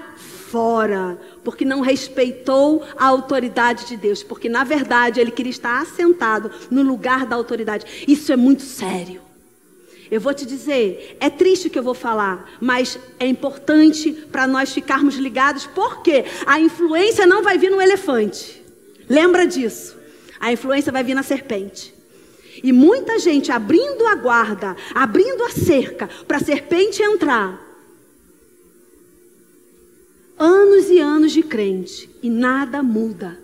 fora, 0.53 1.19
porque 1.43 1.65
não 1.65 1.81
respeitou 1.81 2.85
a 2.99 3.07
autoridade 3.07 3.87
de 3.87 3.97
Deus, 3.97 4.23
porque 4.23 4.51
na 4.51 4.63
verdade 4.63 5.19
ele 5.19 5.31
queria 5.31 5.49
estar 5.49 5.81
assentado 5.81 6.51
no 6.71 6.83
lugar 6.83 7.25
da 7.25 7.35
autoridade. 7.35 8.05
Isso 8.07 8.31
é 8.31 8.37
muito 8.37 8.61
sério. 8.61 9.23
Eu 10.11 10.21
vou 10.21 10.35
te 10.35 10.45
dizer, 10.45 11.17
é 11.19 11.31
triste 11.31 11.69
o 11.69 11.71
que 11.71 11.79
eu 11.79 11.83
vou 11.83 11.95
falar, 11.95 12.59
mas 12.61 12.99
é 13.19 13.27
importante 13.27 14.13
para 14.31 14.47
nós 14.47 14.71
ficarmos 14.71 15.15
ligados, 15.15 15.67
porque 15.75 16.27
a 16.45 16.61
influência 16.61 17.27
não 17.27 17.43
vai 17.43 17.57
vir 17.57 17.71
no 17.71 17.81
elefante. 17.81 18.63
Lembra 19.09 19.47
disso? 19.47 19.97
A 20.39 20.53
influência 20.53 20.93
vai 20.93 21.03
vir 21.03 21.15
na 21.15 21.23
serpente. 21.23 21.95
E 22.63 22.73
muita 22.73 23.19
gente 23.19 23.51
abrindo 23.51 24.07
a 24.07 24.15
guarda, 24.15 24.77
abrindo 24.95 25.43
a 25.45 25.51
cerca 25.51 26.11
para 26.29 26.37
a 26.37 26.45
serpente 26.45 27.03
entrar, 27.03 27.72
anos 30.93 30.97
e 30.97 30.99
anos 31.01 31.33
de 31.33 31.43
crente 31.43 32.11
e 32.23 32.29
nada 32.29 32.83
muda. 32.83 33.39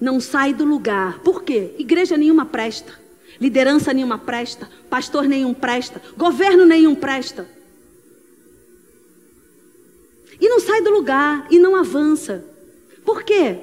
Não 0.00 0.20
sai 0.20 0.52
do 0.52 0.64
lugar. 0.64 1.20
Por 1.20 1.42
quê? 1.42 1.74
Igreja 1.78 2.16
nenhuma 2.16 2.46
presta. 2.46 2.98
Liderança 3.40 3.92
nenhuma 3.92 4.18
presta. 4.18 4.68
Pastor 4.88 5.24
nenhum 5.24 5.54
presta. 5.54 6.00
Governo 6.16 6.64
nenhum 6.64 6.94
presta. 6.94 7.48
E 10.40 10.48
não 10.48 10.60
sai 10.60 10.82
do 10.82 10.90
lugar 10.90 11.46
e 11.50 11.58
não 11.58 11.76
avança. 11.76 12.44
Por 13.04 13.22
quê? 13.22 13.58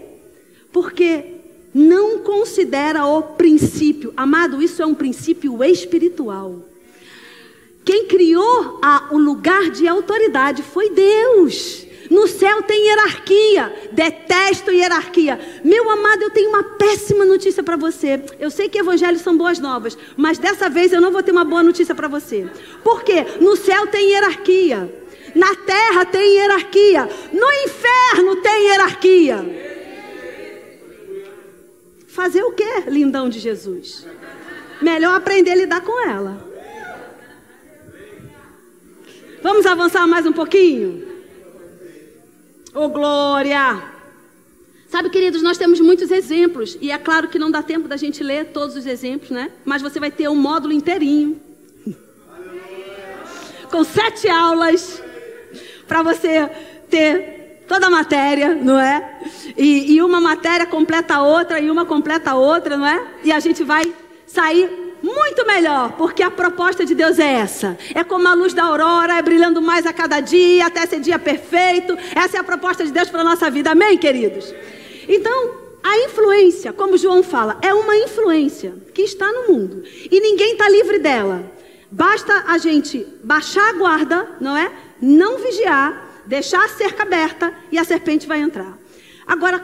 Porque 0.72 1.26
não 1.74 2.20
considera 2.20 3.06
o 3.06 3.22
princípio. 3.22 4.14
Amado, 4.16 4.62
isso 4.62 4.82
é 4.82 4.86
um 4.86 4.95
princípio 4.95 5.64
espiritual. 5.64 6.68
Quem 7.84 8.06
criou 8.06 8.80
a, 8.82 9.10
o 9.12 9.18
lugar 9.18 9.70
de 9.70 9.88
autoridade 9.88 10.64
foi 10.64 10.91
Deus. 10.91 11.91
No 12.12 12.28
céu 12.28 12.62
tem 12.64 12.88
hierarquia. 12.88 13.74
Detesto 13.93 14.70
hierarquia. 14.70 15.39
Meu 15.64 15.89
amado, 15.89 16.24
eu 16.24 16.30
tenho 16.30 16.49
uma 16.49 16.62
péssima 16.62 17.24
notícia 17.24 17.64
para 17.64 17.78
você. 17.78 18.22
Eu 18.38 18.51
sei 18.51 18.68
que 18.68 18.78
evangelhos 18.78 19.22
são 19.22 19.38
boas 19.38 19.59
novas, 19.59 19.97
mas 20.18 20.38
dessa 20.38 20.70
vez 20.70 20.91
eu 20.91 20.99
não 20.99 21.09
vou 21.09 21.24
ter 21.24 21.32
uma 21.32 21.45
boa 21.45 21.64
notícia 21.64 21.95
para 21.95 22.09
você. 22.09 22.49
Por 22.84 23.01
quê? 23.03 23.26
No 23.39 23.55
céu 23.55 23.88
tem 23.88 24.09
hierarquia. 24.09 24.93
Na 25.34 25.55
terra 25.55 26.03
tem 26.03 26.36
hierarquia. 26.36 27.07
No 27.32 27.47
inferno 27.64 28.36
tem 28.41 28.68
hierarquia. 28.68 29.72
Fazer 32.09 32.43
o 32.43 32.51
que, 32.51 32.89
lindão 32.89 33.30
de 33.30 33.39
Jesus? 33.39 34.05
Melhor 34.82 35.16
aprender 35.16 35.51
a 35.51 35.55
lidar 35.55 35.80
com 35.80 35.97
ela. 36.05 36.45
Vamos 39.41 39.66
avançar 39.66 40.05
mais 40.05 40.26
um 40.26 40.34
pouquinho? 40.34 41.11
Oh, 42.74 42.88
glória! 42.88 43.84
Sabe, 44.88 45.09
queridos, 45.09 45.41
nós 45.41 45.57
temos 45.57 45.80
muitos 45.80 46.09
exemplos. 46.09 46.78
E 46.82 46.91
é 46.91 46.97
claro 46.97 47.28
que 47.28 47.38
não 47.38 47.51
dá 47.51 47.61
tempo 47.61 47.88
da 47.88 47.97
gente 47.97 48.24
ler 48.24 48.47
todos 48.47 48.76
os 48.76 48.86
exemplos, 48.86 49.30
né? 49.30 49.51
Mas 49.65 49.82
você 49.82 49.99
vai 49.99 50.09
ter 50.09 50.30
um 50.30 50.36
módulo 50.36 50.74
inteirinho. 50.74 51.39
Com 53.69 53.84
sete 53.84 54.30
aulas. 54.30 55.01
Para 55.88 56.01
você 56.01 56.49
ter 56.89 57.65
toda 57.67 57.88
a 57.88 57.89
matéria, 57.89 58.55
não 58.55 58.80
é? 58.80 59.19
E, 59.57 59.93
e 59.93 60.01
uma 60.01 60.22
matéria 60.22 60.65
completa 60.65 61.15
a 61.15 61.24
outra, 61.24 61.59
e 61.59 61.69
uma 61.69 61.86
completa 61.86 62.32
a 62.32 62.36
outra, 62.36 62.78
não 62.78 62.88
é? 62.88 63.05
E 63.24 63.32
a 63.32 63.39
gente 63.39 63.63
vai 63.63 63.93
sair 64.26 64.81
muito 65.02 65.45
melhor, 65.45 65.93
porque 65.93 66.22
a 66.22 66.30
proposta 66.30 66.86
de 66.86 66.93
Deus 66.93 67.18
é 67.20 67.34
essa. 67.34 67.78
É 67.95 68.04
como 68.04 68.28
a 68.28 68.34
luz 68.34 68.54
da 68.54 68.64
aurora, 68.64 69.18
é 69.18 69.22
brilhando 69.22 69.62
mais 69.62 69.86
a 69.86 69.93
cada 69.93 70.20
dia, 70.20 70.66
até 70.66 70.86
ser 70.86 70.99
dia 70.99 71.18
perfeito. 71.18 71.97
Essa 72.16 72.38
é 72.38 72.39
a 72.39 72.43
proposta 72.43 72.84
de 72.86 72.91
Deus 72.91 73.10
para 73.10 73.22
a 73.22 73.24
nossa 73.24 73.49
vida, 73.49 73.72
amém, 73.72 73.97
queridos? 73.97 74.54
Então, 75.08 75.52
a 75.84 75.97
influência, 75.99 76.72
como 76.72 76.97
João 76.97 77.24
fala, 77.24 77.58
é 77.62 77.74
uma 77.74 77.95
influência 77.97 78.74
que 78.93 79.02
está 79.02 79.32
no 79.32 79.52
mundo 79.52 79.84
e 79.86 80.20
ninguém 80.20 80.54
está 80.54 80.70
livre 80.70 80.99
dela. 80.99 81.43
Basta 81.89 82.45
a 82.47 82.58
gente 82.58 83.06
baixar 83.24 83.70
a 83.70 83.74
guarda, 83.74 84.30
não 84.39 84.56
é? 84.56 84.72
Não 85.02 85.39
vigiar, 85.39 86.22
deixar 86.26 86.64
a 86.64 86.70
cerca 86.70 87.04
aberta 87.04 87.54
e 87.72 87.78
a 87.78 87.84
serpente 87.84 88.28
vai 88.28 88.39
entrar. 88.39 88.78
Agora, 89.26 89.62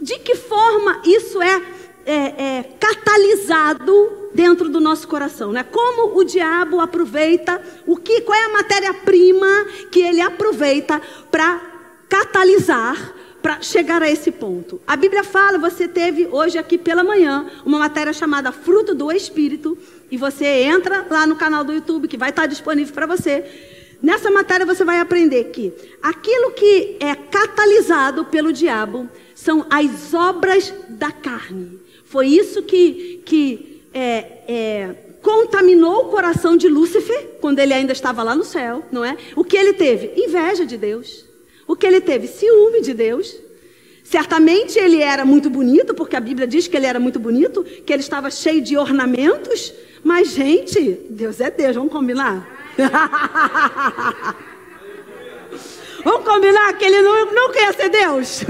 de 0.00 0.18
que 0.18 0.34
forma 0.34 1.02
isso 1.04 1.40
é, 1.42 1.62
é, 2.06 2.14
é 2.14 2.64
catalisado 2.80 4.17
dentro 4.34 4.68
do 4.68 4.80
nosso 4.80 5.06
coração, 5.08 5.52
né? 5.52 5.62
Como 5.64 6.18
o 6.18 6.24
diabo 6.24 6.80
aproveita 6.80 7.60
o 7.86 7.96
que, 7.96 8.20
qual 8.20 8.38
é 8.38 8.44
a 8.44 8.48
matéria-prima 8.50 9.66
que 9.90 10.00
ele 10.00 10.20
aproveita 10.20 11.00
para 11.30 11.60
catalisar 12.08 13.14
para 13.42 13.62
chegar 13.62 14.02
a 14.02 14.10
esse 14.10 14.32
ponto. 14.32 14.80
A 14.86 14.96
Bíblia 14.96 15.22
fala, 15.22 15.58
você 15.58 15.86
teve 15.86 16.26
hoje 16.26 16.58
aqui 16.58 16.76
pela 16.76 17.04
manhã 17.04 17.46
uma 17.64 17.78
matéria 17.78 18.12
chamada 18.12 18.50
fruto 18.50 18.94
do 18.94 19.12
espírito 19.12 19.78
e 20.10 20.16
você 20.16 20.44
entra 20.44 21.06
lá 21.08 21.26
no 21.26 21.36
canal 21.36 21.62
do 21.62 21.72
YouTube 21.72 22.08
que 22.08 22.16
vai 22.16 22.30
estar 22.30 22.46
disponível 22.46 22.92
para 22.92 23.06
você. 23.06 23.44
Nessa 24.02 24.30
matéria 24.30 24.66
você 24.66 24.84
vai 24.84 25.00
aprender 25.00 25.44
que 25.44 25.72
aquilo 26.02 26.52
que 26.52 26.96
é 27.00 27.14
catalisado 27.14 28.24
pelo 28.24 28.52
diabo 28.52 29.08
são 29.34 29.66
as 29.70 30.14
obras 30.14 30.72
da 30.88 31.10
carne. 31.10 31.80
Foi 32.04 32.26
isso 32.26 32.62
que, 32.62 33.22
que 33.24 33.67
é, 33.92 34.42
é, 34.48 34.94
contaminou 35.22 36.06
o 36.06 36.08
coração 36.10 36.56
de 36.56 36.68
Lúcifer, 36.68 37.36
quando 37.40 37.58
ele 37.58 37.74
ainda 37.74 37.92
estava 37.92 38.22
lá 38.22 38.34
no 38.34 38.44
céu, 38.44 38.84
não 38.90 39.04
é? 39.04 39.16
O 39.34 39.44
que 39.44 39.56
ele 39.56 39.72
teve? 39.72 40.12
Inveja 40.16 40.64
de 40.64 40.76
Deus. 40.76 41.24
O 41.66 41.76
que 41.76 41.86
ele 41.86 42.00
teve? 42.00 42.26
Ciúme 42.26 42.80
de 42.80 42.94
Deus. 42.94 43.36
Certamente 44.02 44.78
ele 44.78 45.02
era 45.02 45.24
muito 45.24 45.50
bonito, 45.50 45.92
porque 45.94 46.16
a 46.16 46.20
Bíblia 46.20 46.46
diz 46.46 46.66
que 46.66 46.74
ele 46.76 46.86
era 46.86 46.98
muito 46.98 47.18
bonito, 47.18 47.62
que 47.62 47.92
ele 47.92 48.00
estava 48.00 48.30
cheio 48.30 48.62
de 48.62 48.74
ornamentos. 48.76 49.74
Mas, 50.02 50.30
gente, 50.30 50.98
Deus 51.10 51.40
é 51.40 51.50
Deus, 51.50 51.76
vamos 51.76 51.92
combinar? 51.92 52.48
vamos 56.02 56.24
combinar 56.24 56.72
que 56.78 56.84
ele 56.86 57.02
não, 57.02 57.26
nunca 57.26 57.60
ia 57.60 57.72
ser 57.74 57.90
Deus. 57.90 58.44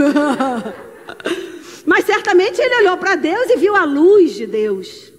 Mas 1.84 2.04
certamente 2.04 2.60
ele 2.60 2.76
olhou 2.76 2.96
para 2.98 3.16
Deus 3.16 3.50
e 3.50 3.56
viu 3.56 3.74
a 3.74 3.84
luz 3.84 4.34
de 4.34 4.46
Deus. 4.46 5.12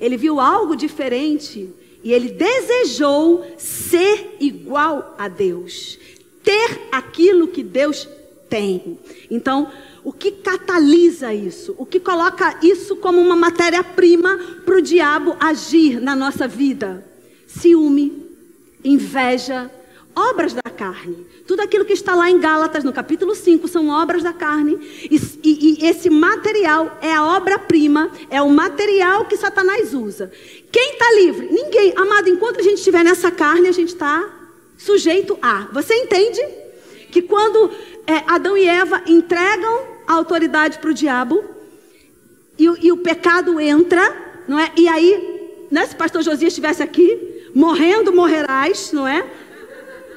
Ele 0.00 0.16
viu 0.16 0.40
algo 0.40 0.76
diferente 0.76 1.68
e 2.02 2.12
ele 2.12 2.30
desejou 2.30 3.44
ser 3.56 4.36
igual 4.40 5.14
a 5.18 5.28
Deus, 5.28 5.98
ter 6.42 6.88
aquilo 6.92 7.48
que 7.48 7.62
Deus 7.62 8.08
tem. 8.48 8.98
Então, 9.30 9.70
o 10.04 10.12
que 10.12 10.30
catalisa 10.32 11.34
isso? 11.34 11.74
O 11.76 11.84
que 11.84 12.00
coloca 12.00 12.58
isso 12.62 12.96
como 12.96 13.20
uma 13.20 13.36
matéria-prima 13.36 14.38
para 14.64 14.76
o 14.76 14.82
diabo 14.82 15.36
agir 15.38 16.00
na 16.00 16.16
nossa 16.16 16.48
vida? 16.48 17.04
Ciúme, 17.46 18.26
inveja, 18.84 19.70
obras 20.18 20.52
da 20.52 20.62
carne. 20.62 21.26
Tudo 21.46 21.60
aquilo 21.60 21.84
que 21.84 21.92
está 21.92 22.14
lá 22.14 22.30
em 22.30 22.38
Gálatas, 22.38 22.84
no 22.84 22.92
capítulo 22.92 23.34
5, 23.34 23.68
são 23.68 23.88
obras 23.88 24.22
da 24.22 24.32
carne. 24.32 24.78
E, 25.10 25.16
e, 25.42 25.82
e 25.82 25.86
esse 25.86 26.10
material 26.10 26.98
é 27.00 27.12
a 27.12 27.24
obra-prima, 27.24 28.10
é 28.28 28.42
o 28.42 28.50
material 28.50 29.24
que 29.26 29.36
Satanás 29.36 29.94
usa. 29.94 30.30
Quem 30.70 30.92
está 30.92 31.12
livre? 31.12 31.48
Ninguém. 31.50 31.92
Amado, 31.96 32.28
enquanto 32.28 32.60
a 32.60 32.62
gente 32.62 32.78
estiver 32.78 33.04
nessa 33.04 33.30
carne, 33.30 33.68
a 33.68 33.72
gente 33.72 33.88
está 33.88 34.28
sujeito 34.76 35.38
a. 35.40 35.68
Você 35.72 35.94
entende? 35.94 36.40
Que 37.10 37.22
quando 37.22 37.70
é, 38.06 38.24
Adão 38.26 38.56
e 38.56 38.66
Eva 38.66 39.02
entregam 39.06 39.82
a 40.06 40.14
autoridade 40.14 40.78
para 40.78 40.90
o 40.90 40.94
diabo, 40.94 41.44
e, 42.58 42.64
e, 42.64 42.92
o 42.92 42.96
pecado 42.96 43.60
entra, 43.60 44.16
não 44.48 44.58
é? 44.58 44.72
E 44.76 44.88
aí, 44.88 45.66
né, 45.70 45.86
se 45.86 45.94
pastor 45.94 46.22
Josias 46.22 46.52
estivesse 46.52 46.82
aqui, 46.82 47.50
morrendo 47.54 48.12
morrerás, 48.12 48.92
não 48.92 49.06
é? 49.06 49.24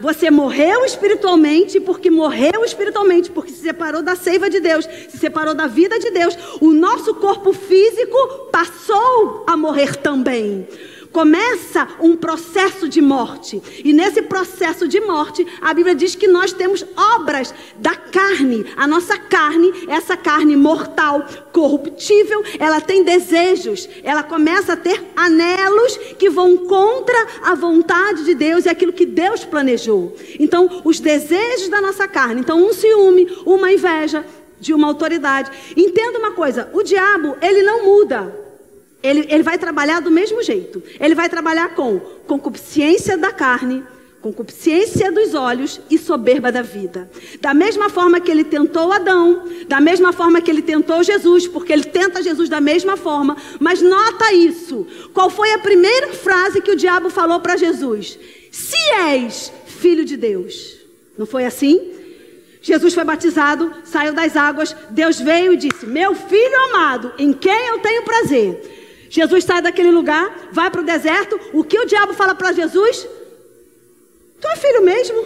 Você 0.02 0.32
morreu 0.32 0.84
espiritualmente 0.84 1.80
porque 1.80 2.10
morreu 2.10 2.66
espiritualmente, 2.66 3.30
porque 3.30 3.52
se 3.52 3.62
separou 3.62 4.02
da 4.02 4.16
seiva 4.16 4.50
de 4.50 4.60
Deus, 4.60 4.86
se 5.10 5.18
separou 5.18 5.54
da 5.54 5.68
vida 5.68 6.00
de 6.00 6.10
Deus. 6.10 6.36
O 6.60 6.74
nosso 6.74 7.14
corpo 7.16 7.54
físico 7.54 8.18
passou 8.52 9.44
a 9.46 9.56
morrer 9.56 9.96
também 9.98 10.68
começa 11.12 11.88
um 12.00 12.16
processo 12.16 12.88
de 12.88 13.02
morte. 13.02 13.62
E 13.84 13.94
nesse 13.94 14.22
processo 14.22 14.88
de 14.88 15.00
morte, 15.02 15.46
a 15.62 15.74
Bíblia 15.74 15.94
diz 15.94 16.16
que 16.16 16.28
nós 16.28 16.54
temos 16.54 16.86
obras 16.96 17.54
da 17.78 17.96
carne. 17.96 18.66
A 18.76 18.88
nossa 18.88 19.18
carne, 19.18 19.72
essa 19.88 20.16
carne 20.16 20.56
mortal, 20.56 21.26
corruptível, 21.52 22.44
ela 22.60 22.80
tem 22.80 23.04
desejos. 23.04 23.88
Ela 24.04 24.24
começa 24.24 24.74
a 24.74 24.78
ter 24.78 25.04
anelos 25.16 25.98
que 26.18 26.30
vão 26.30 26.58
contra 26.58 27.28
a 27.44 27.56
vontade 27.56 28.24
de 28.24 28.34
Deus 28.34 28.66
e 28.66 28.70
aquilo 28.70 28.94
que 28.94 29.06
Deus 29.06 29.44
planejou. 29.44 30.16
Então, 30.40 30.82
os 30.84 31.00
desejos 31.00 31.70
da 31.70 31.82
nossa 31.82 32.08
carne. 32.08 32.42
Então, 32.42 32.64
um 32.64 32.74
ciúme, 32.74 33.28
uma 33.46 33.72
inveja 33.72 34.26
de 34.60 34.74
uma 34.74 34.88
autoridade. 34.88 35.52
Entenda 35.76 36.20
uma 36.20 36.32
coisa: 36.32 36.70
o 36.72 36.84
diabo, 36.84 37.36
ele 37.42 37.64
não 37.64 37.84
muda. 37.84 38.41
Ele, 39.04 39.26
ele 39.30 39.44
vai 39.44 39.58
trabalhar 39.58 40.00
do 40.00 40.12
mesmo 40.12 40.44
jeito. 40.44 40.82
Ele 41.00 41.16
vai 41.16 41.28
trabalhar 41.30 41.76
com 41.76 42.00
concupiscência 42.28 43.18
da 43.18 43.32
carne, 43.32 43.84
concupiscência 44.22 45.12
dos 45.12 45.34
olhos 45.34 45.82
e 45.90 45.98
soberba 45.98 46.52
da 46.52 46.62
vida. 46.62 47.10
Da 47.42 47.54
mesma 47.54 47.90
forma 47.90 48.20
que 48.20 48.30
ele 48.30 48.44
tentou 48.44 48.92
Adão, 48.92 49.48
da 49.68 49.82
mesma 49.82 50.14
forma 50.14 50.42
que 50.42 50.52
ele 50.52 50.62
tentou 50.62 51.04
Jesus, 51.04 51.48
porque 51.48 51.74
ele 51.74 51.84
tenta 51.84 52.22
Jesus 52.22 52.48
da 52.48 52.62
mesma 52.62 52.96
forma. 52.96 53.36
Mas 53.60 53.82
nota 53.82 54.32
isso. 54.34 54.86
Qual 55.14 55.30
foi 55.30 55.52
a 55.54 55.60
primeira 55.60 56.14
frase 56.14 56.62
que 56.62 56.72
o 56.72 56.76
diabo 56.76 57.10
falou 57.10 57.40
para 57.40 57.58
Jesus? 57.58 58.20
Se 58.52 58.78
és 58.94 59.52
filho 59.66 60.06
de 60.06 60.16
Deus. 60.16 60.78
Não 61.18 61.26
foi 61.26 61.46
assim? 61.46 61.94
Jesus 62.62 62.94
foi 62.94 63.04
batizado, 63.04 63.74
saiu 63.84 64.14
das 64.14 64.38
águas, 64.38 64.76
Deus 64.92 65.20
veio 65.20 65.54
e 65.54 65.58
disse: 65.58 65.88
Meu 65.88 66.14
filho 66.14 66.66
amado, 66.70 67.12
em 67.18 67.34
quem 67.34 67.68
eu 67.68 67.80
tenho 67.80 68.04
prazer. 68.04 68.81
Jesus 69.12 69.44
sai 69.44 69.62
daquele 69.62 69.92
lugar, 69.92 70.50
vai 70.54 70.72
para 70.72 70.80
o 70.80 70.86
deserto. 70.86 71.38
O 71.52 71.66
que 71.66 71.78
o 71.78 71.86
diabo 71.86 72.14
fala 72.14 72.34
para 72.34 72.54
Jesus? 72.54 73.06
Tu 74.40 74.48
é 74.48 74.56
filho 74.56 74.82
mesmo? 74.86 75.22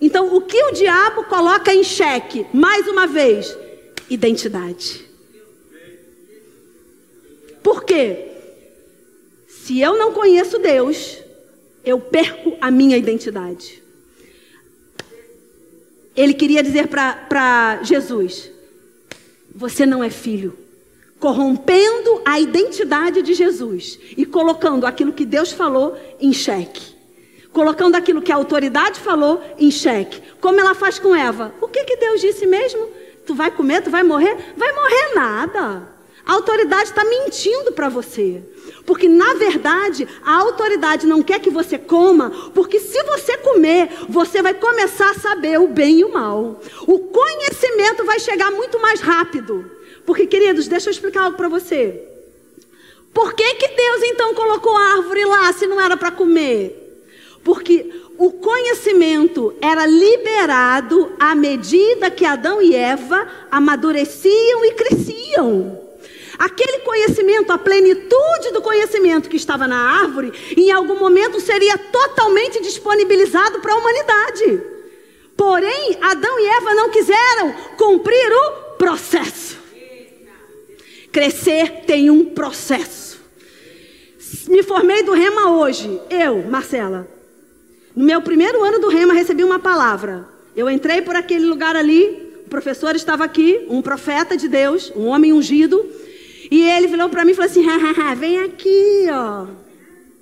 Então, 0.00 0.36
o 0.36 0.40
que 0.40 0.62
o 0.62 0.70
diabo 0.70 1.24
coloca 1.24 1.74
em 1.74 1.82
xeque, 1.82 2.46
mais 2.54 2.86
uma 2.86 3.08
vez? 3.08 3.58
Identidade. 4.08 5.04
Por 7.64 7.82
quê? 7.82 8.28
Se 9.48 9.80
eu 9.80 9.98
não 9.98 10.12
conheço 10.12 10.60
Deus, 10.60 11.18
eu 11.84 11.98
perco 11.98 12.56
a 12.60 12.70
minha 12.70 12.96
identidade. 12.96 13.82
Ele 16.14 16.32
queria 16.32 16.62
dizer 16.62 16.86
para 16.86 17.80
Jesus: 17.82 18.52
Você 19.52 19.84
não 19.84 20.02
é 20.02 20.10
filho 20.10 20.56
corrompendo 21.20 22.22
a 22.24 22.40
identidade 22.40 23.20
de 23.20 23.34
Jesus 23.34 23.98
e 24.16 24.24
colocando 24.24 24.86
aquilo 24.86 25.12
que 25.12 25.26
Deus 25.26 25.52
falou 25.52 25.96
em 26.18 26.32
xeque. 26.32 26.98
Colocando 27.52 27.94
aquilo 27.94 28.22
que 28.22 28.32
a 28.32 28.36
autoridade 28.36 28.98
falou 28.98 29.42
em 29.58 29.70
xeque. 29.70 30.22
Como 30.40 30.58
ela 30.58 30.74
faz 30.74 30.98
com 30.98 31.14
Eva? 31.14 31.54
O 31.60 31.68
que, 31.68 31.84
que 31.84 31.96
Deus 31.96 32.20
disse 32.20 32.46
mesmo? 32.46 32.88
Tu 33.26 33.34
vai 33.34 33.50
comer, 33.50 33.82
tu 33.82 33.90
vai 33.90 34.02
morrer? 34.02 34.34
Vai 34.56 34.72
morrer 34.72 35.14
nada. 35.14 35.90
A 36.24 36.32
autoridade 36.32 36.84
está 36.84 37.04
mentindo 37.04 37.72
para 37.72 37.88
você. 37.88 38.42
Porque, 38.86 39.08
na 39.08 39.34
verdade, 39.34 40.06
a 40.24 40.36
autoridade 40.36 41.06
não 41.06 41.22
quer 41.22 41.40
que 41.40 41.50
você 41.50 41.76
coma, 41.76 42.30
porque 42.54 42.78
se 42.78 43.02
você 43.02 43.36
comer, 43.38 43.90
você 44.08 44.40
vai 44.40 44.54
começar 44.54 45.10
a 45.10 45.18
saber 45.18 45.58
o 45.58 45.68
bem 45.68 46.00
e 46.00 46.04
o 46.04 46.12
mal. 46.12 46.60
O 46.86 46.98
conhecimento 46.98 48.04
vai 48.04 48.20
chegar 48.20 48.50
muito 48.52 48.80
mais 48.80 49.00
rápido. 49.00 49.79
Porque, 50.04 50.26
queridos, 50.26 50.68
deixa 50.68 50.88
eu 50.88 50.92
explicar 50.92 51.24
algo 51.24 51.36
para 51.36 51.48
você. 51.48 52.02
Por 53.12 53.34
que, 53.34 53.54
que 53.54 53.68
Deus 53.68 54.02
então 54.04 54.34
colocou 54.34 54.76
a 54.76 54.92
árvore 54.94 55.24
lá 55.24 55.52
se 55.52 55.66
não 55.66 55.80
era 55.80 55.96
para 55.96 56.10
comer? 56.10 56.76
Porque 57.42 57.90
o 58.18 58.32
conhecimento 58.32 59.54
era 59.60 59.86
liberado 59.86 61.12
à 61.18 61.34
medida 61.34 62.10
que 62.10 62.24
Adão 62.24 62.60
e 62.60 62.74
Eva 62.74 63.26
amadureciam 63.50 64.64
e 64.64 64.72
cresciam. 64.72 65.80
Aquele 66.38 66.78
conhecimento, 66.78 67.52
a 67.52 67.58
plenitude 67.58 68.50
do 68.52 68.62
conhecimento 68.62 69.28
que 69.28 69.36
estava 69.36 69.68
na 69.68 70.00
árvore, 70.00 70.32
em 70.56 70.70
algum 70.70 70.98
momento 70.98 71.40
seria 71.40 71.76
totalmente 71.76 72.62
disponibilizado 72.62 73.60
para 73.60 73.74
a 73.74 73.76
humanidade. 73.76 74.62
Porém, 75.36 75.98
Adão 76.00 76.38
e 76.40 76.46
Eva 76.46 76.74
não 76.74 76.90
quiseram 76.90 77.52
cumprir 77.76 78.32
o 78.32 78.50
processo. 78.76 79.59
Crescer 81.12 81.84
tem 81.86 82.10
um 82.10 82.24
processo. 82.26 83.20
Me 84.48 84.62
formei 84.62 85.02
do 85.02 85.12
Rema 85.12 85.50
hoje. 85.52 86.00
Eu, 86.08 86.42
Marcela. 86.42 87.08
No 87.94 88.04
meu 88.04 88.22
primeiro 88.22 88.62
ano 88.62 88.78
do 88.78 88.88
Rema, 88.88 89.12
recebi 89.12 89.42
uma 89.42 89.58
palavra. 89.58 90.28
Eu 90.56 90.70
entrei 90.70 91.02
por 91.02 91.16
aquele 91.16 91.46
lugar 91.46 91.74
ali. 91.74 92.30
O 92.46 92.50
professor 92.50 92.94
estava 92.96 93.24
aqui, 93.24 93.64
um 93.68 93.82
profeta 93.82 94.36
de 94.36 94.48
Deus, 94.48 94.92
um 94.94 95.06
homem 95.06 95.32
ungido. 95.32 95.84
E 96.50 96.68
ele 96.68 96.86
virou 96.86 97.08
para 97.08 97.24
mim 97.24 97.32
e 97.32 97.34
falou 97.34 97.50
assim: 97.50 97.64
vem 98.16 98.40
aqui, 98.40 99.06
ó. 99.10 99.46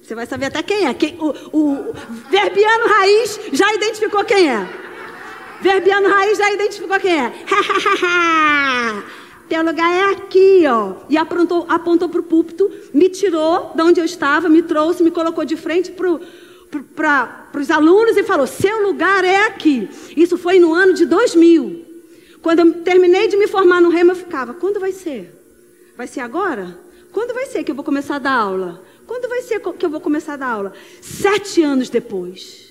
Você 0.03 0.15
vai 0.15 0.27
saber 0.27 0.47
até 0.47 0.63
quem 0.63 0.87
é. 0.87 0.95
Quem, 0.95 1.19
o, 1.19 1.35
o 1.53 1.95
Verbiano 2.31 2.87
Raiz 2.87 3.41
já 3.53 3.75
identificou 3.75 4.25
quem 4.25 4.51
é. 4.51 4.67
Verbiano 5.61 6.09
Raiz 6.09 6.39
já 6.39 6.53
identificou 6.53 6.99
quem 6.99 7.21
é. 7.21 7.33
Teu 9.49 9.63
lugar 9.63 9.91
é 9.91 10.13
aqui, 10.13 10.65
ó. 10.67 10.95
E 11.09 11.17
apontou, 11.17 11.65
apontou 11.69 12.09
para 12.09 12.21
o 12.21 12.25
púlpito, 12.25 12.71
me 12.93 13.09
tirou 13.09 13.73
de 13.75 13.83
onde 13.83 14.01
eu 14.01 14.05
estava, 14.05 14.49
me 14.49 14.63
trouxe, 14.63 15.03
me 15.03 15.11
colocou 15.11 15.45
de 15.45 15.57
frente 15.57 15.91
para 15.91 17.49
os 17.59 17.71
alunos 17.71 18.17
e 18.17 18.23
falou: 18.25 18.47
Seu 18.47 18.83
lugar 18.83 19.25
é 19.25 19.47
aqui. 19.47 19.89
Isso 20.17 20.37
foi 20.37 20.59
no 20.59 20.75
ano 20.75 20.93
de 20.93 21.07
2000. 21.07 21.87
Quando 22.43 22.61
eu 22.61 22.73
terminei 22.83 23.29
de 23.29 23.37
me 23.37 23.47
formar 23.47 23.81
no 23.81 23.89
Rema, 23.89 24.13
eu 24.13 24.17
ficava: 24.17 24.53
Quando 24.53 24.79
vai 24.79 24.93
ser? 24.93 25.35
Vai 25.97 26.07
ser 26.07 26.21
agora? 26.21 26.79
Quando 27.11 27.33
vai 27.33 27.47
ser 27.47 27.65
que 27.65 27.71
eu 27.71 27.75
vou 27.75 27.85
começar 27.85 28.17
a 28.17 28.21
dar 28.21 28.35
aula? 28.35 28.85
Quando 29.07 29.29
vai 29.29 29.41
ser 29.41 29.61
que 29.61 29.87
eu 29.87 29.91
vou 29.91 30.01
começar 30.01 30.35
a 30.35 30.37
dar 30.37 30.49
aula? 30.49 30.73
Sete 31.01 31.63
anos 31.63 31.89
depois. 31.89 32.69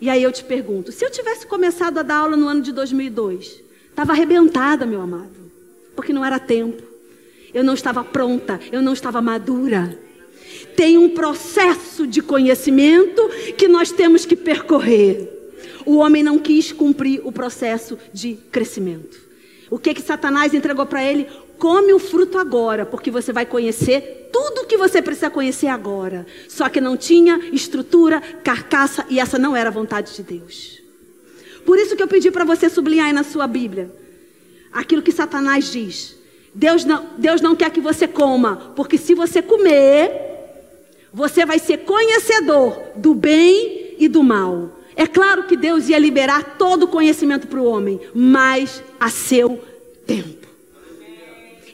E 0.00 0.08
aí 0.08 0.22
eu 0.22 0.30
te 0.30 0.44
pergunto: 0.44 0.92
se 0.92 1.04
eu 1.04 1.10
tivesse 1.10 1.46
começado 1.46 1.98
a 1.98 2.02
dar 2.02 2.18
aula 2.18 2.36
no 2.36 2.46
ano 2.46 2.62
de 2.62 2.70
2002, 2.70 3.61
Estava 3.92 4.12
arrebentada, 4.12 4.86
meu 4.86 5.02
amado, 5.02 5.52
porque 5.94 6.14
não 6.14 6.24
era 6.24 6.38
tempo. 6.38 6.82
Eu 7.52 7.62
não 7.62 7.74
estava 7.74 8.02
pronta, 8.02 8.58
eu 8.72 8.80
não 8.80 8.94
estava 8.94 9.20
madura. 9.20 9.98
Tem 10.74 10.96
um 10.96 11.10
processo 11.10 12.06
de 12.06 12.22
conhecimento 12.22 13.22
que 13.56 13.68
nós 13.68 13.92
temos 13.92 14.24
que 14.24 14.34
percorrer. 14.34 15.28
o 15.84 15.96
homem 15.96 16.22
não 16.22 16.38
quis 16.38 16.72
cumprir 16.72 17.20
o 17.24 17.32
processo 17.32 17.98
de 18.12 18.34
crescimento. 18.50 19.20
O 19.68 19.78
que 19.78 19.92
que 19.92 20.00
Satanás 20.00 20.54
entregou 20.54 20.86
para 20.86 21.04
ele? 21.04 21.26
Come 21.58 21.92
o 21.92 21.98
fruto 21.98 22.38
agora, 22.38 22.86
porque 22.86 23.10
você 23.10 23.32
vai 23.32 23.44
conhecer 23.44 24.30
tudo 24.32 24.62
o 24.62 24.66
que 24.66 24.76
você 24.76 25.02
precisa 25.02 25.28
conhecer 25.28 25.66
agora. 25.66 26.26
Só 26.48 26.68
que 26.68 26.80
não 26.80 26.96
tinha 26.96 27.38
estrutura, 27.52 28.20
carcaça 28.42 29.04
e 29.10 29.20
essa 29.20 29.38
não 29.38 29.56
era 29.56 29.68
a 29.68 29.72
vontade 29.72 30.14
de 30.14 30.22
Deus. 30.22 30.81
Por 31.64 31.78
isso 31.78 31.96
que 31.96 32.02
eu 32.02 32.08
pedi 32.08 32.30
para 32.30 32.44
você 32.44 32.68
sublinhar 32.68 33.06
aí 33.06 33.12
na 33.12 33.22
sua 33.22 33.46
Bíblia 33.46 33.90
aquilo 34.72 35.02
que 35.02 35.12
Satanás 35.12 35.70
diz. 35.70 36.16
Deus 36.54 36.84
não, 36.84 37.06
Deus 37.16 37.40
não 37.40 37.54
quer 37.54 37.70
que 37.70 37.80
você 37.80 38.06
coma, 38.06 38.72
porque 38.74 38.98
se 38.98 39.14
você 39.14 39.40
comer, 39.40 40.10
você 41.12 41.44
vai 41.46 41.58
ser 41.58 41.78
conhecedor 41.78 42.78
do 42.96 43.14
bem 43.14 43.94
e 43.98 44.08
do 44.08 44.22
mal. 44.22 44.78
É 44.94 45.06
claro 45.06 45.44
que 45.44 45.56
Deus 45.56 45.88
ia 45.88 45.98
liberar 45.98 46.56
todo 46.58 46.84
o 46.84 46.88
conhecimento 46.88 47.46
para 47.46 47.60
o 47.60 47.64
homem, 47.64 48.00
mas 48.14 48.82
a 49.00 49.08
seu 49.08 49.62
tempo. 50.06 50.46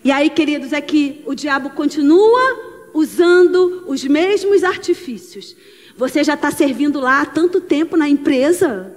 E 0.04 0.12
aí, 0.12 0.30
queridos, 0.30 0.72
é 0.72 0.80
que 0.80 1.22
o 1.26 1.34
diabo 1.34 1.70
continua 1.70 2.90
usando 2.94 3.84
os 3.86 4.04
mesmos 4.04 4.62
artifícios. 4.62 5.56
Você 5.96 6.22
já 6.22 6.34
está 6.34 6.50
servindo 6.52 7.00
lá 7.00 7.22
há 7.22 7.26
tanto 7.26 7.60
tempo 7.60 7.96
na 7.96 8.08
empresa. 8.08 8.94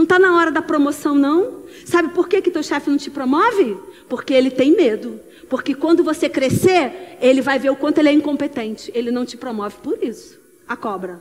Não 0.00 0.04
está 0.04 0.18
na 0.18 0.34
hora 0.34 0.50
da 0.50 0.62
promoção, 0.62 1.14
não? 1.14 1.64
Sabe 1.84 2.08
por 2.14 2.26
que, 2.26 2.40
que 2.40 2.50
teu 2.50 2.62
chefe 2.62 2.88
não 2.88 2.96
te 2.96 3.10
promove? 3.10 3.76
Porque 4.08 4.32
ele 4.32 4.50
tem 4.50 4.74
medo. 4.74 5.20
Porque 5.46 5.74
quando 5.74 6.02
você 6.02 6.26
crescer, 6.26 7.18
ele 7.20 7.42
vai 7.42 7.58
ver 7.58 7.68
o 7.68 7.76
quanto 7.76 7.98
ele 7.98 8.08
é 8.08 8.12
incompetente. 8.12 8.90
Ele 8.94 9.10
não 9.10 9.26
te 9.26 9.36
promove 9.36 9.76
por 9.82 10.02
isso. 10.02 10.40
A 10.66 10.74
cobra. 10.74 11.20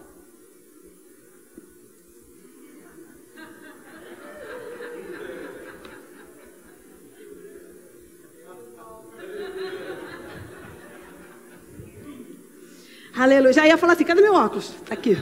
Aleluia. 13.14 13.52
Já 13.52 13.68
ia 13.68 13.78
falar 13.78 13.92
assim: 13.92 14.06
cadê 14.06 14.22
meu 14.22 14.36
óculos? 14.36 14.74
Tá 14.88 14.94
aqui. 14.94 15.18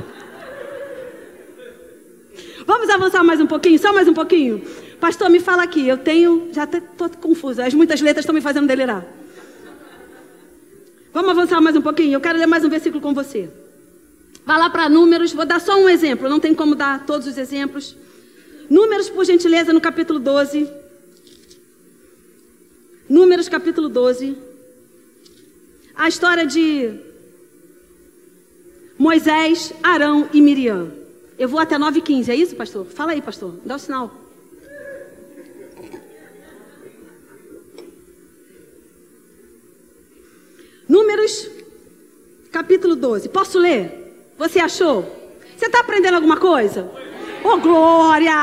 Vamos 2.68 2.90
avançar 2.90 3.24
mais 3.24 3.40
um 3.40 3.48
pouquinho? 3.48 3.80
Só 3.80 3.94
mais 3.94 4.10
um 4.10 4.14
pouquinho? 4.14 4.62
Pastor, 5.00 5.30
me 5.30 5.40
fala 5.40 5.64
aqui. 5.64 5.88
Eu 5.88 5.98
tenho. 5.98 6.50
Já 6.52 6.66
estou 6.66 7.10
confusa. 7.12 7.66
As 7.66 7.74
muitas 7.74 8.02
letras 8.02 8.24
estão 8.24 8.36
me 8.36 8.42
fazendo 8.42 8.68
delirar. 8.68 9.06
Vamos 11.14 11.30
avançar 11.30 11.62
mais 11.62 11.78
um 11.78 11.82
pouquinho? 11.82 12.12
Eu 12.12 12.20
quero 12.20 12.38
ler 12.38 12.46
mais 12.46 12.66
um 12.66 12.70
versículo 12.70 13.02
com 13.02 13.14
você. 13.14 13.50
Vá 14.46 14.58
lá 14.58 14.70
para 14.70 14.90
Números. 14.90 15.32
Vou 15.32 15.46
dar 15.46 15.62
só 15.62 15.80
um 15.80 15.88
exemplo. 15.88 16.28
Não 16.28 16.42
tem 16.42 16.54
como 16.54 16.76
dar 16.76 17.06
todos 17.06 17.26
os 17.26 17.38
exemplos. 17.38 17.96
Números, 18.70 19.10
por 19.10 19.24
gentileza, 19.24 19.72
no 19.72 19.80
capítulo 19.80 20.20
12. 20.20 20.70
Números, 23.08 23.48
capítulo 23.48 23.88
12. 23.88 24.36
A 25.96 26.10
história 26.10 26.46
de 26.46 27.00
Moisés, 29.00 29.74
Arão 29.82 30.28
e 30.34 30.42
Miriam. 30.42 30.97
Eu 31.38 31.48
vou 31.48 31.60
até 31.60 31.78
9h15, 31.78 32.30
é 32.30 32.36
isso, 32.36 32.56
pastor? 32.56 32.86
Fala 32.86 33.12
aí, 33.12 33.22
pastor. 33.22 33.60
Dá 33.64 33.76
o 33.76 33.80
sinal. 33.80 34.12
Números, 40.88 41.50
capítulo 42.52 42.96
12. 42.96 43.30
Posso 43.30 43.60
ler? 43.60 44.32
Você 44.38 44.60
achou? 44.60 45.04
Você 45.56 45.66
está 45.66 45.82
aprendendo 45.82 46.16
alguma 46.16 46.38
coisa? 46.38 46.90
Oh, 47.44 47.58
glória! 47.58 48.34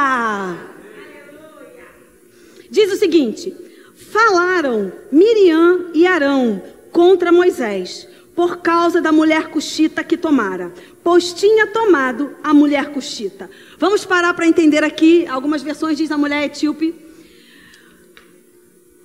Diz 2.70 2.92
o 2.92 2.96
seguinte: 2.96 3.54
Falaram 3.94 4.92
Miriam 5.10 5.90
e 5.94 6.06
Arão 6.06 6.62
contra 6.92 7.32
Moisés 7.32 8.06
por 8.34 8.58
causa 8.58 9.00
da 9.00 9.12
mulher 9.12 9.48
cuxita 9.48 10.02
que 10.02 10.16
tomara, 10.16 10.72
pois 11.04 11.34
tinha 11.34 11.66
tomado 11.66 12.34
a 12.42 12.54
mulher 12.54 12.90
cuxita. 12.90 13.50
Vamos 13.78 14.06
parar 14.06 14.32
para 14.32 14.46
entender 14.46 14.82
aqui, 14.82 15.26
algumas 15.26 15.62
versões 15.62 15.98
diz 15.98 16.10
a 16.10 16.16
mulher 16.16 16.44
etíope. 16.44 16.94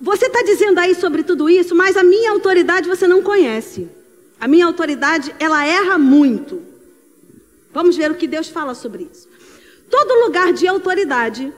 Você 0.00 0.26
está 0.26 0.42
dizendo 0.42 0.78
aí 0.78 0.94
sobre 0.94 1.22
tudo 1.22 1.50
isso, 1.50 1.76
mas 1.76 1.98
a 1.98 2.02
minha 2.02 2.30
autoridade 2.30 2.88
você 2.88 3.06
não 3.06 3.22
conhece. 3.22 3.86
A 4.40 4.48
minha 4.48 4.64
autoridade, 4.64 5.34
ela 5.38 5.62
erra 5.66 5.98
muito. 5.98 6.62
Vamos 7.70 7.96
ver 7.98 8.10
o 8.10 8.14
que 8.14 8.26
Deus 8.26 8.48
fala 8.48 8.74
sobre 8.74 9.06
isso. 9.12 9.28
Todo 9.90 10.24
lugar 10.24 10.54
de 10.54 10.66
autoridade 10.66 11.52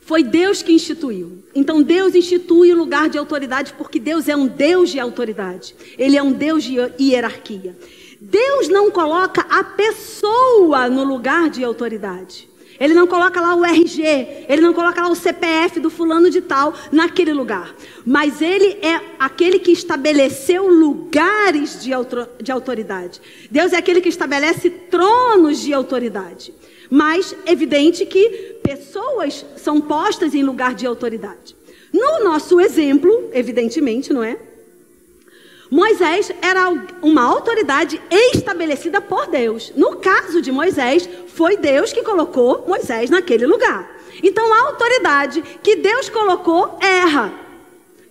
foi 0.00 0.24
Deus 0.24 0.60
que 0.60 0.72
instituiu. 0.72 1.44
Então 1.54 1.82
Deus 1.82 2.16
institui 2.16 2.72
o 2.72 2.76
lugar 2.76 3.08
de 3.08 3.16
autoridade 3.16 3.74
porque 3.78 4.00
Deus 4.00 4.28
é 4.28 4.34
um 4.34 4.48
Deus 4.48 4.90
de 4.90 4.98
autoridade. 4.98 5.76
Ele 5.96 6.16
é 6.16 6.22
um 6.22 6.32
Deus 6.32 6.64
de 6.64 6.74
hierarquia. 6.98 7.76
Deus 8.20 8.68
não 8.68 8.90
coloca 8.90 9.40
a 9.48 9.64
pessoa 9.64 10.88
no 10.90 11.04
lugar 11.04 11.48
de 11.48 11.64
autoridade. 11.64 12.50
Ele 12.78 12.94
não 12.94 13.06
coloca 13.06 13.40
lá 13.40 13.54
o 13.54 13.64
RG, 13.64 14.46
ele 14.48 14.62
não 14.62 14.72
coloca 14.72 15.02
lá 15.02 15.08
o 15.08 15.14
CPF 15.14 15.80
do 15.80 15.90
fulano 15.90 16.30
de 16.30 16.40
tal 16.40 16.74
naquele 16.90 17.32
lugar. 17.32 17.74
Mas 18.06 18.40
ele 18.40 18.78
é 18.80 19.00
aquele 19.18 19.58
que 19.58 19.70
estabeleceu 19.70 20.66
lugares 20.66 21.82
de, 21.82 21.90
de 22.42 22.50
autoridade. 22.50 23.20
Deus 23.50 23.74
é 23.74 23.76
aquele 23.76 24.00
que 24.00 24.08
estabelece 24.08 24.70
tronos 24.70 25.60
de 25.60 25.74
autoridade. 25.74 26.54
Mas 26.90 27.36
evidente 27.46 28.06
que 28.06 28.58
pessoas 28.62 29.44
são 29.56 29.80
postas 29.80 30.34
em 30.34 30.42
lugar 30.42 30.74
de 30.74 30.86
autoridade. 30.86 31.54
No 31.92 32.24
nosso 32.24 32.60
exemplo, 32.60 33.30
evidentemente, 33.32 34.12
não 34.12 34.24
é? 34.24 34.38
Moisés 35.70 36.32
era 36.42 36.68
uma 37.00 37.22
autoridade 37.22 38.02
estabelecida 38.10 39.00
por 39.00 39.28
Deus. 39.28 39.72
No 39.76 39.96
caso 39.96 40.42
de 40.42 40.50
Moisés, 40.50 41.08
foi 41.28 41.56
Deus 41.56 41.92
que 41.92 42.02
colocou 42.02 42.64
Moisés 42.66 43.08
naquele 43.08 43.46
lugar. 43.46 43.88
Então 44.22 44.52
a 44.52 44.66
autoridade 44.66 45.42
que 45.62 45.76
Deus 45.76 46.08
colocou 46.08 46.76
erra. 46.82 47.32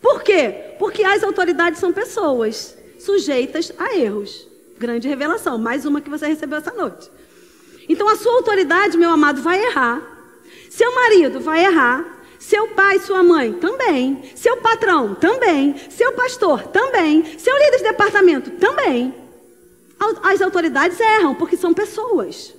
Por 0.02 0.24
quê? 0.24 0.76
Porque 0.80 1.04
as 1.04 1.22
autoridades 1.22 1.80
são 1.80 1.92
pessoas 1.92 2.78
sujeitas 2.98 3.74
a 3.78 3.96
erros. 3.96 4.48
Grande 4.78 5.10
revelação, 5.10 5.58
mais 5.58 5.86
uma 5.86 6.00
que 6.00 6.10
você 6.10 6.28
recebeu 6.28 6.60
essa 6.60 6.72
noite. 6.72 7.12
Então 7.90 8.08
a 8.08 8.16
sua 8.16 8.36
autoridade, 8.36 8.98
meu 8.98 9.10
amado, 9.10 9.42
vai 9.42 9.62
errar. 9.62 10.02
Seu 10.70 10.96
marido 10.96 11.42
vai 11.42 11.66
errar. 11.66 12.19
Seu 12.40 12.70
pai, 12.70 13.00
sua 13.00 13.22
mãe 13.22 13.54
também. 13.54 14.24
Seu 14.36 14.58
patrão 14.58 15.14
também. 15.14 15.76
Seu 15.90 16.14
pastor 16.14 16.64
também. 16.68 17.38
Seu 17.38 17.56
líder 17.58 17.78
de 17.78 17.84
departamento 17.84 18.52
também. 18.52 19.14
As 20.24 20.42
autoridades 20.42 21.00
erram 21.00 21.36
porque 21.36 21.58
são 21.58 21.74
pessoas. 21.74 22.56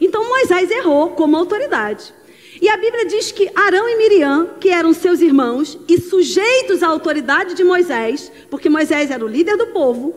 Então 0.00 0.28
Moisés 0.28 0.70
errou 0.70 1.10
como 1.10 1.36
autoridade. 1.36 2.12
E 2.60 2.68
a 2.68 2.76
Bíblia 2.76 3.06
diz 3.06 3.30
que 3.30 3.48
Arão 3.54 3.88
e 3.88 3.96
Miriam, 3.96 4.50
que 4.58 4.68
eram 4.68 4.92
seus 4.92 5.20
irmãos 5.20 5.78
e 5.88 6.00
sujeitos 6.00 6.82
à 6.82 6.88
autoridade 6.88 7.54
de 7.54 7.62
Moisés, 7.62 8.32
porque 8.50 8.68
Moisés 8.68 9.12
era 9.12 9.24
o 9.24 9.28
líder 9.28 9.56
do 9.56 9.68
povo, 9.68 10.12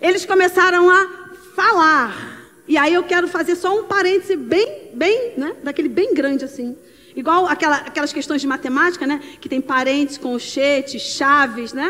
eles 0.00 0.24
começaram 0.24 0.88
a 0.88 1.28
falar 1.56 2.40
e 2.70 2.76
aí 2.76 2.94
eu 2.94 3.02
quero 3.02 3.26
fazer 3.26 3.56
só 3.56 3.76
um 3.76 3.82
parêntese 3.82 4.36
bem, 4.36 4.90
bem, 4.94 5.32
né? 5.36 5.56
Daquele 5.60 5.88
bem 5.88 6.14
grande 6.14 6.44
assim. 6.44 6.76
Igual 7.14 7.46
aquela, 7.46 7.76
aquelas 7.76 8.12
questões 8.12 8.40
de 8.40 8.46
matemática, 8.46 9.06
né? 9.06 9.20
Que 9.40 9.48
tem 9.48 9.60
parênteses, 9.60 10.18
colchetes, 10.18 11.02
chaves, 11.02 11.72
né? 11.72 11.88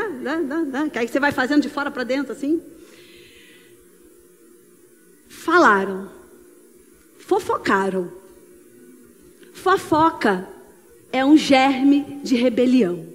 Que 0.93 0.99
aí 0.99 1.09
você 1.09 1.21
vai 1.21 1.33
fazendo 1.33 1.63
de 1.63 1.69
fora 1.69 1.91
para 1.91 2.05
dentro 2.05 2.33
assim. 2.33 2.63
Falaram. 5.29 6.11
Fofocaram. 7.19 8.13
Fofoca 9.53 10.49
é 11.13 11.25
um 11.25 11.37
germe 11.37 12.21
de 12.23 12.35
rebelião. 12.37 13.07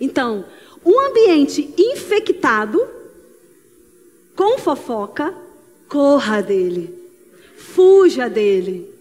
Então, 0.00 0.44
um 0.84 1.00
ambiente 1.00 1.74
infectado 1.76 2.80
com 4.34 4.58
fofoca 4.58 5.34
Corra 5.88 6.42
dele. 6.42 6.92
Fuja 7.56 8.28
dele. 8.28 8.92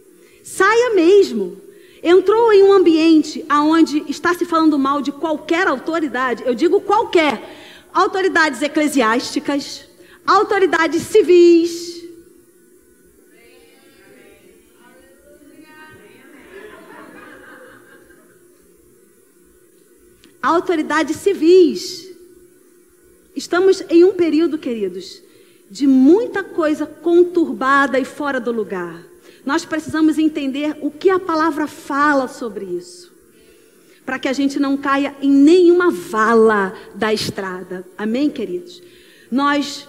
Saia 0.46 0.94
mesmo. 0.94 1.60
Entrou 2.04 2.54
em 2.54 2.62
um 2.62 2.72
ambiente 2.72 3.44
onde 3.50 4.06
está 4.08 4.32
se 4.36 4.46
falando 4.46 4.78
mal 4.78 5.02
de 5.02 5.12
qualquer 5.12 5.68
autoridade, 5.68 6.44
eu 6.46 6.54
digo 6.54 6.80
qualquer, 6.80 7.42
autoridades 7.92 8.62
eclesiásticas, 8.62 9.88
autoridades 10.24 11.02
civis, 11.02 12.06
autoridades 20.44 21.16
civis. 21.18 22.08
Estamos 23.36 23.82
em 23.90 24.04
um 24.04 24.14
período, 24.14 24.60
queridos, 24.60 25.24
de 25.72 25.88
muita 25.88 26.44
coisa 26.44 26.86
conturbada 26.86 27.98
e 27.98 28.06
fora 28.06 28.40
do 28.40 28.52
lugar. 28.52 29.15
Nós 29.46 29.64
precisamos 29.64 30.18
entender 30.18 30.76
o 30.82 30.90
que 30.90 31.10
a 31.10 31.20
palavra 31.20 31.68
fala 31.68 32.28
sobre 32.28 32.66
isso. 32.66 33.14
Para 34.06 34.20
que 34.20 34.28
a 34.28 34.34
gente 34.34 34.60
não 34.60 34.76
caia 34.76 35.16
em 35.22 35.30
nenhuma 35.30 35.92
vala 35.92 36.74
da 36.94 37.14
estrada. 37.14 37.86
Amém, 37.98 38.30
queridos? 38.30 38.82
Nós 39.32 39.88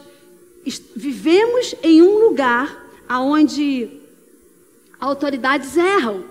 vivemos 0.95 1.75
em 1.83 2.03
um 2.03 2.29
lugar 2.29 2.85
onde 3.09 3.89
autoridades 4.99 5.77
erram. 5.77 6.25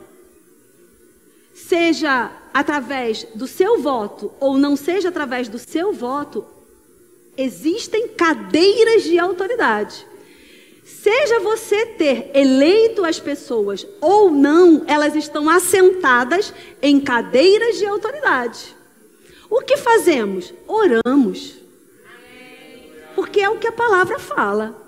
Seja 1.54 2.32
através 2.54 3.26
do 3.36 3.48
seu 3.48 3.82
voto 3.82 4.32
ou 4.40 4.58
não 4.58 4.76
seja 4.76 5.10
através 5.10 5.48
do 5.48 5.58
seu 5.58 5.94
voto, 5.94 6.46
existem 7.38 8.10
cadeiras 8.10 9.04
de 9.04 9.18
autoridade. 9.18 10.06
Seja 10.86 11.40
você 11.40 11.84
ter 11.84 12.30
eleito 12.36 13.04
as 13.04 13.20
pessoas 13.20 13.88
ou 14.00 14.30
não, 14.30 14.84
elas 14.86 15.16
estão 15.16 15.50
assentadas 15.50 16.54
em 16.80 17.00
cadeiras 17.00 17.80
de 17.80 17.88
autoridade. 17.88 18.76
O 19.50 19.62
que 19.62 19.78
fazemos? 19.78 20.54
Oramos. 20.68 21.56
Porque 23.16 23.42
é 23.42 23.50
o 23.50 23.58
que 23.58 23.66
a 23.66 23.72
palavra 23.72 24.20
fala. 24.20 24.80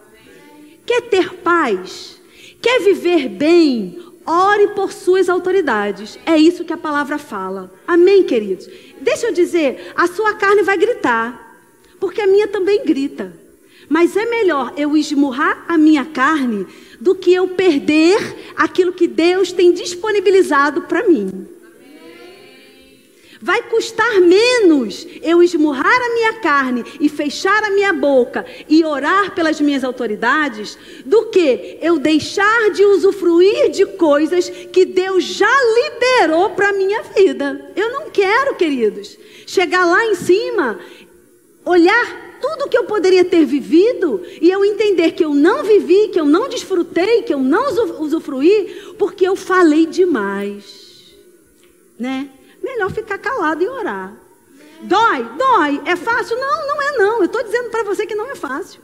Quer 0.86 1.02
ter 1.02 1.34
paz? 1.34 2.22
Quer 2.62 2.80
viver 2.82 3.28
bem? 3.28 4.00
Ore 4.24 4.68
por 4.76 4.94
suas 4.94 5.28
autoridades. 5.28 6.20
É 6.28 6.38
isso 6.38 6.64
que 6.64 6.74
a 6.74 6.78
palavra 6.78 7.18
fala. 7.18 7.74
Amém, 7.88 8.22
queridos? 8.22 8.70
Deixa 9.02 9.28
eu 9.28 9.34
dizer, 9.34 9.94
a 9.96 10.06
sua 10.06 10.36
carne 10.36 10.62
vai 10.62 10.78
gritar, 10.78 11.60
porque 12.00 12.22
a 12.22 12.28
minha 12.28 12.48
também 12.48 12.86
grita. 12.86 13.47
Mas 13.90 14.18
é 14.18 14.26
melhor 14.26 14.74
eu 14.76 14.98
esmurrar 14.98 15.66
a 15.68 15.78
minha 15.78 16.06
carne 16.06 16.68
do 17.00 17.16
que 17.16 17.34
eu 17.34 17.48
perder 17.48 18.54
aquilo 18.56 18.92
que 18.92 19.08
Deus 19.08 19.52
tem 19.52 19.72
disponibilizado 19.72 20.82
para 20.84 21.08
mim. 21.08 21.48
Vai 23.40 23.62
custar 23.64 24.20
menos 24.20 25.08
eu 25.22 25.44
esmurrar 25.44 25.86
a 25.86 26.14
minha 26.14 26.34
carne 26.34 26.84
e 27.00 27.08
fechar 27.08 27.64
a 27.64 27.70
minha 27.70 27.94
boca 27.94 28.46
e 28.68 28.84
orar 28.84 29.36
pelas 29.36 29.62
minhas 29.62 29.84
autoridades 29.84 30.78
do 31.06 31.28
que 31.28 31.78
eu 31.82 32.00
deixar 32.00 32.72
de 32.72 32.84
usufruir 32.84 33.70
de 33.70 33.86
coisas 33.86 34.50
que 34.50 34.86
Deus 34.86 35.24
já 35.24 35.52
liberou 35.84 36.50
para 36.52 36.74
minha 36.74 37.04
vida. 37.04 37.72
Eu 37.76 37.92
não 37.92 38.10
quero, 38.10 38.56
queridos, 38.56 39.18
chegar 39.46 39.86
lá 39.86 40.04
em 40.06 40.16
cima, 40.16 40.80
olhar 41.64 42.27
tudo 42.40 42.70
que 42.70 42.78
eu 42.78 42.86
poderia 42.86 43.26
ter 43.26 43.46
vivido 43.46 44.22
e 44.42 44.50
eu 44.50 44.64
entender 44.64 45.12
que 45.12 45.24
eu 45.24 45.34
não 45.34 45.64
vivi, 45.64 46.10
que 46.10 46.20
eu 46.20 46.26
não 46.26 46.48
desfrutei, 46.48 47.24
que 47.24 47.34
eu 47.34 47.40
não 47.40 47.70
usufruí, 48.00 48.96
porque 48.98 49.28
eu 49.28 49.36
falei 49.36 49.86
demais. 49.86 51.16
Né? 52.00 52.30
Melhor 52.62 52.92
ficar 52.92 53.18
calado 53.18 53.64
e 53.64 53.68
orar. 53.68 54.16
Dói? 54.82 55.24
Dói. 55.38 55.82
É 55.86 55.96
fácil? 55.96 56.38
Não, 56.38 56.68
não 56.68 56.82
é 56.82 56.98
não. 56.98 57.20
Eu 57.20 57.26
estou 57.26 57.44
dizendo 57.44 57.70
para 57.70 57.84
você 57.84 58.06
que 58.06 58.16
não 58.16 58.30
é 58.30 58.36
fácil. 58.36 58.82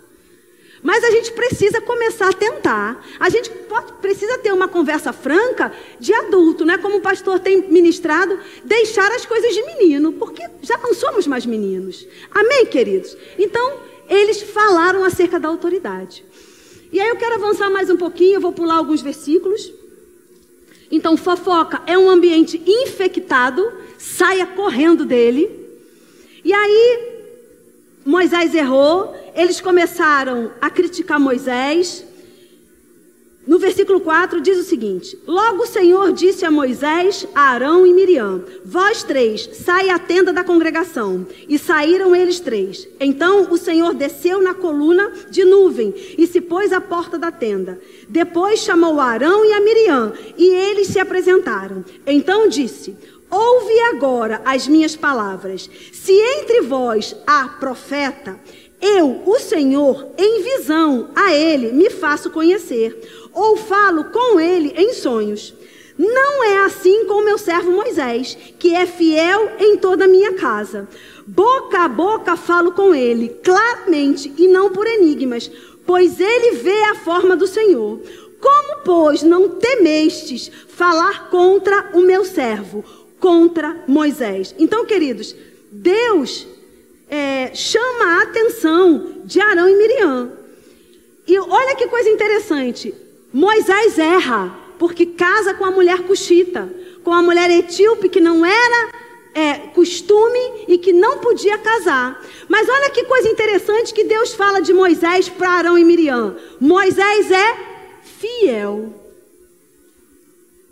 Mas 0.84 1.01
a 1.01 1.11
gente 1.11 1.31
precisa 1.31 1.79
começar 1.79 2.29
a 2.29 2.34
tentar. 2.34 3.07
A 3.17 3.29
gente 3.29 3.49
pode, 3.49 3.93
precisa 3.93 4.38
ter 4.39 4.51
uma 4.51 4.67
conversa 4.67 5.13
franca 5.13 5.71
de 5.97 6.13
adulto, 6.13 6.65
né? 6.65 6.77
Como 6.77 6.97
o 6.97 7.01
pastor 7.01 7.39
tem 7.39 7.61
ministrado, 7.69 8.38
deixar 8.65 9.09
as 9.13 9.25
coisas 9.25 9.55
de 9.55 9.63
menino, 9.63 10.11
porque 10.11 10.43
já 10.61 10.77
não 10.77 10.93
somos 10.93 11.25
mais 11.25 11.45
meninos. 11.45 12.05
Amém, 12.29 12.65
queridos? 12.65 13.15
Então, 13.39 13.79
eles 14.09 14.41
falaram 14.41 15.05
acerca 15.05 15.39
da 15.39 15.47
autoridade. 15.47 16.25
E 16.91 16.99
aí 16.99 17.07
eu 17.07 17.15
quero 17.15 17.36
avançar 17.36 17.69
mais 17.69 17.89
um 17.89 17.97
pouquinho, 17.97 18.36
eu 18.36 18.41
vou 18.41 18.51
pular 18.51 18.75
alguns 18.75 19.01
versículos. 19.01 19.73
Então, 20.91 21.15
fofoca 21.15 21.81
é 21.88 21.97
um 21.97 22.09
ambiente 22.09 22.61
infectado, 22.67 23.71
saia 23.97 24.45
correndo 24.45 25.05
dele. 25.05 25.49
E 26.43 26.53
aí, 26.53 27.13
Moisés 28.05 28.53
errou, 28.53 29.15
eles 29.36 29.59
começaram 29.59 30.51
a 30.61 30.69
criticar 30.69 31.19
Moisés. 31.19 32.05
No 33.45 33.59
versículo 33.59 33.99
4 33.99 34.39
diz 34.39 34.57
o 34.57 34.63
seguinte: 34.63 35.17
Logo 35.27 35.63
o 35.63 35.67
Senhor 35.67 36.13
disse 36.13 36.45
a 36.45 36.51
Moisés, 36.51 37.27
a 37.36 37.41
Arão 37.41 37.86
e 37.86 37.93
Miriam: 37.93 38.41
Vós 38.63 39.03
três, 39.03 39.49
sai 39.53 39.89
à 39.89 39.99
tenda 39.99 40.31
da 40.31 40.45
congregação. 40.45 41.27
E 41.49 41.59
saíram 41.59 42.15
eles 42.15 42.39
três. 42.39 42.88
Então 43.01 43.51
o 43.51 43.57
Senhor 43.57 43.93
desceu 43.93 44.41
na 44.41 44.53
coluna 44.53 45.11
de 45.29 45.43
nuvem 45.43 45.93
e 46.17 46.25
se 46.25 46.39
pôs 46.39 46.71
à 46.71 46.79
porta 46.79 47.17
da 47.17 47.31
tenda. 47.31 47.81
Depois 48.07 48.61
chamou 48.61 48.99
Arão 49.01 49.43
e 49.43 49.51
a 49.51 49.59
Miriam, 49.59 50.13
e 50.38 50.45
eles 50.45 50.88
se 50.88 50.99
apresentaram. 50.99 51.84
Então 52.07 52.47
disse: 52.47 52.95
Ouve 53.34 53.79
agora 53.79 54.41
as 54.45 54.67
minhas 54.67 54.95
palavras. 54.95 55.67
Se 55.91 56.13
entre 56.13 56.61
vós 56.61 57.15
há 57.25 57.47
profeta, 57.47 58.39
eu, 58.84 59.21
o 59.25 59.39
Senhor, 59.39 60.09
em 60.17 60.43
visão 60.43 61.09
a 61.15 61.34
ele 61.34 61.71
me 61.71 61.89
faço 61.89 62.29
conhecer, 62.29 63.29
ou 63.34 63.55
falo 63.55 64.05
com 64.05 64.39
ele 64.39 64.73
em 64.75 64.93
sonhos. 64.93 65.53
Não 65.97 66.43
é 66.43 66.57
assim 66.65 67.05
com 67.05 67.13
o 67.13 67.25
meu 67.25 67.38
servo 67.38 67.71
Moisés, 67.71 68.38
que 68.59 68.75
é 68.75 68.86
fiel 68.86 69.53
em 69.57 69.77
toda 69.77 70.03
a 70.03 70.07
minha 70.07 70.34
casa. 70.34 70.88
Boca 71.25 71.79
a 71.79 71.88
boca 71.88 72.36
falo 72.36 72.73
com 72.73 72.93
ele, 72.93 73.29
claramente 73.41 74.34
e 74.38 74.47
não 74.47 74.69
por 74.69 74.86
enigmas, 74.86 75.49
pois 75.86 76.19
ele 76.19 76.57
vê 76.57 76.84
a 76.84 76.95
forma 76.95 77.38
do 77.38 77.47
Senhor. 77.47 78.01
Como, 78.41 78.81
pois, 78.84 79.23
não 79.23 79.47
temestes 79.47 80.51
falar 80.67 81.29
contra 81.29 81.91
o 81.93 82.01
meu 82.01 82.25
servo, 82.25 82.84
contra 83.17 83.81
Moisés? 83.88 84.53
Então, 84.59 84.86
queridos, 84.86 85.34
Deus 85.71 86.45
é, 87.10 87.54
chama 87.54 88.06
a 88.06 88.24
atenção 88.24 89.22
de 89.26 89.39
Arão 89.39 89.70
e 89.70 89.76
Miriam. 89.76 90.32
E 91.28 91.38
olha 91.39 91.76
que 91.76 91.88
coisa 91.88 92.10
interessante. 92.10 92.93
Moisés 93.32 93.97
erra, 93.97 94.56
porque 94.78 95.06
casa 95.06 95.54
com 95.54 95.66
a 95.66 95.72
mulher 95.72 95.99
cuxita, 96.04 96.72
com 97.04 97.12
a 97.12 97.22
mulher 97.22 97.49
etíope 97.49 98.10
que 98.10 98.20
não 98.20 98.45
era 98.45 98.91
é, 99.34 99.54
costume 99.74 100.66
e 100.68 100.78
que 100.78 100.93
não 100.93 101.18
podia 101.20 101.58
casar. 101.58 102.24
Mas 102.47 102.68
olha 102.70 102.89
que 102.89 103.04
coisa 103.06 103.30
interessante 103.30 103.93
que 103.93 104.04
Deus 104.04 104.34
fala 104.34 104.62
de 104.62 104.74
Moisés 104.74 105.30
para 105.30 105.49
Arão 105.49 105.78
e 105.78 105.84
Miriam. 105.84 106.36
Moisés 106.60 107.32
é 107.32 107.58
fiel. 108.04 108.93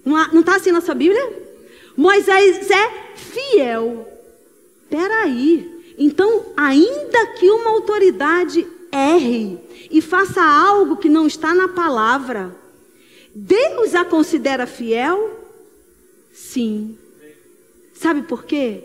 Não 0.05 0.41
está 0.41 0.55
assim 0.55 0.71
na 0.71 0.81
sua 0.81 0.95
Bíblia? 0.95 1.41
Moisés 1.95 2.69
é 2.69 3.13
fiel. 3.15 4.07
Peraí. 4.89 5.80
Então, 5.97 6.45
ainda 6.55 7.27
que 7.37 7.49
uma 7.49 7.71
autoridade 7.71 8.67
erre 8.91 9.59
e 9.89 10.01
faça 10.01 10.41
algo 10.41 10.97
que 10.97 11.09
não 11.09 11.27
está 11.27 11.53
na 11.53 11.67
palavra, 11.67 12.55
Deus 13.33 13.95
a 13.95 14.03
considera 14.03 14.67
fiel? 14.67 15.39
Sim. 16.33 16.97
Sabe 17.93 18.23
por 18.23 18.43
quê? 18.43 18.83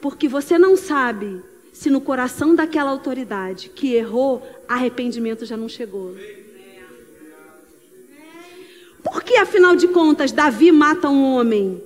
Porque 0.00 0.28
você 0.28 0.58
não 0.58 0.76
sabe 0.76 1.42
se 1.72 1.90
no 1.90 2.00
coração 2.00 2.54
daquela 2.54 2.90
autoridade 2.90 3.68
que 3.68 3.94
errou, 3.94 4.42
arrependimento 4.68 5.44
já 5.44 5.56
não 5.56 5.68
chegou. 5.68 6.14
Por 9.02 9.22
que, 9.22 9.36
afinal 9.36 9.76
de 9.76 9.88
contas, 9.88 10.32
Davi 10.32 10.72
mata 10.72 11.10
um 11.10 11.34
homem 11.34 11.82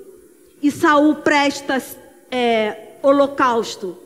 e 0.62 0.70
Saul 0.70 1.16
presta 1.16 1.82
é, 2.30 2.96
holocausto? 3.02 3.96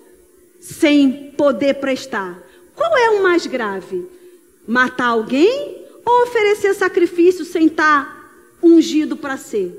Sem 0.63 1.33
poder 1.37 1.75
prestar. 1.75 2.41
Qual 2.77 2.97
é 2.97 3.11
o 3.11 3.23
mais 3.23 3.47
grave? 3.47 4.07
Matar 4.65 5.07
alguém 5.07 5.83
ou 6.07 6.23
oferecer 6.23 6.73
sacrifício 6.75 7.45
sem 7.45 7.67
estar 7.67 8.33
ungido 8.63 9.17
para 9.17 9.37
ser? 9.37 9.77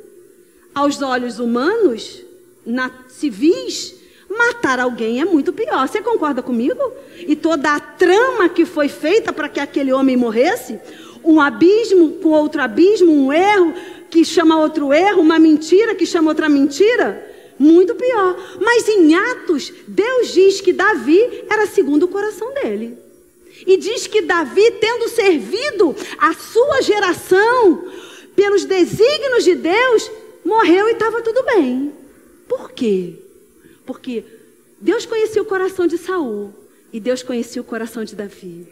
Aos 0.75 1.01
olhos 1.01 1.39
humanos, 1.39 2.21
na, 2.65 2.91
civis, 3.07 3.95
matar 4.29 4.77
alguém 4.77 5.21
é 5.21 5.25
muito 5.25 5.53
pior. 5.53 5.87
Você 5.87 6.01
concorda 6.01 6.41
comigo? 6.41 6.81
E 7.17 7.33
toda 7.33 7.73
a 7.73 7.79
trama 7.79 8.49
que 8.49 8.65
foi 8.65 8.89
feita 8.89 9.31
para 9.31 9.47
que 9.47 9.61
aquele 9.61 9.93
homem 9.93 10.17
morresse, 10.17 10.77
um 11.23 11.39
abismo 11.39 12.15
com 12.21 12.29
outro 12.29 12.61
abismo, 12.61 13.09
um 13.09 13.31
erro 13.31 13.73
que 14.09 14.25
chama 14.25 14.59
outro 14.59 14.91
erro, 14.91 15.21
uma 15.21 15.39
mentira 15.39 15.95
que 15.95 16.05
chama 16.05 16.29
outra 16.29 16.49
mentira, 16.49 17.32
muito 17.63 17.95
pior. 17.95 18.57
Mas 18.59 18.87
em 18.87 19.15
Atos, 19.15 19.71
Deus 19.87 20.33
diz 20.33 20.59
que 20.59 20.73
Davi 20.73 21.45
era 21.49 21.65
segundo 21.65 22.03
o 22.03 22.07
coração 22.09 22.53
dele. 22.53 22.97
E 23.65 23.77
diz 23.77 24.05
que 24.07 24.21
Davi, 24.21 24.71
tendo 24.71 25.07
servido 25.07 25.95
a 26.17 26.33
sua 26.33 26.81
geração 26.81 27.87
pelos 28.35 28.65
desígnios 28.65 29.43
de 29.43 29.55
Deus, 29.55 30.11
morreu 30.43 30.89
e 30.89 30.91
estava 30.91 31.21
tudo 31.21 31.43
bem. 31.43 31.93
Por 32.47 32.71
quê? 32.71 33.13
Porque 33.85 34.23
Deus 34.79 35.05
conhecia 35.05 35.41
o 35.41 35.45
coração 35.45 35.87
de 35.87 35.97
Saul 35.97 36.53
e 36.91 36.99
Deus 36.99 37.23
conhecia 37.23 37.61
o 37.61 37.65
coração 37.65 38.03
de 38.03 38.15
Davi. 38.15 38.67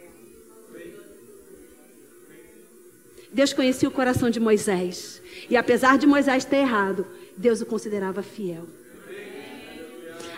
Deus 3.32 3.54
conhecia 3.54 3.88
o 3.88 3.92
coração 3.92 4.30
de 4.30 4.42
Moisés. 4.42 5.22
E 5.50 5.56
apesar 5.56 5.98
de 5.98 6.06
Moisés 6.06 6.44
ter 6.44 6.58
errado, 6.58 7.08
Deus 7.38 7.62
o 7.62 7.66
considerava 7.66 8.22
fiel. 8.22 8.68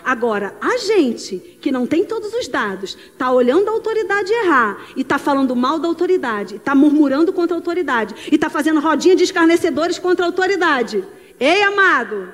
Agora, 0.04 0.54
a 0.60 0.76
gente 0.76 1.38
que 1.62 1.72
não 1.72 1.86
tem 1.86 2.04
todos 2.04 2.32
os 2.34 2.46
dados, 2.46 2.96
está 3.12 3.32
olhando 3.32 3.68
a 3.68 3.72
autoridade 3.72 4.30
errar 4.32 4.86
e 4.94 5.00
está 5.00 5.18
falando 5.18 5.56
mal 5.56 5.78
da 5.78 5.88
autoridade, 5.88 6.56
está 6.56 6.74
murmurando 6.74 7.32
contra 7.32 7.56
a 7.56 7.58
autoridade 7.58 8.14
e 8.30 8.34
está 8.34 8.50
fazendo 8.50 8.80
rodinha 8.80 9.16
de 9.16 9.24
escarnecedores 9.24 9.98
contra 9.98 10.26
a 10.26 10.28
autoridade. 10.28 11.02
Ei, 11.40 11.62
amado! 11.62 12.28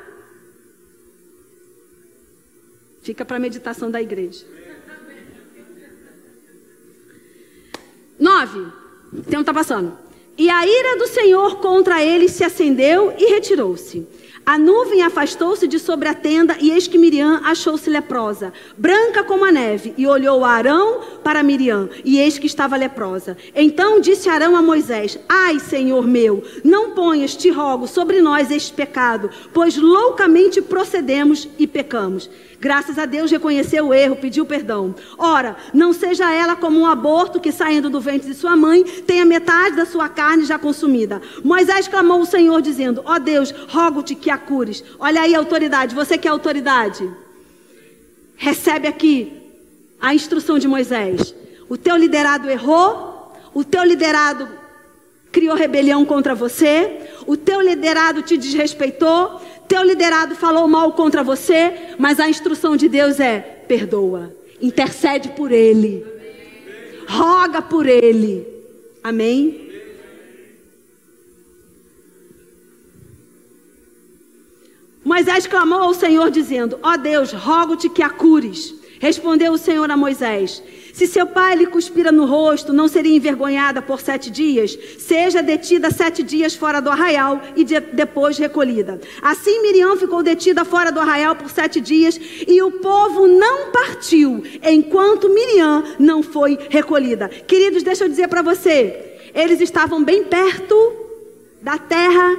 Fica 3.03 3.25
para 3.25 3.37
a 3.37 3.41
meditação 3.41 3.89
da 3.89 4.03
igreja. 4.03 4.45
Nove. 8.19 8.67
O 9.13 9.23
tempo 9.23 9.41
está 9.41 9.55
passando. 9.55 9.97
E 10.37 10.51
a 10.51 10.67
ira 10.67 10.97
do 10.97 11.07
Senhor 11.07 11.61
contra 11.61 12.05
eles 12.05 12.33
se 12.33 12.45
acendeu 12.45 13.15
e 13.17 13.27
retirou-se. 13.27 14.07
A 14.51 14.59
nuvem 14.59 15.01
afastou-se 15.03 15.69
de 15.69 15.79
sobre 15.79 16.09
a 16.09 16.13
tenda 16.13 16.57
e 16.61 16.73
eis 16.73 16.89
que 16.89 16.99
Miriam 16.99 17.41
achou-se 17.45 17.89
leprosa, 17.89 18.53
branca 18.77 19.23
como 19.23 19.45
a 19.45 19.53
neve, 19.53 19.95
e 19.97 20.09
olhou 20.09 20.45
Arão 20.45 21.03
para 21.23 21.41
Miriam, 21.41 21.89
e 22.05 22.19
eis 22.19 22.37
que 22.37 22.49
estava 22.49 22.77
leprosa. 22.77 23.37
Então 23.55 24.01
disse 24.01 24.29
Arão 24.29 24.57
a 24.57 24.61
Moisés: 24.61 25.17
Ai, 25.29 25.61
Senhor 25.61 26.05
meu, 26.05 26.43
não 26.65 26.91
ponhas, 26.91 27.37
te 27.37 27.49
rogo, 27.49 27.87
sobre 27.87 28.21
nós 28.21 28.51
este 28.51 28.73
pecado, 28.73 29.31
pois 29.53 29.77
loucamente 29.77 30.61
procedemos 30.61 31.49
e 31.57 31.65
pecamos. 31.65 32.29
Graças 32.61 32.99
a 32.99 33.07
Deus 33.07 33.31
reconheceu 33.31 33.89
o 33.89 33.95
erro, 33.95 34.17
pediu 34.17 34.45
perdão. 34.45 34.95
Ora, 35.17 35.57
não 35.73 35.95
seja 35.95 36.31
ela 36.31 36.55
como 36.55 36.79
um 36.79 36.87
aborto 36.87 37.41
que 37.41 37.51
saindo 37.51 37.89
do 37.89 38.03
ventre 38.03 38.29
de 38.29 38.35
sua 38.35 38.55
mãe 38.55 38.85
tenha 38.85 39.25
metade 39.25 39.77
da 39.77 39.87
sua 39.87 40.11
carne 40.11 40.45
já 40.45 40.59
consumida. 40.59 41.23
Moisés 41.43 41.89
clamou 41.89 42.19
ao 42.19 42.27
Senhor 42.27 42.61
dizendo: 42.61 43.03
Ó 43.07 43.15
oh 43.15 43.19
Deus, 43.19 43.51
rogo-te 43.51 44.15
que 44.15 44.29
a 44.29 44.37
cures. 44.37 44.85
Olha 44.99 45.23
aí 45.23 45.35
autoridade, 45.35 45.95
você 45.95 46.19
que 46.19 46.29
é 46.29 46.31
autoridade. 46.31 47.11
Recebe 48.37 48.87
aqui 48.87 49.33
a 49.99 50.15
instrução 50.15 50.59
de 50.59 50.69
Moisés. 50.69 51.35
O 51.67 51.79
teu 51.79 51.97
liderado 51.97 52.51
errou, 52.51 53.35
o 53.55 53.65
teu 53.65 53.85
liderado 53.85 54.47
criou 55.33 55.57
rebelião 55.57 56.05
contra 56.05 56.35
você, 56.35 57.01
o 57.27 57.37
teu 57.37 57.61
liderado 57.61 58.23
te 58.23 58.37
desrespeitou, 58.37 59.41
teu 59.71 59.85
liderado 59.85 60.35
falou 60.35 60.67
mal 60.67 60.93
contra 60.95 61.23
você, 61.23 61.95
mas 61.97 62.19
a 62.19 62.29
instrução 62.29 62.77
de 62.77 62.89
Deus 62.89 63.21
é: 63.21 63.39
perdoa, 63.39 64.35
intercede 64.61 65.29
por 65.29 65.53
ele, 65.53 66.05
roga 67.09 67.63
por 67.63 67.87
ele. 67.87 68.45
Amém? 69.01 69.71
Moisés 75.05 75.47
clamou 75.47 75.79
ao 75.79 75.95
Senhor, 75.95 76.33
dizendo: 76.33 76.77
Ó 76.83 76.95
oh 76.95 76.99
Deus, 76.99 77.33
rogo-te 77.33 77.89
que 77.89 78.03
a 78.03 78.11
cures. 78.11 78.75
Respondeu 78.99 79.53
o 79.53 79.59
Senhor 79.59 79.89
a 79.89 79.97
Moisés: 79.97 80.61
se 80.93 81.07
seu 81.07 81.27
pai 81.27 81.57
lhe 81.57 81.67
cuspira 81.67 82.11
no 82.11 82.27
rosto, 82.27 82.73
não 82.73 82.89
seria 82.89 83.17
envergonhada 83.17 83.81
por 83.81 84.01
sete 84.01 84.31
dias? 84.31 84.79
Seja 84.99 85.43
detida 85.43 85.91
sete 85.91 86.23
dias 86.23 86.55
fora 86.55 86.81
do 86.81 86.91
arraial 86.91 87.41
e 87.57 87.65
de, 87.65 87.79
depois 87.81 88.39
recolhida. 88.39 89.01
Assim 89.23 89.63
Miriam 89.63 89.97
ficou 89.97 90.23
detida 90.23 90.65
fora 90.65 90.91
do 90.91 91.01
arraial 91.01 91.37
por 91.37 91.51
sete 91.51 91.81
dias 91.81 92.19
e 92.47 92.63
o 92.63 92.73
povo 92.73 93.27
não 93.27 93.71
partiu 93.71 94.43
enquanto 94.63 95.29
Miriam 95.29 95.85
não 95.99 96.23
foi 96.23 96.59
recolhida. 96.69 97.29
Queridos, 97.29 97.83
deixa 97.83 98.05
eu 98.05 98.09
dizer 98.09 98.29
para 98.29 98.43
você, 98.43 99.19
eles 99.35 99.61
estavam 99.61 100.03
bem 100.03 100.25
perto 100.25 100.75
da 101.63 101.79
terra 101.79 102.37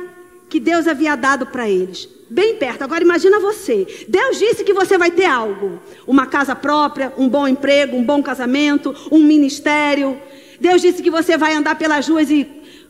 que 0.50 0.60
Deus 0.60 0.88
havia 0.88 1.16
dado 1.16 1.46
para 1.46 1.70
eles 1.70 2.21
bem 2.32 2.56
perto. 2.56 2.84
Agora 2.84 3.04
imagina 3.04 3.40
você. 3.40 4.06
Deus 4.08 4.40
disse 4.40 4.64
que 4.64 4.74
você 4.74 4.98
vai 4.98 5.12
ter 5.12 5.26
algo: 5.26 5.80
uma 6.08 6.26
casa 6.26 6.56
própria, 6.56 7.14
um 7.18 7.28
bom 7.28 7.48
emprego, 7.48 7.98
um 7.98 8.04
bom 8.04 8.24
casamento, 8.24 8.96
um 9.12 9.20
ministério. 9.20 10.20
Deus 10.60 10.82
disse 10.82 11.04
que 11.04 11.12
você 11.12 11.38
vai 11.38 11.54
andar 11.54 11.76
pelas 11.76 12.08
ruas 12.08 12.30
e 12.30 12.48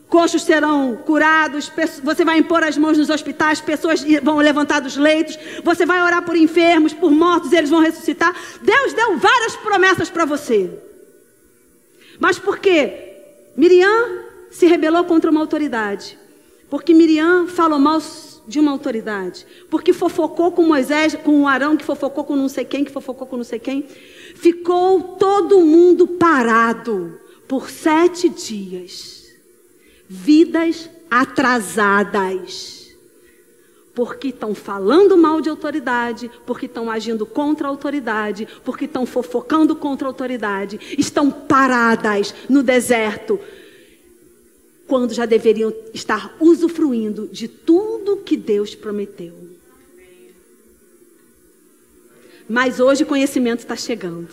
coxos 0.08 0.42
serão 0.42 0.94
curados, 1.06 1.72
você 2.04 2.22
vai 2.22 2.38
impor 2.38 2.62
as 2.62 2.76
mãos 2.76 2.98
nos 2.98 3.08
hospitais, 3.08 3.62
pessoas 3.62 4.04
vão 4.22 4.36
levantar 4.36 4.80
dos 4.80 4.94
leitos, 4.94 5.38
você 5.64 5.86
vai 5.86 6.02
orar 6.02 6.22
por 6.22 6.36
enfermos, 6.36 6.92
por 6.92 7.10
mortos, 7.10 7.50
eles 7.50 7.70
vão 7.70 7.80
ressuscitar. 7.80 8.34
Deus 8.60 8.92
deu 8.92 9.16
várias 9.16 9.56
promessas 9.56 10.10
para 10.10 10.26
você. 10.26 10.70
Mas 12.20 12.38
por 12.38 12.58
quê? 12.58 13.14
Miriam 13.56 14.18
se 14.50 14.66
rebelou 14.66 15.04
contra 15.04 15.30
uma 15.30 15.40
autoridade. 15.40 16.18
Porque 16.68 16.92
Miriam 16.92 17.46
falou 17.48 17.78
mal 17.78 18.00
de 18.46 18.60
uma 18.60 18.70
autoridade. 18.70 19.46
Porque 19.70 19.92
fofocou 19.92 20.52
com 20.52 20.62
Moisés, 20.62 21.14
com 21.14 21.42
o 21.42 21.48
Arão, 21.48 21.76
que 21.76 21.84
fofocou 21.84 22.24
com 22.24 22.36
não 22.36 22.48
sei 22.48 22.64
quem, 22.64 22.84
que 22.84 22.92
fofocou 22.92 23.26
com 23.26 23.36
não 23.36 23.44
sei 23.44 23.58
quem. 23.58 23.82
Ficou 24.34 25.02
todo 25.16 25.60
mundo 25.60 26.06
parado 26.06 27.18
por 27.46 27.70
sete 27.70 28.28
dias. 28.28 29.26
Vidas 30.08 30.88
atrasadas. 31.10 32.80
Porque 33.94 34.28
estão 34.28 34.54
falando 34.54 35.18
mal 35.18 35.42
de 35.42 35.50
autoridade, 35.50 36.30
porque 36.46 36.64
estão 36.64 36.90
agindo 36.90 37.26
contra 37.26 37.68
a 37.68 37.70
autoridade, 37.70 38.48
porque 38.64 38.86
estão 38.86 39.04
fofocando 39.04 39.76
contra 39.76 40.08
a 40.08 40.10
autoridade, 40.10 40.80
estão 40.98 41.30
paradas 41.30 42.34
no 42.48 42.62
deserto, 42.62 43.38
quando 44.92 45.14
já 45.14 45.24
deveriam 45.24 45.72
estar 45.94 46.36
usufruindo 46.38 47.26
de 47.32 47.48
tudo 47.48 48.18
que 48.18 48.36
Deus 48.36 48.74
prometeu. 48.74 49.32
Mas 52.46 52.78
hoje 52.78 53.02
o 53.02 53.06
conhecimento 53.06 53.60
está 53.60 53.74
chegando. 53.74 54.28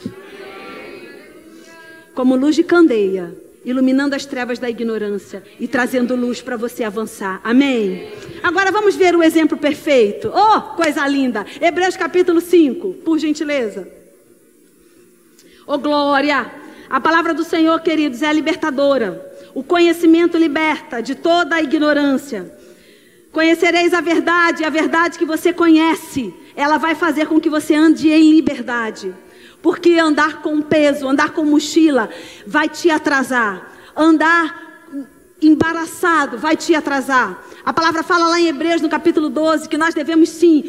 Como 2.14 2.36
luz 2.36 2.57
de 2.57 2.64
candeia, 2.66 3.34
iluminando 3.64 4.16
as 4.16 4.26
trevas 4.26 4.60
da 4.60 4.70
ignorância 4.70 5.41
e 5.62 5.66
trazendo 5.66 6.14
luz 6.14 6.41
para 6.41 6.57
você 6.57 6.84
avançar. 6.84 7.39
Amém? 7.41 8.12
Agora 8.43 8.70
vamos 8.70 8.97
ver 8.97 9.16
o 9.16 9.24
exemplo 9.24 9.57
perfeito. 9.57 10.30
Oh, 10.30 10.76
coisa 10.76 11.07
linda! 11.07 11.45
Hebreus 11.62 11.95
capítulo 11.95 12.41
5, 12.41 12.95
por 12.95 13.18
gentileza. 13.18 13.88
Oh, 15.66 15.78
glória! 15.78 16.51
A 16.89 16.99
palavra 16.99 17.34
do 17.34 17.45
Senhor, 17.45 17.80
queridos, 17.80 18.22
é 18.22 18.34
libertadora. 18.34 19.29
O 19.54 19.64
conhecimento 19.64 20.38
liberta 20.38 21.02
de 21.02 21.16
toda 21.16 21.56
a 21.56 21.62
ignorância. 21.62 22.54
Conhecereis 23.32 23.93
a 23.93 24.02
verdade, 24.02 24.64
a 24.64 24.70
verdade 24.70 25.18
que 25.18 25.26
você 25.26 25.54
conhece, 25.54 26.34
ela 26.56 26.78
vai 26.78 26.95
fazer 26.95 27.28
com 27.28 27.39
que 27.39 27.50
você 27.50 27.76
ande 27.76 28.10
em 28.10 28.32
liberdade. 28.32 29.14
Porque 29.62 30.00
andar 30.00 30.41
com 30.41 30.62
peso, 30.62 31.08
andar 31.08 31.32
com 31.32 31.43
mochila, 31.43 32.10
vai 32.47 32.68
te 32.68 32.89
atrasar. 32.89 33.72
Andar 33.95 34.70
embaraçado 35.41 36.38
vai 36.38 36.56
te 36.56 36.74
atrasar. 36.76 37.43
A 37.64 37.74
palavra 37.74 38.04
fala 38.04 38.28
lá 38.28 38.39
em 38.39 38.47
Hebreus, 38.47 38.82
no 38.82 38.89
capítulo 38.89 39.30
12, 39.30 39.70
que 39.70 39.78
nós 39.78 39.93
devemos 39.93 40.30
sim 40.30 40.64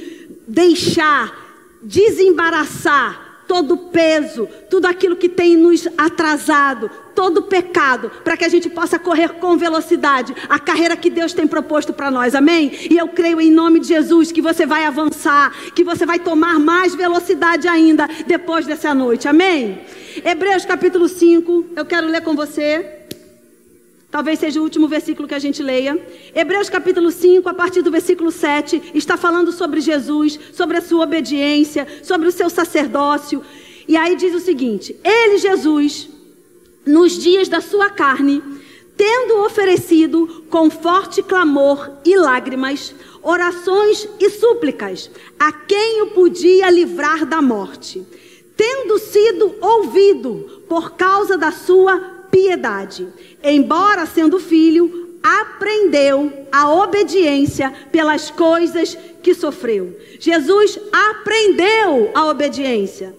deixar, 0.46 1.32
desembaraçar 1.82 3.29
todo 3.50 3.76
peso, 3.76 4.48
tudo 4.70 4.86
aquilo 4.86 5.16
que 5.16 5.28
tem 5.28 5.56
nos 5.56 5.88
atrasado, 5.98 6.88
todo 7.16 7.42
pecado, 7.42 8.08
para 8.22 8.36
que 8.36 8.44
a 8.44 8.48
gente 8.48 8.70
possa 8.70 8.96
correr 8.96 9.40
com 9.40 9.56
velocidade 9.56 10.32
a 10.48 10.56
carreira 10.56 10.96
que 10.96 11.10
Deus 11.10 11.32
tem 11.32 11.48
proposto 11.48 11.92
para 11.92 12.12
nós, 12.12 12.36
amém? 12.36 12.70
E 12.88 12.96
eu 12.96 13.08
creio 13.08 13.40
em 13.40 13.50
nome 13.50 13.80
de 13.80 13.88
Jesus 13.88 14.30
que 14.30 14.40
você 14.40 14.64
vai 14.64 14.84
avançar, 14.84 15.52
que 15.74 15.82
você 15.82 16.06
vai 16.06 16.20
tomar 16.20 16.60
mais 16.60 16.94
velocidade 16.94 17.66
ainda 17.66 18.08
depois 18.24 18.66
dessa 18.66 18.94
noite, 18.94 19.26
amém? 19.26 19.80
Hebreus 20.24 20.64
capítulo 20.64 21.08
5, 21.08 21.70
eu 21.74 21.84
quero 21.84 22.06
ler 22.06 22.20
com 22.20 22.36
você. 22.36 22.99
Talvez 24.10 24.40
seja 24.40 24.58
o 24.58 24.64
último 24.64 24.88
versículo 24.88 25.28
que 25.28 25.34
a 25.34 25.38
gente 25.38 25.62
leia. 25.62 25.96
Hebreus 26.34 26.68
capítulo 26.68 27.12
5, 27.12 27.48
a 27.48 27.54
partir 27.54 27.80
do 27.80 27.92
versículo 27.92 28.32
7, 28.32 28.90
está 28.92 29.16
falando 29.16 29.52
sobre 29.52 29.80
Jesus, 29.80 30.38
sobre 30.52 30.78
a 30.78 30.82
sua 30.82 31.04
obediência, 31.04 31.86
sobre 32.02 32.26
o 32.26 32.32
seu 32.32 32.50
sacerdócio. 32.50 33.40
E 33.86 33.96
aí 33.96 34.16
diz 34.16 34.34
o 34.34 34.40
seguinte: 34.40 34.96
Ele, 35.04 35.38
Jesus, 35.38 36.08
nos 36.84 37.12
dias 37.12 37.48
da 37.48 37.60
sua 37.60 37.88
carne, 37.88 38.42
tendo 38.96 39.44
oferecido 39.44 40.44
com 40.50 40.68
forte 40.68 41.22
clamor 41.22 41.88
e 42.04 42.16
lágrimas, 42.16 42.92
orações 43.22 44.08
e 44.18 44.28
súplicas 44.28 45.08
a 45.38 45.52
quem 45.52 46.02
o 46.02 46.08
podia 46.08 46.68
livrar 46.68 47.24
da 47.24 47.40
morte, 47.40 48.04
tendo 48.56 48.98
sido 48.98 49.54
ouvido 49.60 50.64
por 50.68 50.92
causa 50.92 51.38
da 51.38 51.52
sua 51.52 52.09
piedade. 52.30 53.08
Embora 53.42 54.06
sendo 54.06 54.38
filho, 54.38 55.18
aprendeu 55.22 56.46
a 56.50 56.72
obediência 56.72 57.72
pelas 57.92 58.30
coisas 58.30 58.96
que 59.22 59.34
sofreu. 59.34 59.96
Jesus 60.18 60.78
aprendeu 60.92 62.10
a 62.14 62.26
obediência. 62.26 63.14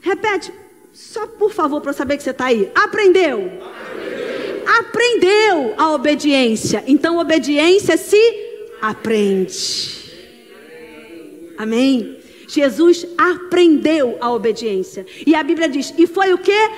Repete, 0.00 0.52
só 0.92 1.26
por 1.26 1.52
favor, 1.52 1.80
para 1.80 1.92
saber 1.92 2.16
que 2.16 2.22
você 2.22 2.30
está 2.30 2.46
aí. 2.46 2.70
Aprendeu. 2.74 3.50
aprendeu. 3.60 4.64
aprendeu 4.78 5.74
a 5.76 5.92
obediência. 5.92 6.82
Então, 6.86 7.18
obediência 7.18 7.96
se 7.96 8.20
aprende. 8.80 10.02
Amém? 11.56 12.18
Jesus 12.48 13.06
aprendeu 13.16 14.18
a 14.20 14.30
obediência. 14.32 15.06
E 15.26 15.34
a 15.34 15.42
Bíblia 15.42 15.68
diz: 15.68 15.94
e 15.96 16.06
foi 16.06 16.32
o 16.32 16.38
que? 16.38 16.70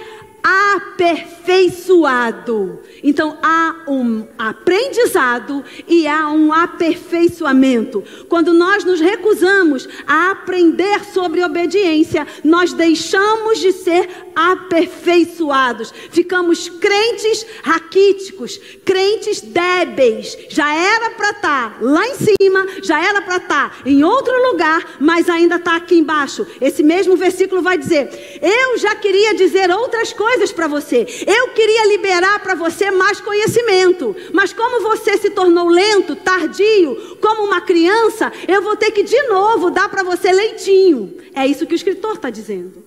Aperfeiçoado. 0.45 2.81
Então 3.03 3.37
há 3.43 3.85
um 3.89 4.29
aprendizado 4.39 5.65
e 5.89 6.07
há 6.07 6.29
um 6.29 6.53
aperfeiçoamento. 6.53 8.05
Quando 8.29 8.53
nós 8.53 8.85
nos 8.85 9.01
recusamos 9.01 9.89
a 10.07 10.33
aprender 10.33 11.03
sobre 11.07 11.43
obediência, 11.43 12.27
nós 12.45 12.75
deixamos 12.75 13.59
de 13.59 13.73
ser 13.73 14.07
aperfeiçoados. 14.37 15.95
Ficamos 16.11 16.69
crentes 16.69 17.47
raquíticos, 17.63 18.61
crentes 18.85 19.41
débeis. 19.41 20.37
Já 20.51 20.75
era 20.75 21.13
para 21.13 21.31
estar 21.31 21.71
tá 21.71 21.77
lá 21.81 22.07
em 22.07 22.17
cima, 22.17 22.67
já 22.83 23.03
era 23.03 23.23
para 23.23 23.39
estar 23.39 23.71
tá 23.71 23.77
em 23.87 24.05
outro 24.05 24.37
lugar, 24.51 24.97
mas 25.01 25.31
ainda 25.31 25.57
está 25.57 25.77
aqui 25.77 25.95
embaixo. 25.95 26.47
Esse 26.61 26.83
mesmo 26.83 27.17
versículo 27.17 27.63
vai 27.63 27.79
dizer: 27.79 28.11
Eu 28.43 28.77
já 28.77 28.95
queria 28.95 29.35
dizer 29.35 29.71
outras 29.71 30.13
coisas 30.13 30.34
coisas 30.35 30.53
para 30.53 30.67
você. 30.67 31.07
Eu 31.27 31.49
queria 31.51 31.87
liberar 31.87 32.41
para 32.41 32.55
você 32.55 32.91
mais 32.91 33.21
conhecimento. 33.21 34.17
Mas 34.33 34.53
como 34.53 34.83
você 34.83 35.17
se 35.17 35.31
tornou 35.31 35.69
lento, 35.69 36.17
tardio, 36.17 37.17
como 37.21 37.45
uma 37.45 37.61
criança, 37.61 38.33
eu 38.49 38.61
vou 38.61 38.77
ter 38.77 38.91
que 38.91 39.05
de 39.05 39.23
novo 39.29 39.71
dar 39.71 39.89
para 39.89 40.03
você 40.03 40.33
leitinho. 40.33 41.17
É 41.35 41.47
isso 41.47 41.67
que 41.67 41.75
o 41.75 41.77
escritor 41.77 42.15
está 42.15 42.31
dizendo. 42.31 42.85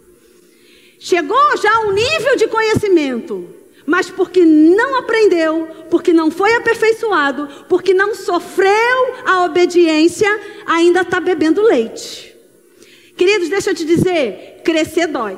Chegou 0.99 1.57
já 1.57 1.73
a 1.73 1.81
um 1.81 1.93
nível 1.93 2.35
de 2.35 2.47
conhecimento, 2.47 3.47
mas 3.85 4.09
porque 4.09 4.43
não 4.43 4.97
aprendeu, 4.97 5.67
porque 5.89 6.11
não 6.11 6.29
foi 6.29 6.53
aperfeiçoado, 6.55 7.47
porque 7.69 7.93
não 7.93 8.13
sofreu 8.13 9.15
a 9.25 9.45
obediência, 9.45 10.29
ainda 10.65 11.01
está 11.01 11.19
bebendo 11.19 11.61
leite. 11.61 12.35
Queridos, 13.15 13.47
deixa 13.47 13.69
eu 13.69 13.75
te 13.75 13.85
dizer: 13.85 14.61
crescer 14.63 15.07
dói. 15.07 15.37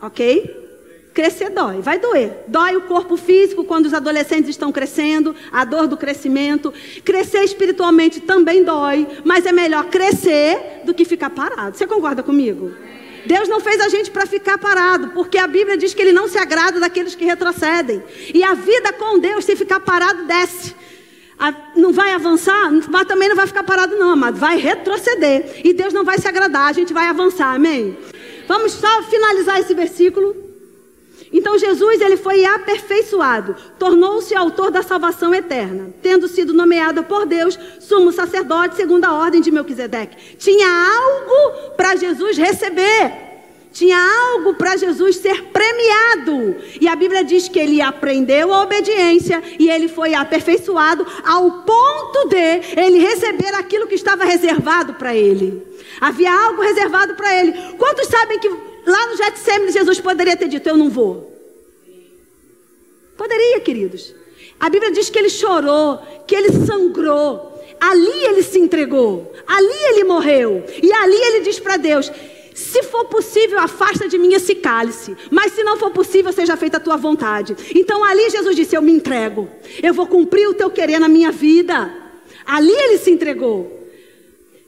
Ok? 0.00 0.60
Crescer 1.12 1.50
dói, 1.50 1.80
vai 1.80 1.98
doer. 1.98 2.44
Dói 2.46 2.76
o 2.76 2.82
corpo 2.82 3.16
físico 3.16 3.64
quando 3.64 3.86
os 3.86 3.94
adolescentes 3.94 4.50
estão 4.50 4.70
crescendo, 4.70 5.34
a 5.50 5.64
dor 5.64 5.88
do 5.88 5.96
crescimento. 5.96 6.72
Crescer 7.04 7.42
espiritualmente 7.42 8.20
também 8.20 8.62
dói, 8.62 9.06
mas 9.24 9.44
é 9.44 9.52
melhor 9.52 9.86
crescer 9.86 10.82
do 10.84 10.94
que 10.94 11.04
ficar 11.04 11.30
parado. 11.30 11.76
Você 11.76 11.86
concorda 11.86 12.22
comigo? 12.22 12.72
Deus 13.26 13.48
não 13.48 13.60
fez 13.60 13.80
a 13.80 13.88
gente 13.88 14.10
para 14.10 14.24
ficar 14.24 14.56
parado, 14.56 15.08
porque 15.08 15.36
a 15.36 15.46
Bíblia 15.46 15.76
diz 15.76 15.92
que 15.92 16.00
Ele 16.00 16.12
não 16.12 16.28
se 16.28 16.38
agrada 16.38 16.80
daqueles 16.80 17.14
que 17.14 17.24
retrocedem. 17.24 18.02
E 18.32 18.42
a 18.42 18.54
vida 18.54 18.92
com 18.92 19.18
Deus, 19.18 19.44
se 19.44 19.56
ficar 19.56 19.80
parado, 19.80 20.24
desce. 20.26 20.74
não 21.76 21.92
vai 21.92 22.12
avançar, 22.12 22.70
mas 22.88 23.06
também 23.06 23.28
não 23.28 23.36
vai 23.36 23.46
ficar 23.46 23.64
parado, 23.64 23.96
não, 23.96 24.10
amado. 24.10 24.38
Vai 24.38 24.56
retroceder. 24.56 25.60
E 25.64 25.72
Deus 25.72 25.92
não 25.92 26.04
vai 26.04 26.18
se 26.18 26.28
agradar, 26.28 26.68
a 26.68 26.72
gente 26.72 26.92
vai 26.92 27.06
avançar, 27.06 27.54
amém? 27.54 27.96
Vamos 28.50 28.72
só 28.72 29.04
finalizar 29.04 29.60
esse 29.60 29.72
versículo. 29.74 30.34
Então 31.32 31.56
Jesus 31.56 32.00
ele 32.00 32.16
foi 32.16 32.44
aperfeiçoado, 32.44 33.54
tornou-se 33.78 34.34
autor 34.34 34.72
da 34.72 34.82
salvação 34.82 35.32
eterna, 35.32 35.94
tendo 36.02 36.26
sido 36.26 36.52
nomeado 36.52 37.04
por 37.04 37.26
Deus 37.26 37.56
sumo 37.78 38.10
sacerdote 38.10 38.74
segundo 38.74 39.04
a 39.04 39.14
ordem 39.14 39.40
de 39.40 39.52
Melquisedeque. 39.52 40.34
Tinha 40.36 40.66
algo 40.66 41.74
para 41.76 41.94
Jesus 41.94 42.36
receber. 42.36 43.29
Tinha 43.72 43.98
algo 43.98 44.54
para 44.54 44.76
Jesus 44.76 45.16
ser 45.16 45.44
premiado. 45.44 46.56
E 46.80 46.88
a 46.88 46.96
Bíblia 46.96 47.22
diz 47.22 47.48
que 47.48 47.58
ele 47.58 47.80
aprendeu 47.80 48.52
a 48.52 48.62
obediência 48.62 49.42
e 49.58 49.70
ele 49.70 49.88
foi 49.88 50.12
aperfeiçoado 50.14 51.06
ao 51.24 51.62
ponto 51.62 52.28
de 52.28 52.60
ele 52.76 52.98
receber 52.98 53.54
aquilo 53.54 53.86
que 53.86 53.94
estava 53.94 54.24
reservado 54.24 54.94
para 54.94 55.14
ele. 55.14 55.62
Havia 56.00 56.32
algo 56.32 56.62
reservado 56.62 57.14
para 57.14 57.34
ele. 57.40 57.52
Quantos 57.78 58.08
sabem 58.08 58.38
que 58.40 58.48
lá 58.48 59.06
no 59.06 59.16
Getsemane 59.16 59.72
Jesus 59.72 60.00
poderia 60.00 60.36
ter 60.36 60.48
dito: 60.48 60.68
Eu 60.68 60.76
não 60.76 60.90
vou? 60.90 61.30
Poderia, 63.16 63.60
queridos. 63.60 64.14
A 64.58 64.68
Bíblia 64.68 64.90
diz 64.90 65.08
que 65.08 65.18
ele 65.18 65.30
chorou, 65.30 65.98
que 66.26 66.34
ele 66.34 66.50
sangrou. 66.66 67.50
Ali 67.80 68.24
ele 68.24 68.42
se 68.42 68.58
entregou. 68.58 69.32
Ali 69.46 69.78
ele 69.90 70.04
morreu. 70.04 70.64
E 70.82 70.92
ali 70.92 71.16
ele 71.16 71.40
diz 71.40 71.60
para 71.60 71.76
Deus: 71.76 72.10
se 72.54 72.82
for 72.84 73.04
possível, 73.06 73.58
afasta 73.58 74.08
de 74.08 74.18
mim 74.18 74.34
esse 74.34 74.54
cálice. 74.54 75.16
Mas 75.30 75.52
se 75.52 75.62
não 75.62 75.76
for 75.76 75.90
possível, 75.90 76.32
seja 76.32 76.56
feita 76.56 76.76
a 76.76 76.80
tua 76.80 76.96
vontade. 76.96 77.56
Então 77.74 78.04
ali 78.04 78.30
Jesus 78.30 78.56
disse: 78.56 78.76
Eu 78.76 78.82
me 78.82 78.92
entrego. 78.92 79.48
Eu 79.82 79.94
vou 79.94 80.06
cumprir 80.06 80.48
o 80.48 80.54
teu 80.54 80.70
querer 80.70 80.98
na 80.98 81.08
minha 81.08 81.30
vida. 81.30 81.92
Ali 82.44 82.72
ele 82.72 82.98
se 82.98 83.10
entregou. 83.10 83.78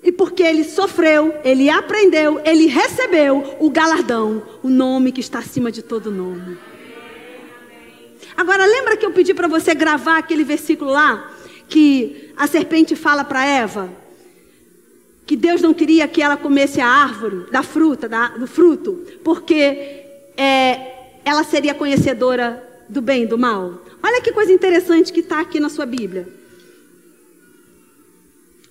E 0.02 0.10
porque 0.10 0.42
ele 0.42 0.64
sofreu, 0.64 1.32
ele 1.44 1.70
aprendeu, 1.70 2.40
ele 2.44 2.66
recebeu 2.66 3.56
o 3.60 3.70
galardão, 3.70 4.42
o 4.60 4.68
nome 4.68 5.12
que 5.12 5.20
está 5.20 5.38
acima 5.38 5.70
de 5.70 5.80
todo 5.80 6.10
nome. 6.10 6.58
Agora, 8.36 8.66
lembra 8.66 8.96
que 8.96 9.06
eu 9.06 9.12
pedi 9.12 9.32
para 9.32 9.46
você 9.46 9.74
gravar 9.74 10.18
aquele 10.18 10.42
versículo 10.42 10.90
lá? 10.90 11.30
Que 11.68 12.32
a 12.36 12.48
serpente 12.48 12.96
fala 12.96 13.22
para 13.22 13.46
Eva? 13.46 14.01
Que 15.32 15.36
Deus 15.38 15.62
não 15.62 15.72
queria 15.72 16.06
que 16.06 16.20
ela 16.20 16.36
comesse 16.36 16.78
a 16.78 16.86
árvore, 16.86 17.46
da 17.50 17.62
fruta, 17.62 18.06
da, 18.06 18.28
do 18.28 18.46
fruto, 18.46 19.02
porque 19.24 20.04
é, 20.36 21.20
ela 21.24 21.42
seria 21.42 21.72
conhecedora 21.72 22.62
do 22.86 23.00
bem 23.00 23.22
e 23.22 23.26
do 23.26 23.38
mal. 23.38 23.82
Olha 24.02 24.20
que 24.20 24.30
coisa 24.30 24.52
interessante 24.52 25.10
que 25.10 25.20
está 25.20 25.40
aqui 25.40 25.58
na 25.58 25.70
sua 25.70 25.86
Bíblia. 25.86 26.28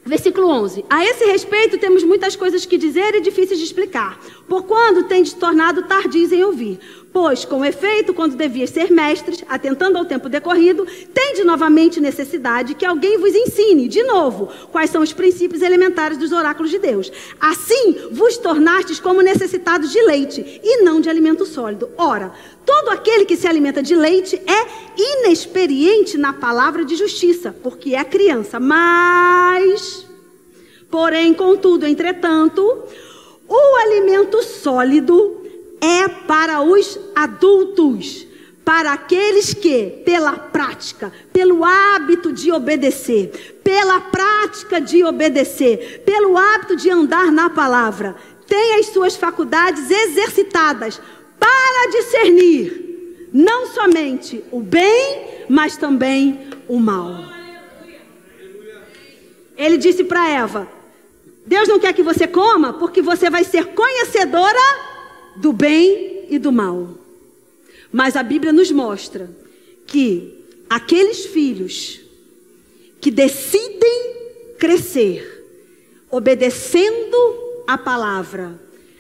Versículo 0.06 0.50
11. 0.50 0.86
A 0.88 1.04
esse 1.04 1.26
respeito 1.26 1.80
temos 1.80 2.04
muitas 2.04 2.36
coisas 2.36 2.64
que 2.64 2.78
dizer 2.78 3.16
e 3.16 3.22
difíceis 3.22 3.58
de 3.58 3.66
explicar. 3.66 4.20
Por 4.48 4.66
quando 4.66 5.08
tendes 5.08 5.34
tornado 5.34 5.88
tardios 5.88 6.32
em 6.32 6.44
ouvir? 6.44 6.80
Pois, 7.14 7.44
com 7.44 7.66
efeito, 7.66 8.14
quando 8.14 8.38
devias 8.38 8.70
ser 8.70 8.90
mestres, 8.90 9.44
atentando 9.50 9.98
ao 9.98 10.06
tempo 10.06 10.30
decorrido, 10.30 10.88
tende 11.14 11.44
novamente 11.44 12.00
necessidade 12.00 12.74
que 12.74 12.86
alguém 12.86 13.18
vos 13.18 13.36
ensine, 13.36 13.90
de 13.90 14.02
novo, 14.04 14.48
quais 14.72 14.90
são 14.90 15.02
os 15.02 15.12
princípios 15.12 15.62
elementares 15.62 16.18
dos 16.18 16.32
oráculos 16.32 16.72
de 16.72 16.80
Deus. 16.80 17.12
Assim, 17.38 17.98
vos 18.12 18.38
tornastes 18.38 18.98
como 18.98 19.22
necessitados 19.22 19.92
de 19.92 20.02
leite, 20.04 20.62
e 20.64 20.84
não 20.84 21.02
de 21.02 21.10
alimento 21.10 21.46
sólido. 21.46 21.90
Ora, 21.98 22.32
todo 22.66 22.90
aquele 22.90 23.26
que 23.26 23.36
se 23.36 23.46
alimenta 23.46 23.84
de 23.84 23.94
leite 23.94 24.42
é 24.48 24.92
inexperiente 24.98 26.18
na 26.18 26.32
palavra 26.32 26.86
de 26.86 26.96
justiça, 26.96 27.54
porque 27.62 27.94
é 27.94 28.06
criança. 28.06 28.58
Mas, 28.58 30.08
porém, 30.90 31.34
contudo, 31.34 31.86
entretanto, 31.86 32.86
o 33.50 33.76
alimento 33.82 34.42
sólido 34.44 35.41
é 35.82 36.08
para 36.08 36.62
os 36.62 37.00
adultos, 37.16 38.28
para 38.64 38.94
aqueles 38.94 39.54
que, 39.54 40.04
pela 40.06 40.34
prática, 40.34 41.12
pelo 41.34 41.66
hábito 41.66 42.32
de 42.32 42.52
obedecer, 42.52 43.60
pela 43.64 44.00
prática 44.00 44.80
de 44.80 45.04
obedecer, 45.04 46.04
pelo 46.06 46.38
hábito 46.38 46.76
de 46.76 46.90
andar 46.92 47.32
na 47.32 47.50
palavra, 47.50 48.16
têm 48.48 48.76
as 48.76 48.88
suas 48.88 49.16
faculdades 49.16 49.90
exercitadas 49.90 51.02
para 51.40 51.92
discernir 51.92 53.30
não 53.34 53.68
somente 53.68 54.44
o 54.52 54.62
bem, 54.62 55.46
mas 55.50 55.78
também 55.78 56.40
o 56.68 56.80
mal. 56.80 57.26
Ele 59.58 59.78
disse 59.78 60.04
para 60.04 60.30
Eva: 60.30 60.68
Deus 61.46 61.68
não 61.68 61.80
quer 61.80 61.94
que 61.94 62.04
você 62.04 62.28
coma, 62.28 62.74
porque 62.74 63.02
você 63.02 63.30
vai 63.30 63.44
ser 63.44 63.68
conhecedora 63.68 64.60
do 65.36 65.54
bem 65.54 66.26
e 66.30 66.38
do 66.38 66.52
mal. 66.52 66.90
Mas 67.92 68.16
a 68.16 68.24
Bíblia 68.24 68.54
nos 68.54 68.72
mostra 68.72 69.30
que 69.86 70.46
aqueles 70.70 71.26
filhos 71.26 72.00
que 73.02 73.12
decidem 73.12 74.16
crescer, 74.58 75.44
obedecendo 76.10 77.18
a 77.68 77.78
palavra, 77.78 78.60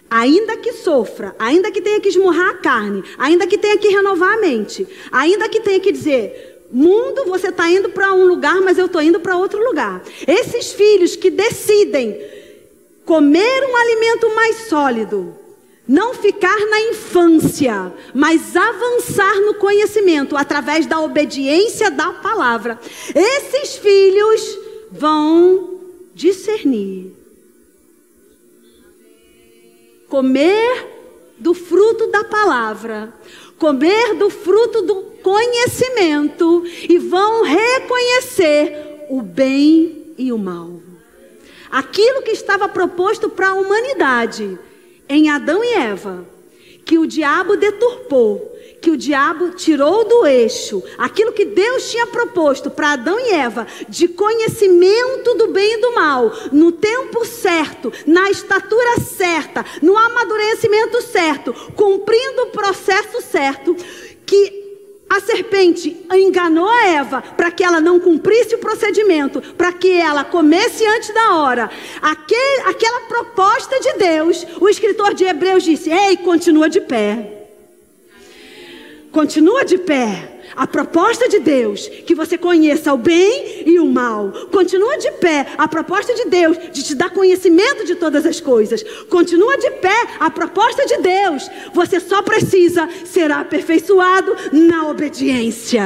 ainda 0.09 0.57
que 0.57 0.73
sofra, 0.73 1.33
ainda 1.39 1.71
que 1.71 1.81
tenha 1.81 2.01
que 2.01 2.09
esmurrar 2.09 2.49
a 2.49 2.57
carne, 2.57 3.03
ainda 3.17 3.47
que 3.47 3.57
tenha 3.57 3.77
que 3.77 3.87
renovar 3.87 4.33
a 4.33 4.41
mente, 4.41 4.85
ainda 5.11 5.47
que 5.47 5.61
tenha 5.61 5.79
que 5.79 5.91
dizer: 5.91 6.65
mundo, 6.71 7.25
você 7.25 7.49
está 7.49 7.69
indo 7.69 7.89
para 7.89 8.13
um 8.13 8.25
lugar, 8.25 8.59
mas 8.61 8.77
eu 8.77 8.87
estou 8.87 9.01
indo 9.01 9.19
para 9.19 9.37
outro 9.37 9.63
lugar. 9.63 10.03
Esses 10.27 10.73
filhos 10.73 11.15
que 11.15 11.29
decidem 11.29 12.19
comer 13.05 13.63
um 13.65 13.75
alimento 13.75 14.35
mais 14.35 14.55
sólido, 14.67 15.35
não 15.87 16.13
ficar 16.13 16.57
na 16.69 16.81
infância, 16.81 17.93
mas 18.13 18.55
avançar 18.55 19.39
no 19.41 19.55
conhecimento 19.55 20.37
através 20.37 20.85
da 20.85 20.99
obediência 20.99 21.89
da 21.89 22.13
palavra. 22.13 22.79
Esses 23.13 23.77
filhos 23.77 24.59
vão 24.91 25.79
discernir. 26.13 27.11
Comer 30.07 30.87
do 31.37 31.53
fruto 31.53 32.07
da 32.07 32.23
palavra, 32.23 33.13
comer 33.57 34.13
do 34.15 34.29
fruto 34.29 34.81
do 34.81 34.95
conhecimento 35.23 36.63
e 36.87 36.97
vão 36.97 37.43
reconhecer 37.43 39.05
o 39.09 39.21
bem 39.21 40.13
e 40.17 40.31
o 40.31 40.37
mal. 40.37 40.79
Aquilo 41.71 42.21
que 42.21 42.31
estava 42.31 42.67
proposto 42.67 43.29
para 43.29 43.49
a 43.49 43.53
humanidade 43.53 44.59
em 45.11 45.29
Adão 45.29 45.61
e 45.61 45.73
Eva, 45.73 46.25
que 46.85 46.97
o 46.97 47.05
diabo 47.05 47.57
deturpou, 47.57 48.57
que 48.81 48.89
o 48.89 48.95
diabo 48.95 49.49
tirou 49.49 50.05
do 50.05 50.25
eixo 50.25 50.81
aquilo 50.97 51.33
que 51.33 51.43
Deus 51.43 51.91
tinha 51.91 52.07
proposto 52.07 52.71
para 52.71 52.93
Adão 52.93 53.19
e 53.19 53.33
Eva, 53.33 53.67
de 53.89 54.07
conhecimento 54.07 55.33
do 55.33 55.49
bem 55.49 55.73
e 55.73 55.81
do 55.81 55.93
mal, 55.93 56.31
no 56.53 56.71
tempo 56.71 57.25
certo, 57.25 57.91
na 58.07 58.31
estatura 58.31 59.01
certa, 59.01 59.65
no 59.81 59.97
amadurecimento 59.97 61.01
certo, 61.01 61.53
cumprindo 61.75 62.43
o 62.43 62.51
processo 62.51 63.21
certo, 63.21 63.75
que 64.25 64.60
a 65.11 65.19
serpente 65.19 66.05
enganou 66.13 66.67
a 66.67 66.87
Eva 66.87 67.21
para 67.21 67.51
que 67.51 67.63
ela 67.63 67.81
não 67.81 67.99
cumprisse 67.99 68.55
o 68.55 68.59
procedimento, 68.59 69.41
para 69.57 69.73
que 69.73 69.91
ela 69.91 70.23
comesse 70.23 70.85
antes 70.85 71.13
da 71.13 71.35
hora. 71.35 71.69
Aquele, 72.01 72.61
aquela 72.61 73.01
proposta 73.01 73.79
de 73.79 73.93
Deus, 73.93 74.47
o 74.59 74.69
escritor 74.69 75.13
de 75.13 75.25
Hebreus 75.25 75.63
disse: 75.63 75.89
Ei, 75.89 76.17
continua 76.17 76.69
de 76.69 76.79
pé 76.79 77.37
continua 79.11 79.63
de 79.63 79.77
pé. 79.77 80.40
A 80.55 80.67
proposta 80.67 81.27
de 81.29 81.39
Deus, 81.39 81.87
que 81.87 82.15
você 82.15 82.37
conheça 82.37 82.93
o 82.93 82.97
bem 82.97 83.63
e 83.65 83.79
o 83.79 83.85
mal. 83.85 84.31
Continua 84.51 84.97
de 84.97 85.11
pé. 85.13 85.47
A 85.57 85.67
proposta 85.67 86.13
de 86.13 86.25
Deus, 86.25 86.57
de 86.71 86.83
te 86.83 86.95
dar 86.95 87.09
conhecimento 87.09 87.85
de 87.85 87.95
todas 87.95 88.25
as 88.25 88.39
coisas. 88.39 88.83
Continua 89.09 89.57
de 89.57 89.71
pé. 89.71 90.07
A 90.19 90.29
proposta 90.29 90.85
de 90.85 90.97
Deus, 90.97 91.49
você 91.73 91.99
só 91.99 92.21
precisa 92.21 92.87
ser 93.05 93.31
aperfeiçoado 93.31 94.35
na 94.51 94.87
obediência. 94.89 95.83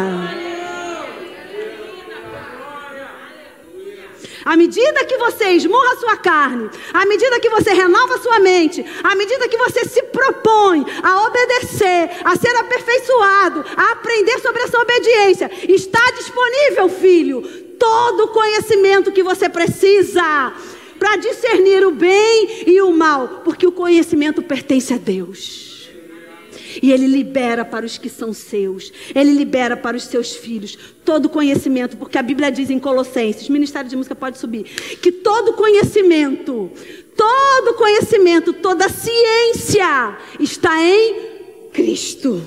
À 4.45 4.55
medida 4.55 5.03
que 5.05 5.17
você 5.17 5.49
esmurra 5.53 5.93
a 5.93 5.97
sua 5.97 6.17
carne, 6.17 6.69
à 6.93 7.03
medida 7.07 7.39
que 7.39 7.49
você 7.49 7.73
renova 7.73 8.13
a 8.13 8.19
sua 8.19 8.39
mente, 8.39 8.85
à 9.03 9.15
medida 9.15 9.49
que 9.49 9.57
você 9.57 9.83
se 9.85 10.03
propõe 10.03 10.85
a 11.01 11.25
obedecer, 11.25 12.11
a 12.23 12.35
ser 12.35 12.55
aperfeiçoado, 12.55 13.65
a 13.75 13.93
aprender 13.93 14.39
sobre 14.39 14.61
essa 14.61 14.79
obediência, 14.79 15.49
está 15.67 16.11
disponível, 16.11 16.87
filho, 16.89 17.41
todo 17.79 18.25
o 18.25 18.27
conhecimento 18.27 19.11
que 19.11 19.23
você 19.23 19.49
precisa 19.49 20.53
para 20.99 21.15
discernir 21.15 21.83
o 21.83 21.91
bem 21.91 22.65
e 22.67 22.79
o 22.81 22.91
mal, 22.91 23.41
porque 23.43 23.65
o 23.65 23.71
conhecimento 23.71 24.43
pertence 24.43 24.93
a 24.93 24.97
Deus. 24.97 25.64
E 26.81 26.91
Ele 26.91 27.07
libera 27.07 27.63
para 27.63 27.85
os 27.85 27.97
que 27.97 28.09
são 28.09 28.33
seus. 28.33 28.91
Ele 29.13 29.31
libera 29.31 29.75
para 29.77 29.97
os 29.97 30.03
seus 30.03 30.35
filhos 30.35 30.77
todo 31.03 31.29
conhecimento, 31.29 31.97
porque 31.97 32.17
a 32.17 32.23
Bíblia 32.23 32.51
diz 32.51 32.69
em 32.69 32.79
Colossenses, 32.79 33.49
Ministério 33.49 33.89
de 33.89 33.95
Música 33.95 34.15
pode 34.15 34.37
subir, 34.37 34.63
que 35.01 35.11
todo 35.11 35.53
conhecimento, 35.53 36.71
todo 37.15 37.73
conhecimento, 37.75 38.53
toda 38.53 38.89
ciência 38.89 40.17
está 40.39 40.81
em 40.81 41.69
Cristo. 41.71 42.41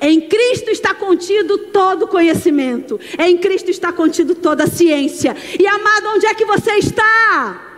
Em 0.00 0.20
Cristo 0.20 0.68
está 0.70 0.92
contido 0.92 1.58
todo 1.58 2.08
conhecimento. 2.08 2.98
Em 3.16 3.38
Cristo 3.38 3.70
está 3.70 3.92
contido 3.92 4.34
toda 4.34 4.66
ciência. 4.66 5.36
E 5.56 5.64
amado, 5.64 6.08
onde 6.08 6.26
é 6.26 6.34
que 6.34 6.44
você 6.44 6.72
está? 6.72 7.71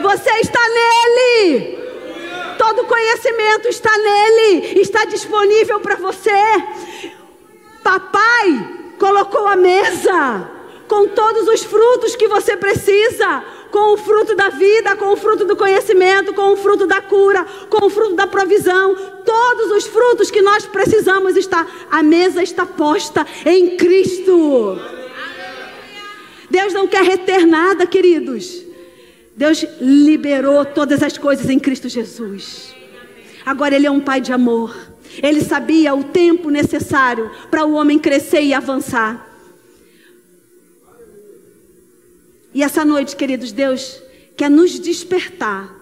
Você 0.00 0.30
está 0.40 0.60
nele. 0.68 1.78
Todo 2.58 2.84
conhecimento 2.84 3.68
está 3.68 3.90
nele, 3.96 4.80
está 4.80 5.04
disponível 5.06 5.80
para 5.80 5.96
você. 5.96 6.30
Papai 7.82 8.78
colocou 8.98 9.46
a 9.46 9.56
mesa 9.56 10.50
com 10.86 11.08
todos 11.08 11.48
os 11.48 11.62
frutos 11.62 12.16
que 12.16 12.28
você 12.28 12.56
precisa, 12.56 13.44
com 13.70 13.94
o 13.94 13.96
fruto 13.96 14.34
da 14.34 14.48
vida, 14.48 14.96
com 14.96 15.12
o 15.12 15.16
fruto 15.16 15.44
do 15.44 15.56
conhecimento, 15.56 16.34
com 16.34 16.52
o 16.52 16.56
fruto 16.56 16.86
da 16.86 17.00
cura, 17.00 17.46
com 17.68 17.86
o 17.86 17.90
fruto 17.90 18.14
da 18.14 18.26
provisão, 18.26 18.96
todos 19.24 19.70
os 19.70 19.86
frutos 19.86 20.30
que 20.30 20.42
nós 20.42 20.66
precisamos 20.66 21.36
está, 21.36 21.66
a 21.90 22.02
mesa 22.02 22.42
está 22.42 22.66
posta 22.66 23.26
em 23.46 23.76
Cristo. 23.76 24.78
Deus 26.50 26.72
não 26.72 26.88
quer 26.88 27.04
reter 27.04 27.46
nada, 27.46 27.86
queridos. 27.86 28.69
Deus 29.40 29.64
liberou 29.80 30.66
todas 30.66 31.02
as 31.02 31.16
coisas 31.16 31.48
em 31.48 31.58
Cristo 31.58 31.88
Jesus. 31.88 32.76
Agora 33.46 33.74
Ele 33.74 33.86
é 33.86 33.90
um 33.90 33.98
Pai 33.98 34.20
de 34.20 34.34
amor. 34.34 34.76
Ele 35.22 35.40
sabia 35.40 35.94
o 35.94 36.04
tempo 36.04 36.50
necessário 36.50 37.30
para 37.50 37.64
o 37.64 37.72
homem 37.72 37.98
crescer 37.98 38.42
e 38.42 38.52
avançar. 38.52 39.26
E 42.52 42.62
essa 42.62 42.84
noite, 42.84 43.16
queridos, 43.16 43.50
Deus 43.50 44.02
quer 44.36 44.50
nos 44.50 44.78
despertar. 44.78 45.74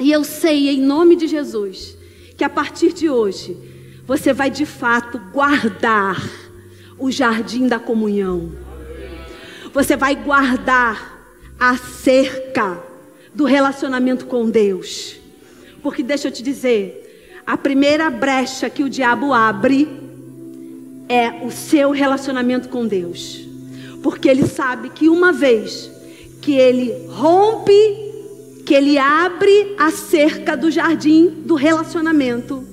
E 0.00 0.10
eu 0.10 0.24
sei, 0.24 0.70
em 0.70 0.82
nome 0.82 1.14
de 1.14 1.28
Jesus, 1.28 1.96
que 2.36 2.42
a 2.42 2.50
partir 2.50 2.92
de 2.92 3.08
hoje, 3.08 3.56
você 4.04 4.32
vai 4.32 4.50
de 4.50 4.66
fato 4.66 5.16
guardar 5.32 6.20
o 6.98 7.08
jardim 7.08 7.68
da 7.68 7.78
comunhão. 7.78 8.50
Você 9.72 9.96
vai 9.96 10.16
guardar 10.16 11.09
acerca 11.60 12.82
do 13.34 13.44
relacionamento 13.44 14.24
com 14.24 14.48
Deus. 14.48 15.16
Porque 15.82 16.02
deixa 16.02 16.28
eu 16.28 16.32
te 16.32 16.42
dizer, 16.42 17.42
a 17.46 17.56
primeira 17.56 18.08
brecha 18.08 18.70
que 18.70 18.82
o 18.82 18.88
diabo 18.88 19.34
abre 19.34 19.86
é 21.06 21.44
o 21.44 21.50
seu 21.50 21.90
relacionamento 21.90 22.70
com 22.70 22.86
Deus. 22.86 23.46
Porque 24.02 24.28
ele 24.28 24.46
sabe 24.46 24.88
que 24.88 25.08
uma 25.08 25.32
vez 25.32 25.90
que 26.40 26.52
ele 26.52 27.06
rompe, 27.08 27.72
que 28.64 28.72
ele 28.72 28.96
abre 28.96 29.74
a 29.78 29.90
cerca 29.90 30.56
do 30.56 30.70
jardim 30.70 31.28
do 31.44 31.54
relacionamento, 31.54 32.64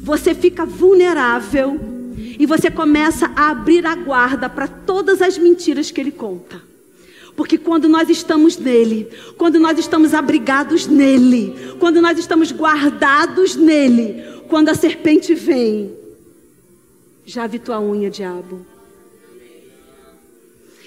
você 0.00 0.34
fica 0.34 0.66
vulnerável 0.66 1.78
e 2.16 2.46
você 2.46 2.70
começa 2.70 3.30
a 3.36 3.50
abrir 3.50 3.86
a 3.86 3.94
guarda 3.94 4.48
para 4.48 4.66
todas 4.66 5.22
as 5.22 5.38
mentiras 5.38 5.90
que 5.90 6.00
ele 6.00 6.10
conta. 6.10 6.73
Porque 7.36 7.58
quando 7.58 7.88
nós 7.88 8.08
estamos 8.08 8.56
nele, 8.56 9.08
quando 9.36 9.58
nós 9.58 9.78
estamos 9.78 10.14
abrigados 10.14 10.86
nele, 10.86 11.74
quando 11.80 12.00
nós 12.00 12.18
estamos 12.18 12.52
guardados 12.52 13.56
nele, 13.56 14.22
quando 14.48 14.68
a 14.68 14.74
serpente 14.74 15.34
vem, 15.34 15.92
já 17.26 17.46
vi 17.46 17.58
tua 17.58 17.80
unha, 17.80 18.08
diabo. 18.10 18.64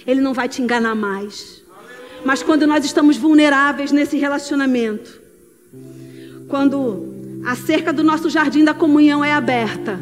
Ele 0.05 0.21
não 0.21 0.33
vai 0.33 0.47
te 0.47 0.61
enganar 0.61 0.95
mais. 0.95 1.63
Mas 2.23 2.41
quando 2.41 2.65
nós 2.65 2.85
estamos 2.85 3.17
vulneráveis 3.17 3.91
nesse 3.91 4.17
relacionamento, 4.17 5.21
quando 6.47 7.13
a 7.45 7.55
cerca 7.55 7.91
do 7.91 8.03
nosso 8.03 8.29
jardim 8.29 8.63
da 8.63 8.73
comunhão 8.73 9.23
é 9.23 9.33
aberta, 9.33 9.99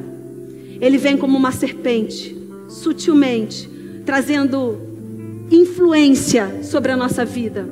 ele 0.79 0.97
vem 0.97 1.17
como 1.17 1.37
uma 1.37 1.51
serpente, 1.51 2.37
sutilmente, 2.69 3.69
trazendo 4.05 4.84
influência 5.51 6.63
sobre 6.63 6.91
a 6.91 6.97
nossa 6.97 7.23
vida. 7.23 7.67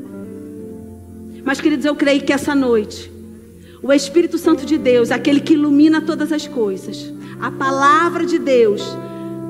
Mas, 1.43 1.59
queridos, 1.59 1.85
eu 1.85 1.95
creio 1.95 2.23
que 2.23 2.31
essa 2.31 2.55
noite, 2.55 3.11
o 3.81 3.91
Espírito 3.91 4.37
Santo 4.37 4.65
de 4.65 4.77
Deus, 4.77 5.11
aquele 5.11 5.41
que 5.41 5.53
ilumina 5.53 6.01
todas 6.01 6.31
as 6.31 6.47
coisas, 6.47 7.13
a 7.39 7.51
palavra 7.51 8.25
de 8.25 8.39
Deus, 8.39 8.81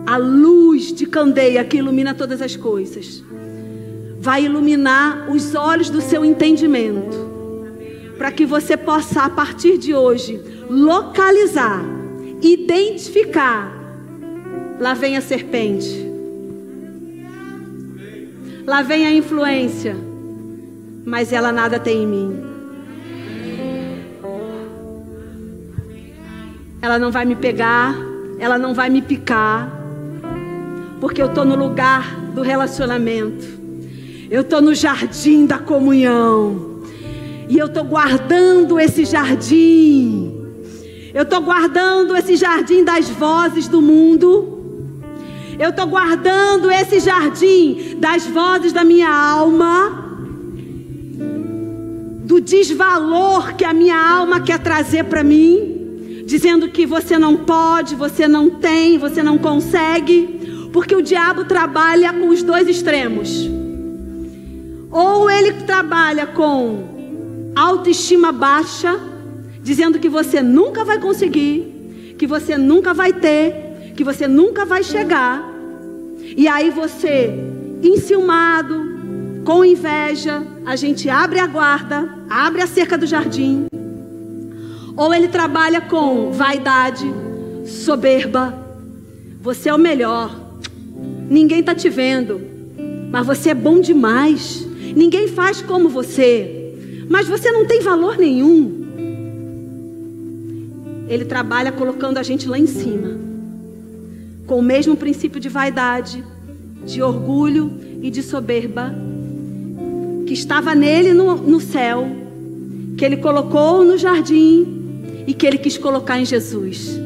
a 0.05 0.17
luz 0.17 0.93
de 0.93 1.05
candeia 1.05 1.63
que 1.63 1.77
ilumina 1.77 2.13
todas 2.13 2.41
as 2.41 2.55
coisas, 2.55 3.23
vai 4.19 4.45
iluminar 4.45 5.29
os 5.29 5.53
olhos 5.53 5.89
do 5.89 6.01
seu 6.01 6.25
entendimento, 6.25 7.31
para 8.17 8.31
que 8.31 8.45
você 8.45 8.75
possa, 8.75 9.23
a 9.23 9.29
partir 9.29 9.77
de 9.77 9.93
hoje, 9.93 10.39
localizar, 10.69 11.83
identificar. 12.41 13.71
Lá 14.79 14.93
vem 14.93 15.17
a 15.17 15.21
serpente. 15.21 16.12
Lá 18.65 18.81
vem 18.81 19.06
a 19.06 19.11
influência, 19.11 19.94
mas 21.06 21.34
ela 21.34 21.52
nada 21.52 21.77
tem 21.77 22.03
em 22.03 22.07
mim. 22.07 22.44
Ela 26.81 26.98
não 26.98 27.11
vai 27.11 27.26
me 27.26 27.35
pegar, 27.35 27.94
ela 28.40 28.57
não 28.57 28.73
vai 28.73 28.90
me 28.90 29.02
picar, 29.02 29.69
porque 31.02 31.22
eu 31.22 31.26
estou 31.26 31.44
no 31.44 31.56
lugar 31.56 32.15
do 32.34 32.41
relacionamento, 32.41 33.45
eu 34.31 34.41
estou 34.41 34.61
no 34.61 34.73
jardim 34.73 35.45
da 35.45 35.60
comunhão, 35.60 36.84
e 37.49 37.57
eu 37.57 37.65
estou 37.65 37.84
guardando 37.84 38.80
esse 38.80 39.03
jardim, 39.03 40.41
eu 41.14 41.23
estou 41.23 41.41
guardando 41.41 42.15
esse 42.15 42.38
jardim 42.38 42.81
das 42.85 43.10
vozes 43.10 43.68
do 43.68 43.81
mundo 43.81 44.52
eu 45.64 45.69
estou 45.69 45.88
guardando 45.88 46.69
esse 46.69 46.99
jardim 46.99 47.95
das 47.98 48.26
vozes 48.27 48.73
da 48.73 48.84
minha 48.84 49.10
alma. 49.10 50.02
do 52.26 52.40
desvalor 52.40 53.53
que 53.56 53.65
a 53.65 53.73
minha 53.73 53.98
alma 53.98 54.40
quer 54.40 54.57
trazer 54.57 55.03
para 55.03 55.23
mim, 55.23 56.23
dizendo 56.26 56.69
que 56.69 56.85
você 56.85 57.19
não 57.19 57.35
pode, 57.35 57.95
você 57.95 58.27
não 58.27 58.49
tem, 58.49 58.98
você 58.98 59.22
não 59.22 59.38
consegue, 59.38 60.69
porque 60.72 60.95
o 60.95 61.02
diabo 61.02 61.45
trabalha 61.45 62.11
com 62.14 62.30
os 62.30 62.41
dois 62.41 62.68
extremos. 62.68 63.30
Ou 64.90 65.30
ele 65.30 65.52
trabalha 65.64 66.26
com 66.26 67.52
autoestima 67.56 68.31
baixa, 68.31 68.99
dizendo 69.61 69.99
que 69.99 70.10
você 70.10 70.41
nunca 70.41 70.84
vai 70.84 70.99
conseguir, 70.99 72.15
que 72.18 72.26
você 72.26 72.57
nunca 72.57 72.94
vai 72.94 73.14
ter, 73.14 73.94
que 73.95 74.03
você 74.03 74.27
nunca 74.27 74.65
vai 74.65 74.84
chegar. 74.84 75.52
E 76.35 76.47
aí 76.47 76.69
você, 76.69 77.31
enciumado, 77.81 78.93
com 79.45 79.64
inveja, 79.64 80.43
a 80.65 80.76
gente 80.76 81.10
abre 81.10 81.39
a 81.39 81.47
guarda, 81.47 82.10
abre 82.30 82.61
a 82.61 82.68
cerca 82.68 82.97
do 82.97 83.05
jardim. 83.05 83.68
Ou 84.95 85.14
ele 85.14 85.27
trabalha 85.27 85.81
com 85.81 86.31
vaidade, 86.31 87.05
soberba. 87.65 88.57
Você 89.41 89.69
é 89.69 89.73
o 89.73 89.77
melhor. 89.77 90.34
Ninguém 91.30 91.60
está 91.60 91.76
te 91.76 91.89
vendo, 91.89 92.41
mas 93.11 93.26
você 93.26 93.49
é 93.49 93.53
bom 93.53 93.80
demais. 93.80 94.65
Ninguém 94.95 95.27
faz 95.27 95.61
como 95.61 95.89
você, 95.89 96.76
mas 97.10 97.27
você 97.27 97.51
não 97.51 97.65
tem 97.65 97.81
valor 97.81 98.18
nenhum. 98.18 98.84
Ele 101.07 101.26
trabalha 101.26 101.72
colocando 101.72 102.18
a 102.18 102.23
gente 102.23 102.47
lá 102.47 102.57
em 102.57 102.68
cima, 102.68 103.19
com 104.45 104.59
o 104.59 104.61
mesmo 104.61 104.95
princípio 104.95 105.39
de 105.39 105.49
vaidade, 105.49 106.23
de 106.85 107.01
orgulho 107.01 107.71
e 108.01 108.09
de 108.09 108.21
soberba 108.21 108.93
que 110.25 110.33
estava 110.33 110.73
nele 110.73 111.13
no, 111.13 111.35
no 111.35 111.59
céu, 111.59 112.07
que 112.97 113.05
ele 113.05 113.17
colocou 113.17 113.83
no 113.83 113.97
jardim 113.97 115.23
e 115.27 115.33
que 115.33 115.45
ele 115.45 115.57
quis 115.57 115.77
colocar 115.77 116.19
em 116.19 116.25
Jesus. 116.25 116.99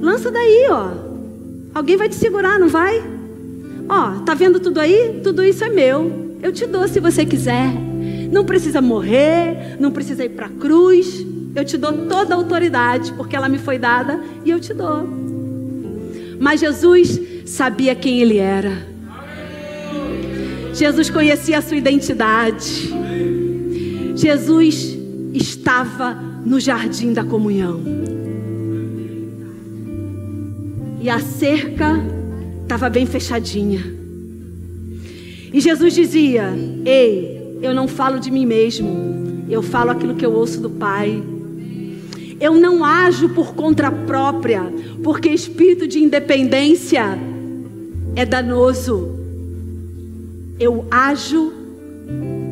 Lança 0.00 0.30
daí, 0.30 0.66
ó. 0.70 0.90
Alguém 1.74 1.96
vai 1.96 2.08
te 2.08 2.14
segurar, 2.14 2.58
não 2.58 2.68
vai? 2.68 3.02
Ó, 3.88 4.20
tá 4.24 4.34
vendo 4.34 4.60
tudo 4.60 4.78
aí? 4.78 5.20
Tudo 5.22 5.44
isso 5.44 5.64
é 5.64 5.68
meu. 5.68 6.36
Eu 6.42 6.52
te 6.52 6.66
dou 6.66 6.86
se 6.88 7.00
você 7.00 7.24
quiser. 7.24 7.91
Não 8.32 8.46
precisa 8.46 8.80
morrer, 8.80 9.76
não 9.78 9.90
precisa 9.90 10.24
ir 10.24 10.30
para 10.30 10.46
a 10.46 10.48
cruz. 10.48 11.24
Eu 11.54 11.66
te 11.66 11.76
dou 11.76 11.92
toda 12.08 12.34
a 12.34 12.38
autoridade, 12.38 13.12
porque 13.12 13.36
ela 13.36 13.46
me 13.46 13.58
foi 13.58 13.78
dada 13.78 14.18
e 14.42 14.50
eu 14.50 14.58
te 14.58 14.72
dou. 14.72 15.06
Mas 16.40 16.58
Jesus 16.58 17.20
sabia 17.44 17.94
quem 17.94 18.22
ele 18.22 18.38
era. 18.38 18.90
Jesus 20.72 21.10
conhecia 21.10 21.58
a 21.58 21.62
sua 21.62 21.76
identidade. 21.76 22.90
Jesus 24.16 24.96
estava 25.34 26.14
no 26.14 26.58
jardim 26.58 27.12
da 27.12 27.22
comunhão. 27.22 27.82
E 31.02 31.10
a 31.10 31.18
cerca 31.20 32.00
estava 32.62 32.88
bem 32.88 33.04
fechadinha. 33.04 33.84
E 35.52 35.60
Jesus 35.60 35.92
dizia: 35.92 36.48
Ei, 36.86 37.41
eu 37.62 37.72
não 37.72 37.86
falo 37.86 38.18
de 38.18 38.30
mim 38.30 38.44
mesmo, 38.44 39.44
eu 39.48 39.62
falo 39.62 39.90
aquilo 39.90 40.14
que 40.14 40.26
eu 40.26 40.32
ouço 40.32 40.60
do 40.60 40.68
Pai. 40.68 41.22
Eu 42.40 42.54
não 42.54 42.84
ajo 42.84 43.28
por 43.28 43.54
conta 43.54 43.88
própria, 43.90 44.62
porque 45.02 45.28
espírito 45.28 45.86
de 45.86 46.00
independência 46.00 47.16
é 48.16 48.26
danoso. 48.26 49.10
Eu 50.58 50.84
ajo 50.90 51.52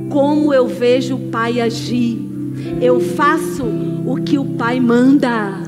como 0.09 0.55
eu 0.55 0.69
vejo 0.69 1.17
o 1.17 1.31
Pai 1.31 1.61
agir. 1.61 2.19
Eu 2.81 3.01
faço 3.01 3.65
o 4.07 4.17
que 4.25 4.39
o 4.39 4.45
Pai 4.45 4.79
manda. 4.79 5.61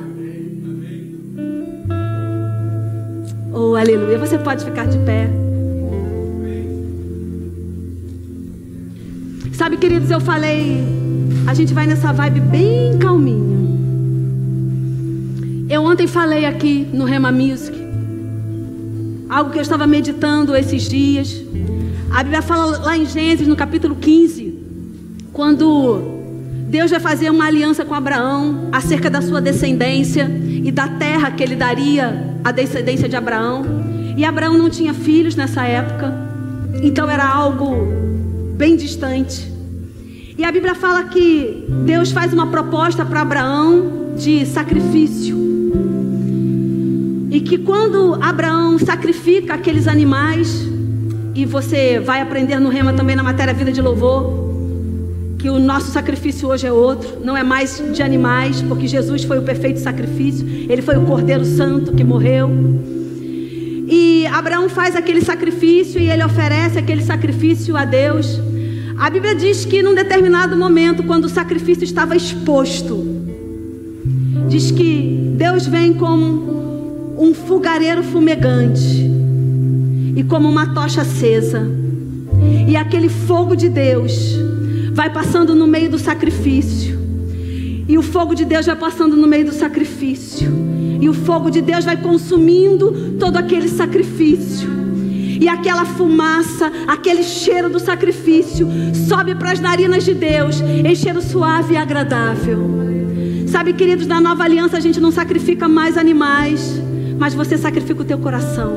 Oh, 3.52 3.74
aleluia. 3.74 4.18
Você 4.18 4.38
pode 4.38 4.64
ficar 4.64 4.86
de 4.86 4.98
pé. 5.00 5.28
Sabe, 9.62 9.76
queridos, 9.76 10.10
eu 10.10 10.20
falei, 10.20 10.82
a 11.46 11.54
gente 11.54 11.72
vai 11.72 11.86
nessa 11.86 12.12
vibe 12.12 12.40
bem 12.40 12.98
calminho. 12.98 13.68
Eu 15.70 15.84
ontem 15.84 16.08
falei 16.08 16.44
aqui 16.46 16.84
no 16.92 17.04
Rema 17.04 17.30
Music, 17.30 17.78
algo 19.28 19.52
que 19.52 19.58
eu 19.58 19.62
estava 19.62 19.86
meditando 19.86 20.56
esses 20.56 20.88
dias. 20.88 21.40
A 22.10 22.24
Bíblia 22.24 22.42
fala 22.42 22.76
lá 22.78 22.98
em 22.98 23.06
Gênesis, 23.06 23.46
no 23.46 23.54
capítulo 23.54 23.94
15, 23.94 24.52
quando 25.32 26.10
Deus 26.66 26.90
vai 26.90 26.98
fazer 26.98 27.30
uma 27.30 27.46
aliança 27.46 27.84
com 27.84 27.94
Abraão 27.94 28.68
acerca 28.72 29.08
da 29.08 29.22
sua 29.22 29.40
descendência 29.40 30.28
e 30.44 30.72
da 30.72 30.88
terra 30.88 31.30
que 31.30 31.40
ele 31.40 31.54
daria 31.54 32.34
à 32.42 32.50
descendência 32.50 33.08
de 33.08 33.14
Abraão. 33.14 33.64
E 34.16 34.24
Abraão 34.24 34.58
não 34.58 34.68
tinha 34.68 34.92
filhos 34.92 35.36
nessa 35.36 35.64
época, 35.64 36.12
então 36.82 37.08
era 37.08 37.24
algo 37.24 37.76
bem 38.56 38.74
distante. 38.74 39.51
E 40.36 40.44
a 40.44 40.50
Bíblia 40.50 40.74
fala 40.74 41.04
que 41.04 41.64
Deus 41.84 42.10
faz 42.10 42.32
uma 42.32 42.46
proposta 42.46 43.04
para 43.04 43.20
Abraão 43.20 44.14
de 44.16 44.46
sacrifício. 44.46 45.36
E 47.30 47.40
que 47.40 47.58
quando 47.58 48.18
Abraão 48.22 48.78
sacrifica 48.78 49.54
aqueles 49.54 49.86
animais, 49.86 50.68
e 51.34 51.46
você 51.46 51.98
vai 51.98 52.20
aprender 52.20 52.58
no 52.58 52.68
Rema 52.68 52.92
também 52.92 53.16
na 53.16 53.22
matéria 53.22 53.54
Vida 53.54 53.72
de 53.72 53.80
Louvor. 53.80 54.42
Que 55.38 55.48
o 55.48 55.58
nosso 55.58 55.90
sacrifício 55.90 56.48
hoje 56.48 56.66
é 56.66 56.72
outro, 56.72 57.18
não 57.24 57.36
é 57.36 57.42
mais 57.42 57.82
de 57.92 58.02
animais, 58.02 58.62
porque 58.62 58.86
Jesus 58.86 59.24
foi 59.24 59.38
o 59.38 59.42
perfeito 59.42 59.80
sacrifício, 59.80 60.46
ele 60.46 60.82
foi 60.82 60.96
o 60.96 61.02
Cordeiro 61.02 61.44
Santo 61.44 61.92
que 61.92 62.04
morreu. 62.04 62.48
E 63.88 64.24
Abraão 64.26 64.68
faz 64.68 64.94
aquele 64.94 65.20
sacrifício 65.20 66.00
e 66.00 66.08
ele 66.08 66.24
oferece 66.24 66.78
aquele 66.78 67.02
sacrifício 67.02 67.76
a 67.76 67.84
Deus. 67.84 68.38
A 68.96 69.10
Bíblia 69.10 69.34
diz 69.34 69.64
que 69.64 69.82
num 69.82 69.94
determinado 69.94 70.56
momento, 70.56 71.02
quando 71.02 71.24
o 71.24 71.28
sacrifício 71.28 71.84
estava 71.84 72.16
exposto, 72.16 73.04
diz 74.48 74.70
que 74.70 75.34
Deus 75.36 75.66
vem 75.66 75.94
como 75.94 77.14
um 77.18 77.34
fogareiro 77.34 78.02
fumegante 78.02 79.10
e 80.14 80.22
como 80.24 80.48
uma 80.48 80.74
tocha 80.74 81.02
acesa. 81.02 81.70
E 82.68 82.76
aquele 82.76 83.08
fogo 83.08 83.54
de 83.54 83.68
Deus 83.68 84.36
vai 84.92 85.10
passando 85.10 85.54
no 85.54 85.66
meio 85.66 85.90
do 85.90 85.98
sacrifício. 85.98 86.98
E 87.88 87.98
o 87.98 88.02
fogo 88.02 88.34
de 88.34 88.44
Deus 88.44 88.66
vai 88.66 88.76
passando 88.76 89.16
no 89.16 89.26
meio 89.26 89.46
do 89.46 89.52
sacrifício. 89.52 90.50
E 91.00 91.08
o 91.08 91.14
fogo 91.14 91.50
de 91.50 91.60
Deus 91.60 91.84
vai 91.84 91.96
consumindo 91.96 93.16
todo 93.18 93.36
aquele 93.36 93.68
sacrifício. 93.68 94.70
E 95.40 95.48
aquela 95.48 95.84
fumaça, 95.84 96.70
aquele 96.86 97.22
cheiro 97.22 97.68
do 97.68 97.78
sacrifício 97.78 98.68
sobe 99.08 99.34
para 99.34 99.52
as 99.52 99.60
narinas 99.60 100.04
de 100.04 100.14
Deus, 100.14 100.60
em 100.60 100.94
cheiro 100.94 101.20
suave 101.20 101.74
e 101.74 101.76
agradável. 101.76 102.82
Sabe, 103.46 103.72
queridos, 103.74 104.06
na 104.06 104.20
nova 104.20 104.44
aliança 104.44 104.76
a 104.76 104.80
gente 104.80 104.98
não 104.98 105.12
sacrifica 105.12 105.68
mais 105.68 105.96
animais, 105.96 106.80
mas 107.18 107.34
você 107.34 107.58
sacrifica 107.58 108.02
o 108.02 108.04
teu 108.04 108.18
coração. 108.18 108.72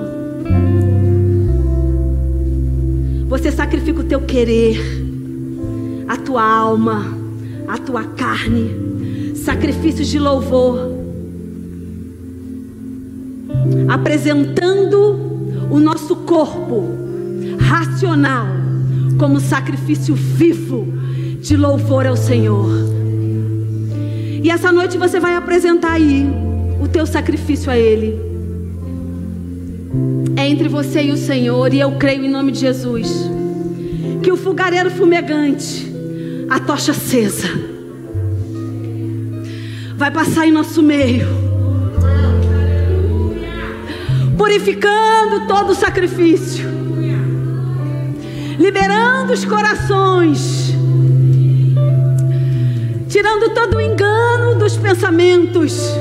Você 3.28 3.52
sacrifica 3.52 4.02
o 4.02 4.04
teu 4.04 4.22
querer, 4.22 4.78
a 6.08 6.18
tua 6.18 6.44
alma, 6.44 7.06
a 7.68 7.78
tua 7.78 8.04
carne, 8.04 9.34
sacrifícios 9.36 10.08
de 10.08 10.20
louvor, 10.20 10.78
apresentando 13.88 15.25
o 15.70 15.80
nosso 15.80 16.16
corpo 16.18 16.90
racional 17.60 18.48
como 19.18 19.40
sacrifício 19.40 20.14
vivo 20.16 20.88
de 21.40 21.56
louvor 21.56 22.06
ao 22.06 22.18
Senhor. 22.18 22.70
E 24.44 24.50
essa 24.50 24.72
noite 24.72 24.98
você 24.98 25.20
vai 25.20 25.36
apresentar 25.36 25.94
aí 25.94 26.28
o 26.82 26.88
teu 26.88 27.06
sacrifício 27.06 27.72
a 27.72 27.78
Ele 27.78 28.36
é 30.36 30.48
entre 30.48 30.68
você 30.68 31.04
e 31.04 31.12
o 31.12 31.18
Senhor, 31.18 31.74
e 31.74 31.80
eu 31.80 31.94
creio 31.94 32.26
em 32.26 32.30
nome 32.30 32.52
de 32.52 32.60
Jesus 32.60 33.30
que 34.22 34.32
o 34.32 34.38
fogareiro 34.38 34.92
fumegante, 34.92 35.88
a 36.50 36.60
tocha 36.60 36.92
acesa, 36.92 37.48
vai 39.96 40.12
passar 40.12 40.48
em 40.48 40.52
nosso 40.52 40.82
meio, 40.82 41.28
purificando 44.38 45.48
todo 45.48 45.72
o 45.72 45.76
sacrifício, 45.76 46.68
liberando 48.60 49.34
os 49.34 49.46
corações, 49.46 50.74
tirando 53.08 53.54
todo 53.54 53.78
o 53.78 53.82
engano 53.82 54.56
dos 54.60 54.78
pensamentos, 54.78 55.92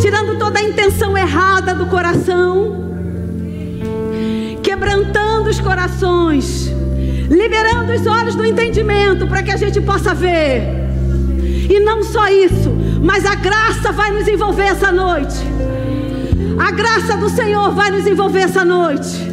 tirando 0.00 0.38
toda 0.38 0.58
a 0.58 0.62
intenção 0.62 1.16
errada 1.16 1.74
do 1.74 1.86
coração 1.86 2.82
quebrantando 4.62 5.50
os 5.50 5.60
corações, 5.60 6.72
liberando 7.28 7.92
os 7.92 8.06
olhos 8.06 8.34
do 8.34 8.44
entendimento 8.44 9.26
para 9.26 9.42
que 9.42 9.50
a 9.50 9.56
gente 9.56 9.80
possa 9.80 10.14
ver. 10.14 10.62
E 11.68 11.78
não 11.80 12.02
só 12.02 12.28
isso, 12.28 12.70
mas 13.02 13.26
a 13.26 13.34
graça 13.34 13.92
vai 13.92 14.10
nos 14.10 14.26
envolver 14.26 14.64
essa 14.64 14.90
noite. 14.90 15.36
A 16.58 16.70
graça 16.70 17.16
do 17.16 17.28
Senhor 17.28 17.72
vai 17.72 17.90
nos 17.90 18.06
envolver 18.06 18.40
essa 18.40 18.64
noite. 18.64 19.32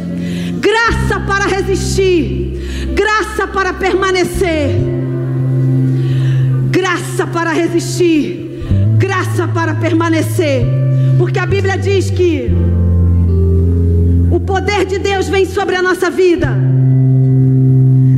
Graça 0.58 1.20
para 1.20 1.46
resistir, 1.46 2.88
graça 2.94 3.46
para 3.46 3.72
permanecer, 3.72 4.70
graça 6.70 7.26
para 7.26 7.52
resistir, 7.52 8.62
graça 8.98 9.48
para 9.48 9.74
permanecer. 9.74 10.64
Porque 11.18 11.38
a 11.38 11.46
Bíblia 11.46 11.76
diz 11.76 12.10
que 12.10 12.50
o 14.30 14.40
poder 14.40 14.84
de 14.84 14.98
Deus 14.98 15.28
vem 15.28 15.44
sobre 15.44 15.76
a 15.76 15.82
nossa 15.82 16.10
vida. 16.10 16.48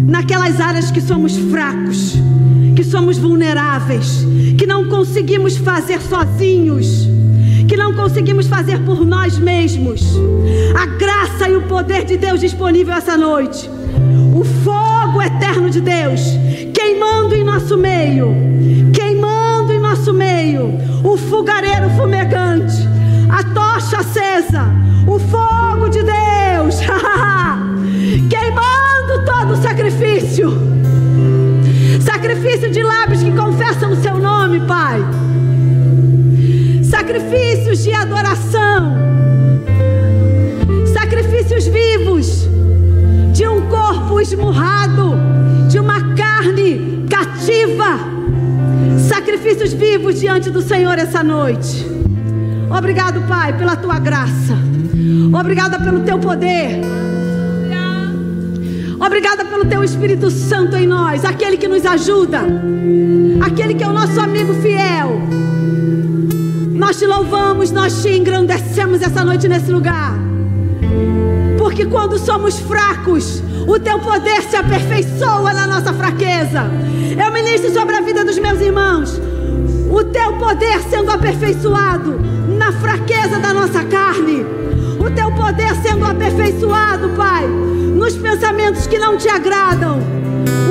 Naquelas 0.07 0.61
áreas 0.61 0.91
que 0.91 1.01
somos 1.01 1.37
fracos, 1.37 2.15
que 2.77 2.85
somos 2.85 3.19
vulneráveis, 3.19 4.25
que 4.59 4.67
não 4.67 4.89
conseguimos 4.89 5.57
fazer 5.57 6.01
sozinhos, 6.01 7.09
que 7.73 7.77
não 7.79 7.95
conseguimos 7.95 8.47
fazer 8.49 8.81
por 8.81 9.03
nós 9.03 9.39
mesmos. 9.39 10.03
A 10.79 10.85
graça 10.85 11.49
e 11.49 11.57
o 11.57 11.63
poder 11.63 12.05
de 12.05 12.19
Deus 12.19 12.39
disponível 12.39 12.93
essa 12.93 13.17
noite. 13.17 13.67
O 14.35 14.45
fogo 14.45 15.23
eterno 15.23 15.71
de 15.71 15.81
Deus 15.81 16.21
queimando 16.75 17.35
em 17.35 17.43
nosso 17.43 17.79
meio, 17.79 18.29
queimando 18.93 19.73
em 19.73 19.81
nosso 19.81 20.13
meio, 20.13 20.79
o 21.03 21.17
fogareiro 21.17 21.89
fumegante, 21.97 22.77
a 23.31 23.43
tocha 23.43 24.01
acesa, 24.01 24.67
o 25.07 25.19
fogo 25.19 25.89
de 25.89 26.03
Deus, 26.03 26.77
queimando 28.29 29.25
todo 29.25 29.55
o 29.55 29.63
sacrifício 29.63 30.53
sacrifício 32.05 32.71
de 32.71 32.83
lábios 32.83 33.23
que 33.23 33.33
confessam 33.33 33.93
o 33.93 33.97
seu 33.97 34.19
nome, 34.19 34.61
Pai. 34.67 35.03
Sacrifícios 37.03 37.83
de 37.83 37.93
adoração. 37.93 38.95
Sacrifícios 40.95 41.67
vivos 41.67 42.49
de 43.33 43.45
um 43.49 43.63
corpo 43.63 44.21
esmurrado, 44.21 45.17
de 45.69 45.81
uma 45.81 46.15
carne 46.15 47.05
cativa. 47.11 47.99
Sacrifícios 49.09 49.73
vivos 49.73 50.21
diante 50.21 50.49
do 50.49 50.63
Senhor 50.63 50.97
essa 50.97 51.25
noite. 51.25 51.85
Obrigado, 52.71 53.27
Pai, 53.27 53.53
pela 53.59 53.75
tua 53.75 53.99
graça. 53.99 54.57
Obrigada 55.37 55.81
pelo 55.81 56.05
teu 56.05 56.21
poder. 56.21 56.83
Obrigada 59.05 59.45
pelo 59.45 59.65
teu 59.65 59.83
Espírito 59.83 60.31
Santo 60.31 60.77
em 60.77 60.87
nós, 60.87 61.25
aquele 61.25 61.57
que 61.57 61.67
nos 61.67 61.85
ajuda, 61.85 62.43
aquele 63.45 63.75
que 63.75 63.83
é 63.83 63.89
o 63.89 63.93
nosso 63.93 64.21
amigo 64.21 64.55
fiel. 64.55 65.21
Nós 66.83 66.99
te 66.99 67.07
louvamos, 67.07 67.71
nós 67.71 68.03
te 68.03 68.09
engrandecemos 68.09 69.03
essa 69.03 69.25
noite 69.25 69.47
nesse 69.47 69.71
lugar. 69.71 70.15
Porque 71.57 71.87
quando 71.87 72.19
somos 72.19 72.59
fracos, 72.59 73.41
o 73.69 73.79
teu 73.79 74.01
poder 74.01 74.43
se 74.43 74.57
aperfeiçoa 74.57 75.53
na 75.53 75.69
nossa 75.69 75.93
fraqueza. 75.93 76.69
Eu 77.17 77.33
ministro 77.33 77.73
sobre 77.73 77.95
a 77.95 78.01
vida 78.01 78.25
dos 78.25 78.37
meus 78.37 78.61
irmãos. 78.61 79.17
O 79.93 80.03
teu 80.03 80.33
poder 80.39 80.81
sendo 80.91 81.13
aperfeiçoado 81.13 82.19
na 82.59 82.73
fraqueza 82.73 83.39
da 83.39 83.55
nossa 83.55 83.85
carne. 83.85 84.45
O 84.99 85.09
teu 85.09 85.31
poder 85.37 85.77
sendo 85.85 86.05
aperfeiçoado, 86.05 87.11
Pai, 87.11 87.47
nos 87.47 88.17
pensamentos 88.17 88.89
que 88.89 88.99
não 88.99 89.17
te 89.17 89.29
agradam. 89.29 90.01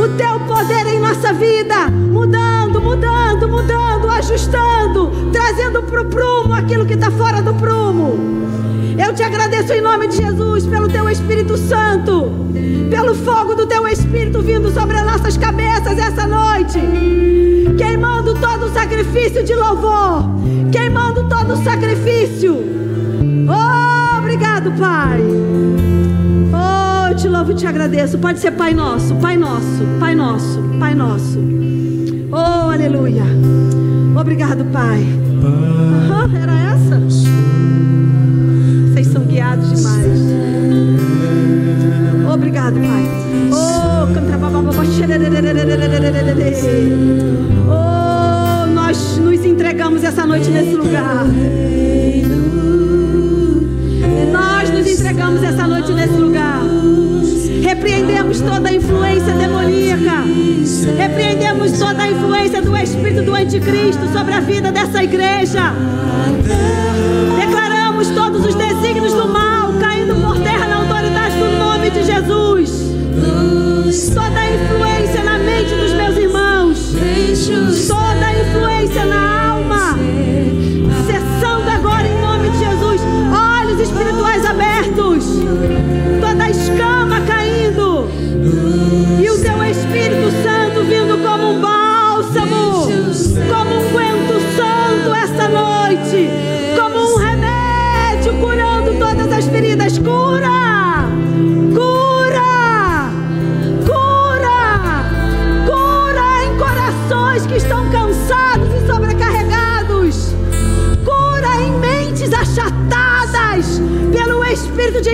O 0.01 0.07
teu 0.17 0.39
poder 0.41 0.87
em 0.87 0.99
nossa 0.99 1.33
vida, 1.33 1.89
mudando, 1.89 2.81
mudando, 2.81 3.47
mudando, 3.47 4.09
ajustando, 4.09 5.11
trazendo 5.31 5.83
para 5.83 6.01
o 6.01 6.05
prumo 6.05 6.53
aquilo 6.53 6.85
que 6.85 6.93
está 6.93 7.11
fora 7.11 7.41
do 7.41 7.53
prumo. 7.53 8.41
Eu 8.97 9.13
te 9.13 9.23
agradeço 9.23 9.73
em 9.73 9.81
nome 9.81 10.07
de 10.07 10.17
Jesus 10.17 10.65
pelo 10.67 10.89
teu 10.89 11.09
Espírito 11.09 11.57
Santo, 11.57 12.31
pelo 12.89 13.15
fogo 13.15 13.55
do 13.55 13.65
teu 13.65 13.87
Espírito 13.87 14.41
vindo 14.41 14.71
sobre 14.71 14.97
as 14.97 15.05
nossas 15.05 15.37
cabeças 15.37 15.97
essa 15.97 16.27
noite, 16.27 16.79
queimando 17.77 18.35
todo 18.35 18.65
o 18.65 18.73
sacrifício 18.73 19.43
de 19.43 19.55
louvor, 19.55 20.23
queimando 20.71 21.27
todo 21.27 21.53
o 21.53 21.63
sacrifício. 21.63 22.57
Oh, 23.47 24.19
obrigado, 24.19 24.71
Pai 24.79 25.80
te 27.21 27.29
louvo 27.29 27.51
e 27.51 27.55
te 27.55 27.67
agradeço. 27.67 28.17
Pode 28.17 28.39
ser 28.39 28.51
Pai 28.51 28.73
Nosso, 28.73 29.13
Pai 29.15 29.37
Nosso, 29.37 29.85
Pai 29.99 30.15
Nosso, 30.15 30.59
Pai 30.79 30.95
Nosso. 30.95 31.37
Oh, 32.31 32.71
aleluia. 32.71 33.23
Obrigado, 34.19 34.65
Pai. 34.65 35.01
Uhum, 35.01 36.35
era 36.35 36.51
essa? 36.73 36.99
Vocês 38.89 39.05
são 39.07 39.23
guiados 39.25 39.67
demais. 39.67 40.19
Obrigado, 42.33 42.73
Pai. 42.73 43.05
Oh, 43.51 44.11
Oh, 47.69 48.65
nós 48.73 49.17
nos 49.19 49.45
entregamos 49.45 50.03
essa 50.03 50.25
noite 50.25 50.49
nesse 50.49 50.75
lugar. 50.75 51.25
Nós 54.31 54.71
nos 54.71 54.87
entregamos 54.87 55.43
essa 55.43 55.67
noite 55.67 55.91
nesse 55.91 56.15
lugar. 56.15 56.61
Repreendemos 57.81 58.39
toda 58.41 58.69
a 58.69 58.73
influência 58.75 59.33
demoníaca. 59.33 60.23
Repreendemos 60.99 61.79
toda 61.79 62.03
a 62.03 62.11
influência 62.11 62.61
do 62.61 62.77
espírito 62.77 63.23
do 63.23 63.33
anticristo 63.33 64.07
sobre 64.13 64.35
a 64.35 64.39
vida 64.39 64.71
dessa 64.71 65.03
igreja. 65.03 65.73
Declaramos 67.39 68.09
todos 68.09 68.45
os 68.45 68.53
desígnios 68.53 69.13
do 69.13 69.27
mal 69.27 69.73
caindo 69.79 70.13
por 70.13 70.37
terra 70.43 70.67
na 70.67 70.75
autoridade 70.75 71.35
do 71.39 71.57
nome 71.57 71.89
de 71.89 72.03
Jesus. 72.03 72.93
Toda 74.13 74.39
a 74.39 74.53
influência 74.53 75.23
na 75.23 75.39
mente 75.39 75.73
dos 75.73 75.93
meus 75.93 76.17
irmãos. 76.17 76.93
Toda 77.87 78.27
a 78.27 78.41
influência 78.41 79.05